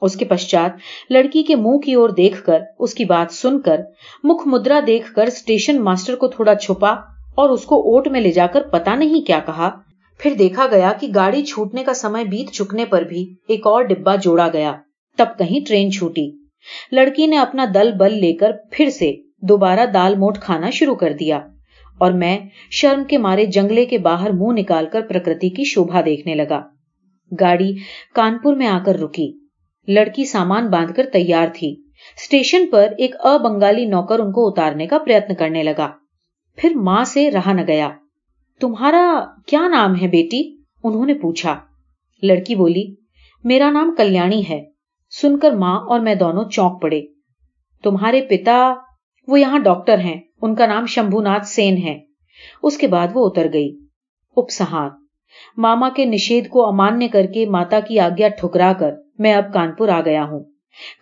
اس 0.01 0.15
کے 0.15 0.25
پشچات 0.25 0.71
لڑکی 1.09 1.43
کے 1.43 1.55
منہ 1.55 1.77
کی 1.77 1.93
اور 1.93 2.09
دیکھ 2.09 2.45
کر، 2.45 2.59
اس 2.79 2.93
کی 2.93 3.05
بات 3.05 3.33
سن 3.33 3.61
کر، 3.61 3.81
مکھ 4.23 4.47
مدرا 4.47 4.79
دیکھ 4.87 5.13
کر 5.13 5.23
اسٹیشن 5.23 5.81
ماسٹر 5.83 6.15
کو 6.15 6.27
تھوڑا 6.27 6.55
چھپا 6.55 6.89
اور 7.35 7.49
اس 7.49 7.63
کو 7.63 7.75
اوٹ 7.79 8.07
میں 8.07 8.21
لے 8.21 8.31
جا 8.31 8.47
کر 8.47 8.61
پتا 8.61 8.95
نہیں 8.95 9.21
کیا 9.21 9.39
کہا۔ 9.45 9.69
پھر 10.17 10.33
دیکھا 10.39 10.67
گیا 10.71 10.93
کہ 10.93 11.07
گاڑی 11.15 11.43
چھوٹنے 11.43 11.83
کا 11.83 11.93
سمے 11.93 12.23
بیت 12.23 12.51
چکنے 12.51 12.85
پر 12.85 13.01
بھی 13.01 13.35
ایک 13.47 13.67
اور 13.67 13.83
ڈبا 13.83 14.15
جوڑا 14.15 14.47
گیا۔ 14.53 14.73
تب 15.19 15.39
کہیں 15.39 15.67
ٹرین 15.67 15.91
چھوٹی۔ 15.91 16.31
لڑکی 16.91 17.25
نے 17.25 17.37
اپنا 17.37 17.65
دل 17.73 17.91
بل 17.91 18.13
لے 18.13 18.33
کر 18.33 18.51
پھر 18.71 18.89
سے 18.89 19.11
دوبارہ 19.41 19.85
دال 19.85 20.15
موٹ 20.15 20.37
کھانا 20.37 20.69
شروع 20.69 20.95
کر 20.95 21.13
دیا 21.13 21.39
اور 21.97 22.11
میں 22.11 22.37
شرم 22.71 23.03
کے 23.03 23.17
مارے 23.17 23.45
جنگلے 23.45 23.85
کے 23.85 23.97
باہر 23.97 24.31
منہ 24.31 24.59
نکال 24.59 24.85
کر 24.91 25.01
پرکرتی 25.01 25.49
کی 25.49 25.63
شوبھا 25.63 26.01
دیکھنے 26.05 26.35
لگا۔ 26.35 26.61
گاڑی 27.39 27.73
کانپور 28.15 28.55
میں 28.55 28.67
آ 28.67 28.79
کر 28.85 28.99
رکی۔ 28.99 29.31
لڑکی 29.87 30.25
سامان 30.25 30.67
باندھ 30.67 30.93
کر 30.95 31.05
تیار 31.13 31.47
تھی۔ 31.53 31.75
اسٹیشن 32.17 32.65
پر 32.71 32.87
ایک 32.97 33.15
ابنگالی 33.19 33.85
نوکر 33.85 34.19
ان 34.19 34.31
کو 34.31 34.47
اتارنے 34.47 34.87
کا 34.87 34.97
پریتن 34.97 35.35
کرنے 35.35 35.63
لگا۔ 35.63 35.89
پھر 36.57 36.75
ماں 36.75 37.03
سے 37.03 37.31
رہا 37.31 37.53
نہ 37.53 37.61
گیا۔ 37.67 37.89
تمہارا 38.59 39.25
کیا 39.47 39.67
نام 39.67 39.95
ہے 39.95 40.07
بیٹی؟ 40.07 40.57
انہوں 40.83 41.05
نے 41.05 41.13
پوچھا۔ 41.13 41.59
لڑکی 42.23 42.55
بولی، 42.55 42.95
میرا 43.43 43.71
نام 43.71 43.95
کلیانی 43.97 44.49
ہے۔ 44.49 44.78
سن 45.09 45.39
کر 45.39 45.51
ماں 45.51 45.79
اور 45.79 45.99
میں 45.99 46.15
دونوں 46.15 46.49
چونک 46.49 46.81
پڑے۔ 46.81 47.01
تمہارے 47.83 48.21
پتا 48.21 48.73
وہ 49.27 49.39
یہاں 49.39 49.59
ڈاکٹر 49.59 49.99
ہیں، 49.99 50.21
ان 50.41 50.55
کا 50.55 50.65
نام 50.65 50.85
شمبھو 50.85 51.21
ناتھ 51.21 51.47
سین 51.47 51.77
ہے۔ 51.77 51.99
اس 52.63 52.77
کے 52.77 52.87
بعد 52.87 53.07
وہ 53.13 53.29
اتر 53.29 53.47
گئی۔ 53.53 53.79
اپسہات 54.35 54.91
ماما 55.57 55.89
کے 55.89 56.05
نشید 56.05 56.49
کو 56.49 56.67
امانیہ 56.67 57.07
کر 57.07 57.25
کے 57.25 57.45
ماتا 57.45 57.79
کی 57.79 57.99
آگیا 57.99 58.27
ٹھکرا 58.27 58.73
کر 58.79 58.91
میں 59.19 59.33
اب 59.33 59.53
کانپور 59.53 59.89
آ 59.89 60.01
گیا 60.01 60.23
ہوں۔ 60.23 60.43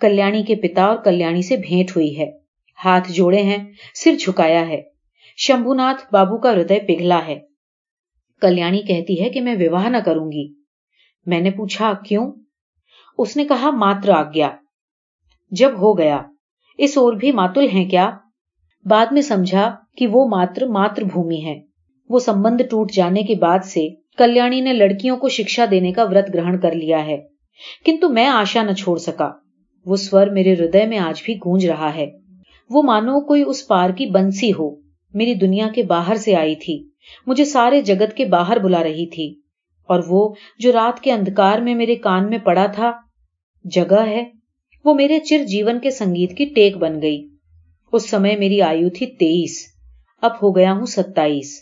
کلیانی 0.02 0.43
کے 0.43 0.56
پتا 0.56 0.86
اور 0.86 0.98
کلیانی 0.98 1.41
سے 1.41 1.58
بھیٹ 1.58 1.91
ہوئی 1.96 2.20
ہے۔ 2.20 2.32
ہاتھ 2.86 3.12
جوڑے 3.12 3.41
ہیں، 3.41 3.72
سر 3.93 4.15
جھکایا 4.20 4.67
ہے۔ 4.67 4.82
شمبو 5.38 5.74
ناتھ 5.74 6.06
بابو 6.12 6.38
کا 6.38 6.52
ہردے 6.52 6.80
پگھلا 6.88 7.26
ہے۔ 7.28 7.39
کلیانی 8.41 8.82
کہتی 8.82 9.24
ہے 9.24 9.30
کہ 9.30 9.41
میں 9.41 9.56
وواہ 9.56 9.89
نہ 9.89 9.98
کروں 10.06 10.32
گی۔ 10.32 10.54
میں 11.26 11.41
نے 11.41 11.52
پوچھا، 11.52 11.93
کیوں؟ 12.06 12.32
اس 13.17 13.38
نے 13.38 13.45
کہا 13.45 13.69
ماتر 13.69 14.10
آگیا 14.10 14.49
جب 15.51 15.69
ہو 15.69 15.97
گیا۔ 15.97 16.21
اس 16.77 16.97
اور 16.97 17.13
بھی 17.13 17.32
ماتل 17.32 17.67
ہیں 17.73 17.89
کیا؟ 17.89 18.12
بعد 18.86 19.06
میں 19.12 19.21
سمجھا 19.21 19.75
کہ 19.97 20.08
وہ 20.08 20.27
ماتر 20.27 20.67
ماتر 20.67 21.01
بھومی 21.01 21.45
ہے 21.45 21.60
وہ 22.10 22.19
سمبند 22.19 22.62
ٹوٹ 22.62 22.91
جانے 22.91 23.23
کے 23.23 23.36
بعد 23.36 23.60
سے 23.65 23.89
کلیانی 24.17 24.62
نے 24.62 24.73
لڑکیوں 24.73 25.17
کو 25.17 25.30
شکشا 25.30 25.65
دینے 25.71 25.91
کا 25.91 26.03
ورت 26.03 26.34
گرہن 26.34 26.60
کر 26.60 26.71
لیا 26.71 27.06
ہے۔ 27.06 27.17
کنتو 27.86 28.10
میں 28.10 28.27
آشا 28.27 28.63
نہ 28.63 28.71
چھوڑ 28.71 28.97
سکا۔ 28.97 29.32
وہ 29.86 29.95
سور 29.95 30.27
میرے 30.27 30.53
ہردے 30.53 30.86
میں 30.86 30.97
آج 30.97 31.21
بھی 31.25 31.36
گونج 31.36 31.65
رہا 31.65 31.95
ہے۔ 31.95 32.08
وہ 32.69 32.84
مانو 32.84 33.19
کوئی 33.21 33.43
اس 33.47 33.67
پار 33.67 33.89
کی 33.89 34.06
بنسی 34.06 34.51
ہو۔ 34.51 34.75
میری 35.13 35.34
دنیا 35.34 35.67
کے 35.75 35.84
باہر 35.84 36.15
سے 36.15 36.36
آئی 36.36 36.56
تھی۔ 36.56 36.89
مجھے 37.27 37.45
سارے 37.45 37.82
جگت 37.82 38.13
کے 38.13 38.25
باہر 38.25 38.60
بلا 38.60 38.84
رہی 38.84 39.10
تھی۔ 39.10 39.41
اور 39.88 40.03
وہ 40.08 40.34
جو 40.60 40.71
رات 40.71 40.99
کے 40.99 41.12
اندھکار 41.12 41.60
میں 41.60 41.75
میرے 41.75 41.95
کان 41.95 42.30
میں 42.30 42.38
پڑا 42.38 42.65
تھا 42.65 42.91
جگہ 43.71 44.06
ہے۔ 44.08 44.23
وہ 44.86 44.93
میرے 44.93 45.19
چر 45.19 45.43
جیون 45.43 45.80
کے 45.80 45.91
سنگیت 45.91 46.38
کی 46.38 46.45
ٹیک 46.45 46.77
بن 46.77 47.01
گئی۔ 47.01 47.27
اس 47.93 48.10
سمے 48.10 48.36
میری 48.36 48.62
آیو 48.62 48.89
تھی 48.89 49.06
تیئیس، 49.06 49.67
اب 50.21 50.32
ہو 50.32 50.56
گیا 50.56 50.73
ہوں 50.73 50.86
ستائیس۔ 50.86 51.60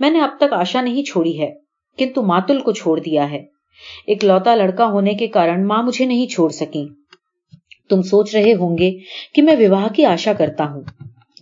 میں 0.00 0.10
نے 0.10 0.20
اب 0.20 0.30
تک 0.40 0.52
آشا 0.52 0.80
نہیں 0.80 1.02
چھوڑی 1.02 1.40
ہے، 1.40 1.54
کنتو 1.98 2.22
ماتل 2.22 2.60
کو 2.60 2.72
چھوڑ 2.72 3.00
دیا 3.00 3.30
ہے۔ 3.30 3.44
ایک 4.06 4.24
لوتا 4.24 4.54
لڑکا 4.54 4.86
ہونے 4.86 5.14
کے 5.14 5.26
کارن 5.26 5.66
ماں 5.66 5.82
مجھے 5.82 6.04
نہیں 6.04 6.26
چھوڑ 6.26 6.50
سکی 6.50 6.86
تم 7.90 8.02
سوچ 8.02 8.36
رہے 8.36 8.54
ہوں 8.54 8.78
گے 8.78 8.92
کہ 9.34 9.42
میں 9.42 9.56
وواہ 9.56 9.88
کی 9.88 10.04
آشا 10.04 10.32
کرتا 10.32 10.64
ہوں۔ 10.64 10.82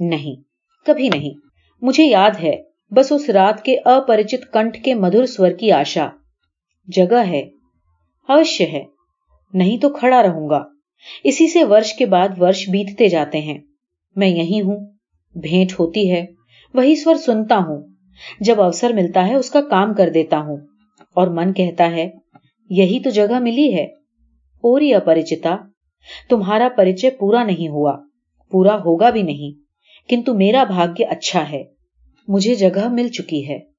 نہیں، 0.00 0.34
کبھی 0.86 1.08
نہیں۔ 1.08 1.30
مجھے 1.82 2.04
یاد 2.04 2.30
ہے، 2.42 2.62
بس 2.90 3.12
اس 3.12 3.30
رات 3.30 3.64
کے 3.64 3.76
اپریچت 3.84 4.52
کنٹ 4.52 4.84
کے 4.84 4.94
مدھر 4.94 5.26
سور 5.26 5.50
کی 5.50 5.72
آشا۔ 5.72 6.08
جگہ 6.86 7.26
ہے، 7.26 7.40
اوشیہ 8.28 8.66
ہے۔ 8.66 8.93
نہیں 9.54 9.78
تو 9.78 9.88
کھڑا 9.88 10.22
رہوں 10.22 10.48
گا۔ 10.48 10.64
اسی 11.24 11.48
سے 11.48 11.64
ورش 11.64 11.94
کے 11.94 12.06
بعد 12.06 12.28
ورش 12.38 12.70
بیتتے 12.70 13.08
جاتے 13.08 13.40
ہیں۔ 13.40 13.58
میں 14.16 14.28
یہی 14.28 14.60
ہوں، 14.60 14.86
بھیٹ 15.34 15.72
ہوتی 15.72 16.12
ہے، 16.12 16.26
وہی 16.74 16.96
سور 16.96 17.14
سنتا 17.14 17.56
ہوں۔ 17.56 17.88
جب 18.40 18.60
اوسر 18.60 18.92
ملتا 18.92 19.28
ہے، 19.28 19.34
اس 19.34 19.50
کا 19.50 19.60
کام 19.60 19.94
کر 19.94 20.10
دیتا 20.10 20.38
ہوں۔ 20.38 20.56
اور 21.14 21.28
من 21.28 21.52
کہتا 21.52 21.90
ہے، 21.90 22.10
یہی 22.70 23.00
تو 23.00 23.10
جگہ 23.10 23.38
ملی 23.38 23.74
ہے۔ 23.74 23.84
اور 24.54 24.80
یہ 24.80 24.96
اپریچتا، 24.96 25.56
تمہارا 26.30 26.68
پریچے 26.76 27.10
پورا 27.10 27.44
نہیں 27.44 27.68
ہوا۔ 27.68 27.96
پورا 28.50 28.74
ہوگا 28.74 29.10
بھی 29.10 29.22
نہیں، 29.22 29.58
کنتو 30.08 30.34
میرا 30.34 30.64
بھاگیہ 30.64 31.06
اچھا 31.10 31.50
ہے۔ 31.50 31.64
مجھے 32.28 32.54
جگہ 32.54 32.88
مل 32.88 33.08
چکی 33.08 33.48
ہے۔ 33.48 33.73